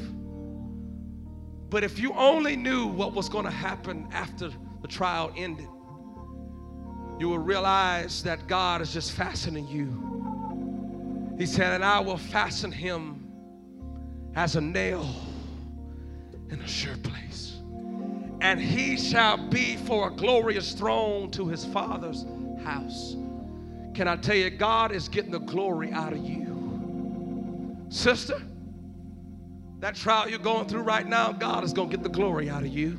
But 1.74 1.84
if 1.84 1.98
you 1.98 2.14
only 2.14 2.56
knew 2.56 2.86
what 2.86 3.14
was 3.14 3.28
going 3.28 3.46
to 3.46 3.52
happen 3.52 4.08
after 4.12 4.52
the 4.84 4.88
trial 4.88 5.34
ended, 5.36 5.68
you 7.20 7.28
will 7.28 7.40
realize 7.40 8.22
that 8.22 8.46
God 8.46 8.80
is 8.80 8.94
just 8.94 9.14
fastening 9.14 9.68
you. 9.68 11.36
He 11.40 11.48
said, 11.48 11.74
And 11.74 11.84
I 11.84 12.00
will 12.00 12.20
fasten 12.20 12.72
him 12.72 13.28
as 14.36 14.56
a 14.56 14.62
nail 14.62 15.10
in 16.52 16.62
a 16.62 16.68
sure 16.68 16.96
place 16.98 17.34
and 18.42 18.60
he 18.60 18.98
shall 18.98 19.38
be 19.38 19.78
for 19.78 20.10
a 20.10 20.12
glorious 20.12 20.74
throne 20.74 21.32
to 21.32 21.48
his 21.48 21.64
father's 21.66 22.26
house. 22.64 23.16
Can 23.96 24.08
I 24.08 24.18
tell 24.18 24.36
you, 24.36 24.50
God 24.50 24.92
is 24.92 25.08
getting 25.08 25.32
the 25.32 25.40
glory 25.40 25.94
out 25.94 26.12
of 26.12 26.20
you. 26.20 27.78
Sister, 27.88 28.42
that 29.84 29.96
trial 29.96 30.30
you're 30.30 30.40
going 30.40 30.66
through 30.66 30.82
right 30.82 31.06
now, 31.06 31.34
God 31.34 31.66
is 31.66 31.74
going 31.74 31.90
to 31.90 31.98
get 31.98 32.04
the 32.04 32.10
glory 32.10 32.50
out 32.50 32.64
of 32.64 32.70
you. 32.70 32.98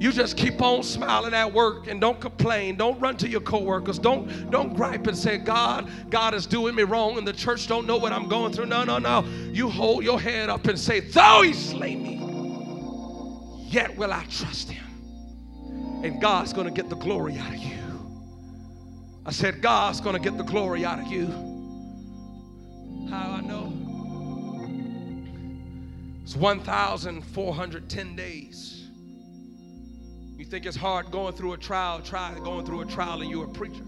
You 0.00 0.12
just 0.12 0.38
keep 0.38 0.62
on 0.62 0.82
smiling 0.82 1.34
at 1.34 1.52
work 1.52 1.88
and 1.88 2.00
don't 2.00 2.18
complain. 2.18 2.76
Don't 2.76 2.98
run 3.00 3.18
to 3.18 3.28
your 3.28 3.42
coworkers. 3.42 3.98
Don't 3.98 4.50
don't 4.50 4.74
gripe 4.74 5.06
and 5.08 5.18
say, 5.18 5.36
God, 5.36 5.90
God 6.08 6.32
is 6.32 6.46
doing 6.46 6.74
me 6.74 6.84
wrong 6.84 7.18
and 7.18 7.28
the 7.28 7.34
church 7.34 7.66
don't 7.66 7.86
know 7.86 7.98
what 7.98 8.14
I'm 8.14 8.30
going 8.30 8.52
through. 8.54 8.64
No, 8.66 8.82
no, 8.82 8.98
no. 8.98 9.24
You 9.52 9.68
hold 9.68 10.04
your 10.04 10.18
head 10.18 10.48
up 10.48 10.66
and 10.68 10.78
say, 10.78 11.00
though 11.00 11.42
he 11.42 11.52
slay 11.52 11.96
me, 11.96 12.14
yet 13.66 13.94
will 13.94 14.12
I 14.12 14.24
trust 14.30 14.70
him. 14.70 14.84
And 16.02 16.18
God's 16.18 16.54
going 16.54 16.66
to 16.66 16.72
get 16.72 16.88
the 16.88 16.96
glory 16.96 17.36
out 17.36 17.52
of 17.52 17.58
you. 17.58 17.76
I 19.26 19.32
said, 19.32 19.60
God's 19.60 20.00
going 20.00 20.16
to 20.16 20.22
get 20.22 20.38
the 20.38 20.44
glory 20.44 20.86
out 20.86 20.98
of 20.98 21.08
you. 21.08 21.26
How 23.10 23.32
I 23.32 23.40
know? 23.42 23.87
It's 26.28 26.36
1,410 26.36 28.14
days. 28.14 28.86
You 30.36 30.44
think 30.44 30.66
it's 30.66 30.76
hard 30.76 31.10
going 31.10 31.32
through 31.32 31.54
a 31.54 31.56
trial, 31.56 32.02
try 32.02 32.38
going 32.44 32.66
through 32.66 32.82
a 32.82 32.84
trial 32.84 33.22
and 33.22 33.30
you're 33.30 33.46
a 33.46 33.48
preacher. 33.48 33.80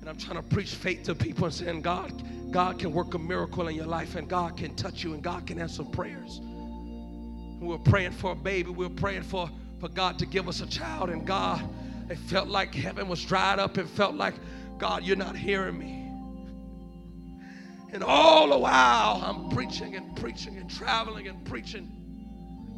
And 0.00 0.08
I'm 0.08 0.16
trying 0.16 0.36
to 0.36 0.42
preach 0.42 0.76
faith 0.76 1.02
to 1.06 1.16
people 1.16 1.46
and 1.46 1.54
saying, 1.54 1.82
God, 1.82 2.12
God 2.52 2.78
can 2.78 2.92
work 2.92 3.14
a 3.14 3.18
miracle 3.18 3.66
in 3.66 3.74
your 3.74 3.86
life 3.86 4.14
and 4.14 4.28
God 4.28 4.56
can 4.56 4.76
touch 4.76 5.02
you 5.02 5.14
and 5.14 5.20
God 5.20 5.48
can 5.48 5.60
answer 5.60 5.82
prayers. 5.82 6.38
We 6.40 7.66
were 7.66 7.78
praying 7.78 8.12
for 8.12 8.30
a 8.30 8.36
baby. 8.36 8.70
We 8.70 8.86
were 8.86 8.94
praying 8.94 9.24
for, 9.24 9.50
for 9.80 9.88
God 9.88 10.16
to 10.20 10.26
give 10.26 10.46
us 10.46 10.60
a 10.60 10.66
child. 10.68 11.10
And 11.10 11.26
God, 11.26 11.60
it 12.08 12.18
felt 12.18 12.46
like 12.46 12.72
heaven 12.72 13.08
was 13.08 13.24
dried 13.24 13.58
up. 13.58 13.78
It 13.78 13.88
felt 13.88 14.14
like, 14.14 14.34
God, 14.78 15.02
you're 15.02 15.16
not 15.16 15.34
hearing 15.36 15.76
me. 15.76 16.07
And 17.92 18.04
all 18.04 18.48
the 18.50 18.58
while, 18.58 19.22
I'm 19.24 19.48
preaching 19.50 19.96
and 19.96 20.14
preaching 20.16 20.56
and 20.58 20.70
traveling 20.70 21.28
and 21.28 21.44
preaching. 21.44 21.90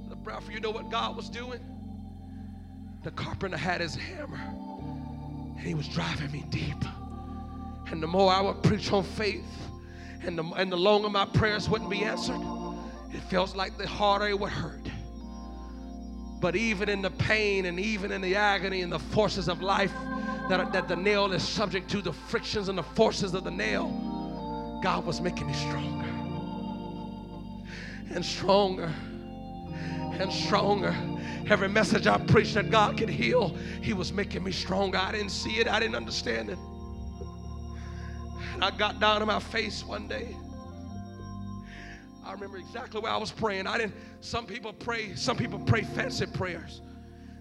The 0.08 0.16
brother, 0.16 0.52
you 0.52 0.61
know 0.61 0.70
what 0.70 0.90
God 0.90 1.16
was 1.16 1.28
doing? 1.28 1.61
The 3.02 3.11
carpenter 3.11 3.56
had 3.56 3.80
his 3.80 3.94
hammer 3.94 4.40
and 5.61 5.66
he 5.66 5.74
was 5.74 5.88
driving 5.88 6.30
me 6.30 6.44
deep. 6.50 6.84
And 7.90 8.02
the 8.02 8.06
more 8.06 8.32
I 8.32 8.40
would 8.40 8.62
preach 8.62 8.92
on 8.92 9.02
faith, 9.02 9.44
and 10.22 10.38
the, 10.38 10.44
and 10.56 10.70
the 10.70 10.76
longer 10.76 11.11
my 11.11 11.24
prayers 11.24 11.68
wouldn't 11.68 11.90
be 11.90 12.02
answered, 12.02 12.40
it 13.12 13.20
feels 13.24 13.56
like 13.56 13.76
the 13.76 13.86
harder 13.86 14.28
it 14.28 14.38
would 14.38 14.52
hurt. 14.52 14.88
But 16.40 16.56
even 16.56 16.88
in 16.88 17.02
the 17.02 17.11
pain 17.11 17.66
and 17.66 17.78
even 17.78 18.12
in 18.12 18.22
the 18.22 18.36
agony 18.36 18.82
and 18.82 18.90
the 18.90 18.98
forces 18.98 19.48
of 19.48 19.61
life 19.61 19.92
that, 20.48 20.72
that 20.72 20.88
the 20.88 20.96
nail 20.96 21.30
is 21.32 21.46
subject 21.46 21.90
to, 21.90 22.00
the 22.00 22.12
frictions 22.12 22.68
and 22.68 22.78
the 22.78 22.82
forces 22.82 23.34
of 23.34 23.44
the 23.44 23.50
nail, 23.50 23.88
God 24.83 25.05
was 25.05 25.20
making 25.20 25.47
me 25.47 25.53
stronger 25.53 26.09
and 28.14 28.24
stronger 28.24 28.93
and 30.18 30.33
stronger. 30.33 30.95
Every 31.49 31.68
message 31.68 32.07
I 32.07 32.18
preached 32.18 32.55
that 32.55 32.70
God 32.70 32.97
could 32.97 33.09
heal, 33.09 33.57
He 33.83 33.93
was 33.93 34.12
making 34.12 34.45
me 34.45 34.53
stronger. 34.53 34.99
I 34.99 35.12
didn't 35.12 35.31
see 35.31 35.59
it, 35.59 35.68
I 35.68 35.81
didn't 35.81 35.97
understand 35.97 36.51
it. 36.51 36.59
And 38.55 38.64
I 38.64 38.70
got 38.70 39.01
down 39.01 39.22
on 39.22 39.28
my 39.28 39.41
face 39.41 39.85
one 39.85 40.07
day. 40.07 40.37
I 42.24 42.33
remember 42.33 42.59
exactly 42.59 43.01
where 43.01 43.12
I 43.12 43.16
was 43.16 43.33
praying. 43.33 43.66
I 43.66 43.78
didn't, 43.78 43.95
some 44.20 44.47
people 44.47 44.72
pray, 44.72 45.14
some 45.14 45.37
people 45.37 45.59
pray 45.59 45.83
fancy 45.83 46.26
prayers. 46.26 46.83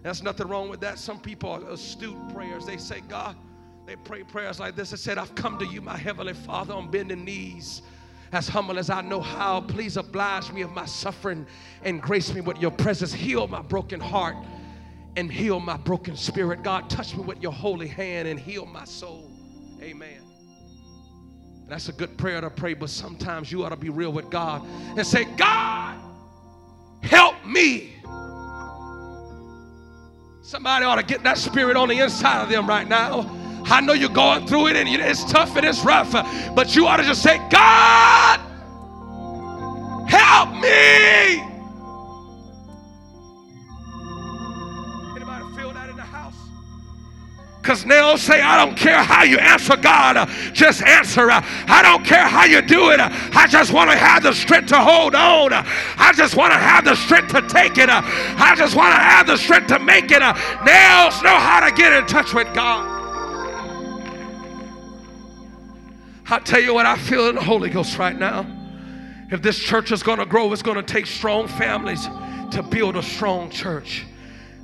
There's 0.01 0.23
nothing 0.23 0.47
wrong 0.47 0.69
with 0.69 0.79
that. 0.79 0.97
Some 0.97 1.19
people 1.19 1.51
are 1.51 1.69
astute 1.71 2.17
prayers. 2.33 2.65
They 2.65 2.77
say, 2.77 3.01
God, 3.01 3.35
they 3.89 3.95
pray 3.95 4.21
prayers 4.21 4.59
like 4.59 4.75
this. 4.75 4.91
They 4.91 4.97
said, 4.97 5.17
I've 5.17 5.33
come 5.33 5.57
to 5.57 5.65
you, 5.65 5.81
my 5.81 5.97
heavenly 5.97 6.35
Father, 6.35 6.75
on 6.75 6.91
bending 6.91 7.25
knees 7.25 7.81
as 8.31 8.47
humble 8.47 8.77
as 8.77 8.91
I 8.91 9.01
know 9.01 9.19
how. 9.19 9.61
Please 9.61 9.97
oblige 9.97 10.51
me 10.51 10.61
of 10.61 10.71
my 10.73 10.85
suffering 10.85 11.47
and 11.83 11.99
grace 11.99 12.31
me 12.31 12.41
with 12.41 12.59
your 12.59 12.69
presence. 12.69 13.11
Heal 13.11 13.47
my 13.47 13.63
broken 13.63 13.99
heart 13.99 14.35
and 15.15 15.31
heal 15.31 15.59
my 15.59 15.75
broken 15.75 16.15
spirit. 16.15 16.61
God, 16.61 16.87
touch 16.87 17.17
me 17.17 17.23
with 17.23 17.41
your 17.41 17.51
holy 17.51 17.87
hand 17.87 18.27
and 18.27 18.39
heal 18.39 18.67
my 18.67 18.85
soul. 18.85 19.31
Amen. 19.81 20.21
That's 21.67 21.89
a 21.89 21.93
good 21.93 22.15
prayer 22.15 22.41
to 22.41 22.51
pray, 22.51 22.75
but 22.75 22.91
sometimes 22.91 23.51
you 23.51 23.63
ought 23.63 23.69
to 23.69 23.75
be 23.75 23.89
real 23.89 24.11
with 24.11 24.29
God 24.29 24.67
and 24.97 25.05
say, 25.05 25.25
God, 25.35 25.99
help 27.01 27.43
me. 27.43 27.95
Somebody 30.43 30.85
ought 30.85 30.97
to 30.97 31.03
get 31.03 31.23
that 31.23 31.39
spirit 31.39 31.75
on 31.75 31.89
the 31.89 31.99
inside 31.99 32.43
of 32.43 32.49
them 32.49 32.69
right 32.69 32.87
now. 32.87 33.48
I 33.71 33.81
know 33.81 33.93
you're 33.93 34.09
going 34.09 34.47
through 34.47 34.67
it 34.67 34.75
and 34.75 34.89
it's 34.89 35.23
tough 35.25 35.55
and 35.55 35.65
it's 35.65 35.83
rough, 35.85 36.11
but 36.55 36.75
you 36.75 36.87
ought 36.87 36.97
to 36.97 37.03
just 37.03 37.21
say, 37.21 37.37
God, 37.49 38.39
help 40.09 40.49
me. 40.55 41.43
Anybody 45.15 45.45
feel 45.55 45.71
that 45.73 45.89
in 45.89 45.95
the 45.95 46.01
house? 46.01 46.33
Because 47.61 47.83
they'll 47.85 48.17
say, 48.17 48.41
I 48.41 48.57
don't 48.65 48.75
care 48.75 49.03
how 49.03 49.23
you 49.23 49.37
answer 49.37 49.77
God, 49.77 50.27
just 50.53 50.81
answer. 50.81 51.29
I 51.29 51.81
don't 51.83 52.03
care 52.03 52.27
how 52.27 52.45
you 52.45 52.61
do 52.61 52.89
it. 52.89 52.99
I 52.99 53.45
just 53.47 53.71
want 53.71 53.91
to 53.91 53.97
have 53.97 54.23
the 54.23 54.33
strength 54.33 54.69
to 54.69 54.79
hold 54.79 55.13
on. 55.13 55.53
I 55.53 56.11
just 56.15 56.35
want 56.35 56.53
to 56.53 56.59
have 56.59 56.85
the 56.85 56.95
strength 56.95 57.33
to 57.33 57.41
take 57.47 57.77
it. 57.77 57.89
I 57.89 58.55
just 58.57 58.75
want 58.75 58.95
to 58.95 58.99
have 58.99 59.27
the 59.27 59.37
strength 59.37 59.67
to 59.67 59.79
make 59.79 60.05
it. 60.05 60.21
Nails 60.21 61.21
know 61.21 61.37
how 61.37 61.59
to 61.63 61.71
get 61.75 61.93
in 61.93 62.07
touch 62.07 62.33
with 62.33 62.51
God. 62.55 62.98
I 66.31 66.39
tell 66.39 66.61
you 66.61 66.75
what, 66.75 66.85
I 66.85 66.95
feel 66.95 67.27
in 67.27 67.35
the 67.35 67.43
Holy 67.43 67.69
Ghost 67.69 67.97
right 67.97 68.17
now. 68.17 68.45
If 69.31 69.41
this 69.41 69.57
church 69.57 69.91
is 69.91 70.03
going 70.03 70.19
to 70.19 70.25
grow, 70.25 70.51
it's 70.53 70.61
going 70.61 70.77
to 70.77 70.83
take 70.83 71.07
strong 71.07 71.47
families 71.47 72.07
to 72.51 72.63
build 72.63 72.95
a 72.95 73.03
strong 73.03 73.49
church. 73.49 74.05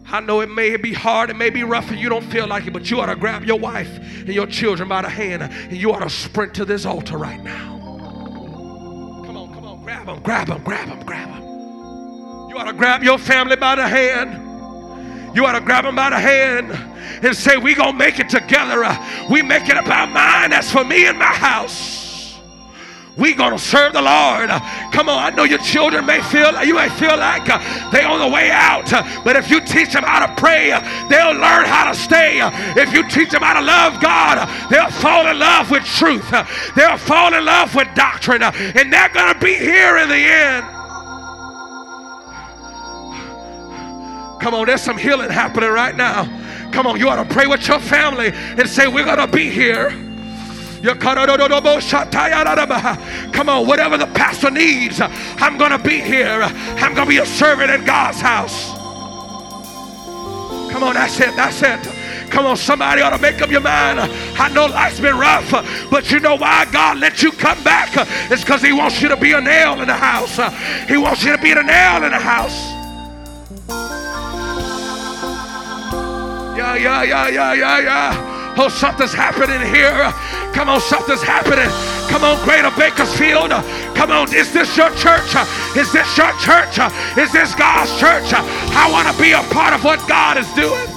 I 0.08 0.20
know 0.20 0.42
it 0.42 0.50
may 0.50 0.78
be 0.78 0.94
hard, 0.94 1.32
it 1.32 1.36
may 1.36 1.50
be 1.50 1.64
rough, 1.64 1.90
and 1.90 2.00
you 2.00 2.10
don't 2.10 2.24
feel 2.26 2.46
like 2.48 2.68
it, 2.68 2.74
but 2.74 2.92
you 2.92 3.02
ought 3.02 3.08
to 3.08 3.16
grab 3.16 3.44
your 3.46 3.58
wife 3.58 3.90
and 3.98 4.30
your 4.30 4.46
children 4.46 4.88
by 4.88 5.02
the 5.02 5.10
hand 5.10 5.42
and 5.42 5.74
you 5.74 5.92
ought 5.92 6.04
to 6.04 6.10
sprint 6.10 6.54
to 6.56 6.66
this 6.66 6.86
altar 6.86 7.18
right 7.18 7.44
now. 7.44 7.74
Come 9.26 9.36
on, 9.36 9.54
come 9.54 9.66
on, 9.66 9.84
grab 9.84 10.06
them, 10.06 10.20
grab 10.22 10.48
them, 10.48 10.64
grab 10.64 10.88
them, 10.88 11.00
grab 11.00 11.30
them. 11.30 11.42
You 12.50 12.58
ought 12.58 12.66
to 12.66 12.74
grab 12.74 13.04
your 13.04 13.18
family 13.18 13.56
by 13.56 13.76
the 13.76 13.88
hand. 13.88 14.45
You 15.36 15.46
ought 15.46 15.54
to 15.54 15.62
grab 15.62 15.84
them 15.84 15.98
by 15.98 16.10
the 16.10 16.20
hand 16.20 16.72
and 16.72 17.36
say, 17.36 17.58
we 17.58 17.76
going 17.76 17.92
to 17.92 17.98
make 17.98 18.20
it 18.20 18.30
together. 18.30 18.86
Uh, 18.86 19.28
we 19.30 19.42
make 19.42 19.68
it 19.68 19.78
about 19.78 20.10
mine. 20.10 20.52
That's 20.52 20.72
for 20.72 20.86
me 20.86 21.08
and 21.08 21.20
my 21.20 21.26
house. 21.26 22.06
We 23.18 23.34
gonna 23.34 23.58
serve 23.58 23.94
the 23.94 24.02
Lord. 24.02 24.50
Uh, 24.50 24.60
come 24.92 25.08
on, 25.08 25.18
I 25.18 25.36
know 25.36 25.44
your 25.44 25.60
children 25.60 26.06
may 26.06 26.22
feel 26.22 26.52
you 26.64 26.76
may 26.76 26.90
feel 26.90 27.16
like 27.18 27.50
uh, 27.50 27.60
they 27.92 28.04
on 28.04 28.20
the 28.20 28.28
way 28.28 28.52
out, 28.52 28.92
but 29.24 29.38
if 29.38 29.50
you 29.50 29.62
teach 29.62 29.94
them 29.94 30.04
how 30.04 30.26
to 30.26 30.36
pray, 30.36 30.72
they'll 31.10 31.32
learn 31.32 31.66
how 31.66 31.90
to 31.90 31.98
stay. 31.98 32.40
If 32.76 32.92
you 32.94 33.08
teach 33.08 33.30
them 33.30 33.42
how 33.42 33.54
to 33.54 33.66
love 33.66 34.02
God, 34.02 34.46
they'll 34.70 34.92
fall 34.92 35.28
in 35.28 35.40
love 35.40 35.72
with 35.72 35.86
truth. 35.86 36.30
they'll 36.76 36.98
fall 36.98 37.34
in 37.34 37.46
love 37.46 37.74
with 37.74 37.88
doctrine, 37.96 38.44
and 38.44 38.92
they're 38.92 39.10
gonna 39.10 39.40
be 39.40 39.56
here 39.56 39.98
in 39.98 40.10
the 40.10 40.16
end. 40.16 40.75
Come 44.46 44.54
on, 44.54 44.68
there's 44.68 44.84
some 44.84 45.00
healing 45.00 45.32
happening 45.32 45.72
right 45.72 45.96
now. 45.96 46.26
Come 46.72 46.86
on, 46.86 47.00
you 47.00 47.10
ought 47.10 47.16
to 47.16 47.26
pray 47.26 47.48
with 47.48 47.68
your 47.68 47.80
family 47.80 48.30
and 48.32 48.70
say, 48.70 48.86
We're 48.88 49.04
going 49.04 49.18
to 49.18 49.26
be 49.26 49.50
here. 49.50 49.90
Come 50.84 51.18
on, 53.50 53.66
whatever 53.66 53.98
the 53.98 54.06
pastor 54.14 54.52
needs, 54.52 55.02
I'm 55.02 55.58
going 55.58 55.72
to 55.72 55.80
be 55.80 56.00
here. 56.00 56.44
I'm 56.44 56.94
going 56.94 57.08
to 57.08 57.10
be 57.10 57.18
a 57.18 57.26
servant 57.26 57.72
in 57.72 57.86
God's 57.86 58.22
house. 58.22 58.70
Come 60.72 60.84
on, 60.84 60.94
that's 60.94 61.20
it, 61.20 61.36
that's 61.36 61.64
it. 61.64 61.80
Come 62.30 62.46
on, 62.46 62.56
somebody 62.56 63.02
ought 63.02 63.16
to 63.16 63.22
make 63.24 63.42
up 63.42 63.50
your 63.50 63.62
mind. 63.62 64.00
I 64.00 64.48
know 64.50 64.68
life's 64.68 65.00
been 65.00 65.18
rough, 65.18 65.50
but 65.90 66.12
you 66.12 66.20
know 66.20 66.36
why 66.36 66.66
God 66.72 67.00
let 67.00 67.24
you 67.24 67.32
come 67.32 67.64
back? 67.64 67.94
It's 68.32 68.44
because 68.44 68.62
He 68.62 68.74
wants 68.74 69.02
you 69.02 69.10
to 69.10 69.18
be 69.18 69.32
a 69.32 69.42
nail 69.42 69.82
in 69.82 69.88
the 69.88 69.96
house. 69.96 70.36
He 70.88 70.98
wants 70.98 71.24
you 71.24 71.36
to 71.36 71.42
be 71.42 71.50
a 71.54 71.64
nail 71.64 72.04
in 72.04 72.12
the 72.12 72.20
house. 72.20 72.75
Yeah, 76.56 76.76
yeah, 76.78 77.04
yeah, 77.04 77.28
yeah, 77.28 77.54
yeah, 77.54 77.80
yeah. 77.80 78.56
Oh, 78.58 78.70
something's 78.70 79.14
happening 79.14 79.60
here. 79.76 79.92
Come 80.54 80.70
on, 80.70 80.80
something's 80.80 81.22
happening. 81.22 81.68
Come 82.08 82.24
on, 82.24 82.42
Greater 82.46 82.72
Bakersfield. 82.80 83.52
Come 83.94 84.12
on, 84.12 84.34
is 84.34 84.54
this 84.54 84.78
your 84.78 84.90
church? 84.96 85.36
Is 85.76 85.92
this 85.92 86.08
your 86.16 86.32
church? 86.40 86.80
Is 87.20 87.34
this 87.34 87.54
God's 87.56 87.92
church? 88.00 88.32
I 88.32 88.90
want 88.90 89.14
to 89.14 89.22
be 89.22 89.34
a 89.34 89.44
part 89.52 89.74
of 89.74 89.84
what 89.84 90.00
God 90.08 90.38
is 90.38 90.48
doing. 90.54 90.88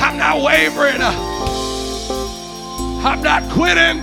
I'm 0.00 0.16
not 0.16 0.40
wavering. 0.42 1.02
I'm 3.04 3.22
not 3.22 3.42
quitting. 3.52 4.00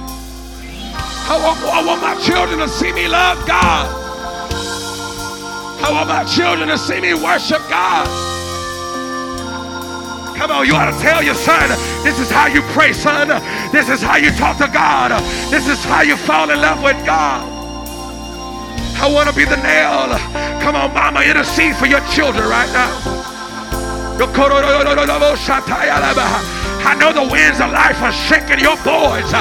I 1.30 1.42
want, 1.42 1.60
I 1.66 1.84
want 1.84 2.02
my 2.02 2.16
children 2.22 2.60
to 2.60 2.70
see 2.70 2.94
me 2.94 3.08
love 3.08 3.44
God. 3.48 4.07
I 5.80 5.92
want 5.92 6.10
my 6.10 6.24
children 6.24 6.68
to 6.70 6.78
see 6.78 7.00
me 7.00 7.14
worship 7.14 7.62
God. 7.70 8.08
Come 10.38 10.52
on, 10.52 10.68
you 10.68 10.76
ought 10.76 10.92
to 10.92 11.00
tell 11.02 11.24
your 11.24 11.34
son, 11.34 11.70
this 12.04 12.20
is 12.20 12.30
how 12.30 12.46
you 12.48 12.62
pray, 12.74 12.94
son. 12.94 13.30
This 13.72 13.90
is 13.90 14.02
how 14.02 14.18
you 14.18 14.30
talk 14.32 14.58
to 14.58 14.68
God. 14.68 15.12
This 15.50 15.68
is 15.68 15.84
how 15.84 16.02
you 16.02 16.16
fall 16.16 16.50
in 16.52 16.62
love 16.62 16.84
with 16.84 16.98
God. 17.06 17.42
I 19.00 19.10
want 19.12 19.30
to 19.30 19.36
be 19.36 19.46
the 19.46 19.58
nail. 19.58 20.18
Come 20.62 20.76
on, 20.76 20.94
mama, 20.94 21.22
intercede 21.22 21.76
for 21.76 21.86
your 21.86 22.02
children 22.14 22.48
right 22.50 22.70
now. 22.74 22.92
I 26.86 26.96
know 27.00 27.14
the 27.14 27.24
winds 27.32 27.60
of 27.60 27.72
life 27.72 28.02
are 28.02 28.12
shaking 28.12 28.60
your 28.60 28.78
boys, 28.78 29.32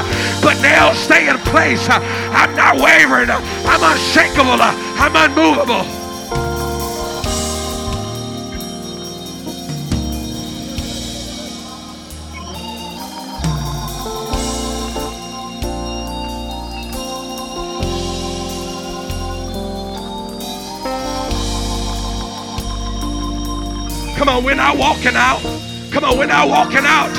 but 0.40 0.60
nails 0.60 0.98
stay 0.98 1.28
in 1.28 1.38
place. 1.48 1.86
I'm 1.88 2.54
not 2.56 2.76
wavering. 2.76 3.30
I'm 3.30 3.82
unshakable. 3.84 4.60
I'm 4.60 5.16
unmovable. 5.16 6.05
Come 24.26 24.38
on, 24.38 24.44
we're 24.44 24.58
not 24.58 24.76
walking 24.76 25.14
out. 25.14 25.38
Come 25.92 26.02
on, 26.02 26.18
we're 26.18 26.26
not 26.26 26.48
walking 26.48 26.82
out. 26.82 27.14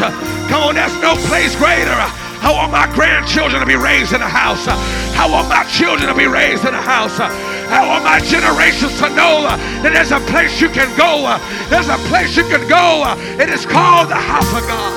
Come 0.51 0.61
on, 0.61 0.75
there's 0.75 0.91
no 0.99 1.15
place 1.31 1.55
greater. 1.55 1.95
I 1.95 2.51
want 2.51 2.73
my 2.73 2.83
grandchildren 2.93 3.61
to 3.61 3.65
be 3.65 3.77
raised 3.77 4.11
in 4.11 4.21
a 4.21 4.27
house. 4.27 4.67
I 4.67 5.23
want 5.31 5.47
my 5.47 5.63
children 5.71 6.09
to 6.09 6.13
be 6.13 6.27
raised 6.27 6.65
in 6.65 6.75
a 6.75 6.81
house. 6.81 7.17
I 7.17 7.87
want 7.87 8.03
my 8.03 8.19
generations 8.19 8.99
to 8.99 9.07
know 9.15 9.47
that 9.47 9.95
there's 9.95 10.11
a 10.11 10.19
place 10.27 10.59
you 10.59 10.67
can 10.67 10.91
go. 10.99 11.31
There's 11.71 11.87
a 11.87 11.95
place 12.11 12.35
you 12.35 12.43
can 12.43 12.67
go. 12.67 13.07
It 13.39 13.47
is 13.47 13.65
called 13.65 14.09
the 14.09 14.19
house 14.19 14.51
of 14.51 14.67
God. 14.67 14.91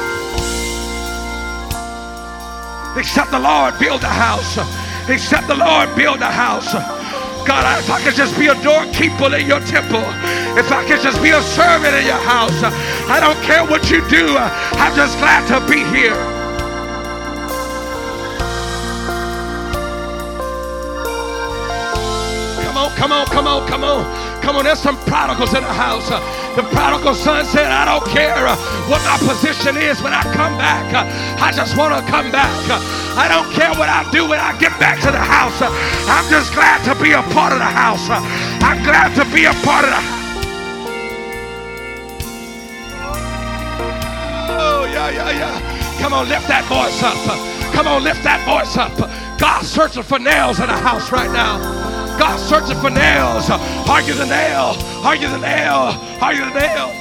Except 2.99 3.31
the 3.31 3.39
Lord 3.39 3.79
build 3.79 4.03
a 4.03 4.11
house. 4.11 4.59
Except 5.09 5.47
the 5.47 5.55
Lord 5.55 5.95
build 5.95 6.23
a 6.23 6.33
house. 6.33 6.75
God, 7.51 7.81
if 7.81 7.91
I 7.91 8.01
could 8.01 8.15
just 8.15 8.39
be 8.39 8.47
a 8.47 8.55
doorkeeper 8.63 9.35
in 9.35 9.49
your 9.49 9.59
temple, 9.67 10.05
if 10.57 10.71
I 10.71 10.87
could 10.87 11.01
just 11.01 11.21
be 11.21 11.31
a 11.31 11.43
servant 11.43 11.97
in 11.97 12.07
your 12.07 12.23
house, 12.23 12.63
I 13.11 13.19
don't 13.19 13.43
care 13.43 13.65
what 13.67 13.91
you 13.91 14.09
do. 14.09 14.37
I'm 14.39 14.95
just 14.95 15.19
glad 15.19 15.49
to 15.49 15.59
be 15.67 15.83
here. 15.91 16.40
On, 22.91 22.97
come 22.97 23.13
on, 23.13 23.27
come 23.27 23.47
on, 23.47 23.69
come 23.69 23.85
on. 23.85 24.41
Come 24.43 24.57
on, 24.57 24.65
there's 24.65 24.81
some 24.81 24.97
prodigals 25.05 25.55
in 25.55 25.63
the 25.63 25.73
house. 25.73 26.11
Uh, 26.11 26.21
the 26.57 26.63
prodigal 26.75 27.15
son 27.15 27.45
said, 27.45 27.71
I 27.71 27.85
don't 27.85 28.07
care 28.09 28.47
uh, 28.47 28.57
what 28.89 29.03
my 29.05 29.19
position 29.21 29.77
is 29.77 30.03
when 30.03 30.13
I 30.13 30.23
come 30.35 30.57
back. 30.57 30.93
Uh, 30.95 31.05
I 31.43 31.53
just 31.53 31.77
want 31.77 31.95
to 31.95 32.01
come 32.11 32.31
back. 32.33 32.51
I 33.17 33.29
don't 33.29 33.51
care 33.53 33.71
what 33.79 33.89
I 33.89 34.09
do 34.11 34.29
when 34.29 34.41
I 34.41 34.57
get 34.59 34.79
back 34.81 35.01
to 35.01 35.11
the 35.11 35.19
house. 35.19 35.61
I'm 35.61 36.29
just 36.31 36.53
glad 36.55 36.83
to 36.89 36.95
be 37.03 37.13
a 37.13 37.23
part 37.35 37.53
of 37.53 37.59
the 37.59 37.65
house. 37.65 38.09
I'm 38.09 38.83
glad 38.83 39.15
to 39.17 39.25
be 39.35 39.45
a 39.45 39.55
part 39.63 39.85
of 39.85 39.91
the 39.91 40.01
house. 40.01 40.21
Oh, 44.51 44.89
yeah, 44.91 45.11
yeah, 45.11 45.31
yeah. 45.31 46.01
Come 46.01 46.15
on, 46.15 46.29
lift 46.29 46.49
that 46.49 46.65
voice 46.65 47.03
up. 47.03 47.17
Come 47.75 47.87
on, 47.87 48.03
lift 48.03 48.25
that 48.25 48.41
voice 48.49 48.77
up. 48.77 48.97
God's 49.39 49.69
searching 49.69 50.03
for 50.03 50.19
nails 50.19 50.61
in 50.61 50.67
the 50.67 50.77
house 50.77 51.13
right 51.13 51.31
now. 51.31 51.80
God's 52.21 52.43
searching 52.43 52.79
for 52.83 52.91
nails. 52.91 53.49
Are 53.49 54.03
you 54.03 54.13
the 54.13 54.27
nail? 54.27 54.77
Are 55.03 55.17
you 55.17 55.27
the 55.27 55.39
nail? 55.39 55.97
Are 56.21 56.35
you 56.35 56.45
the 56.45 56.53
nail? 56.53 56.93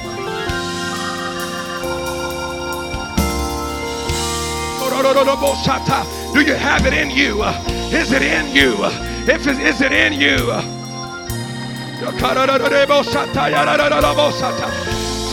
Do 6.32 6.40
you 6.40 6.54
have 6.54 6.86
it 6.86 6.94
in 6.94 7.10
you? 7.10 7.44
Is 7.92 8.12
it 8.12 8.22
in 8.22 8.48
you? 8.56 8.76
If 9.28 9.46
it, 9.46 9.60
is 9.60 9.82
it 9.82 9.92
in 9.92 10.14
you? 10.14 10.38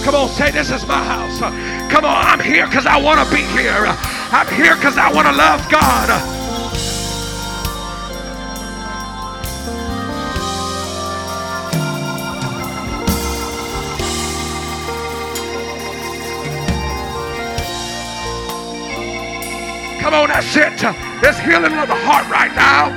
Come 0.03 0.15
on, 0.15 0.27
say 0.27 0.51
this 0.51 0.69
is 0.69 0.85
my 0.85 1.01
house. 1.01 1.39
Come 1.89 2.03
on, 2.03 2.25
I'm 2.25 2.41
here 2.41 2.67
because 2.67 2.85
I 2.85 2.97
want 2.97 3.25
to 3.25 3.33
be 3.33 3.41
here. 3.41 3.85
I'm 4.33 4.53
here 4.53 4.75
because 4.75 4.97
I 4.97 5.09
want 5.13 5.27
to 5.27 5.33
love 5.33 5.65
God. 5.71 6.36
Come 20.07 20.23
on, 20.23 20.29
that's 20.29 20.55
it. 20.55 20.79
There's 21.21 21.37
healing 21.37 21.77
of 21.77 21.89
the 21.89 21.99
heart 22.07 22.31
right 22.31 22.55
now. 22.55 22.95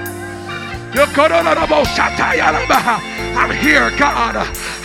I'm 3.35 3.51
here, 3.51 3.91
God. 3.99 4.37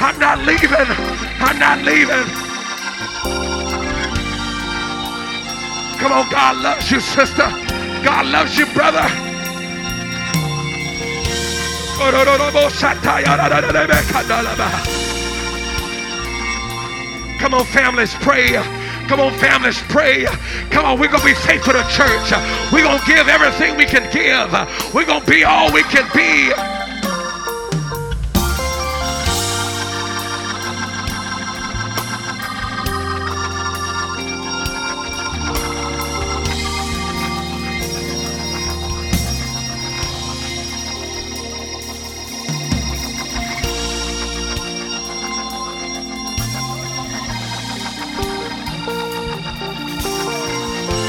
I'm 0.01 0.17
not 0.17 0.39
leaving. 0.39 0.89
I'm 1.37 1.59
not 1.59 1.85
leaving. 1.85 2.25
Come 6.01 6.11
on, 6.13 6.27
God 6.31 6.63
loves 6.63 6.89
you, 6.89 6.99
sister. 6.99 7.45
God 8.03 8.25
loves 8.25 8.57
you, 8.57 8.65
brother. 8.73 9.05
Come 17.37 17.53
on, 17.53 17.65
families, 17.65 18.15
pray. 18.15 18.57
Come 19.07 19.19
on, 19.19 19.33
families, 19.33 19.79
pray. 19.89 20.25
Come 20.71 20.85
on, 20.85 20.99
we're 20.99 21.07
going 21.07 21.21
to 21.21 21.25
be 21.25 21.33
faithful 21.33 21.73
to 21.73 21.83
church. 21.89 22.31
We're 22.73 22.83
going 22.83 22.99
to 22.99 23.05
give 23.05 23.27
everything 23.27 23.77
we 23.77 23.85
can 23.85 24.11
give. 24.11 24.51
We're 24.93 25.05
going 25.05 25.21
to 25.21 25.29
be 25.29 25.43
all 25.43 25.71
we 25.71 25.83
can 25.83 26.09
be. 26.13 26.74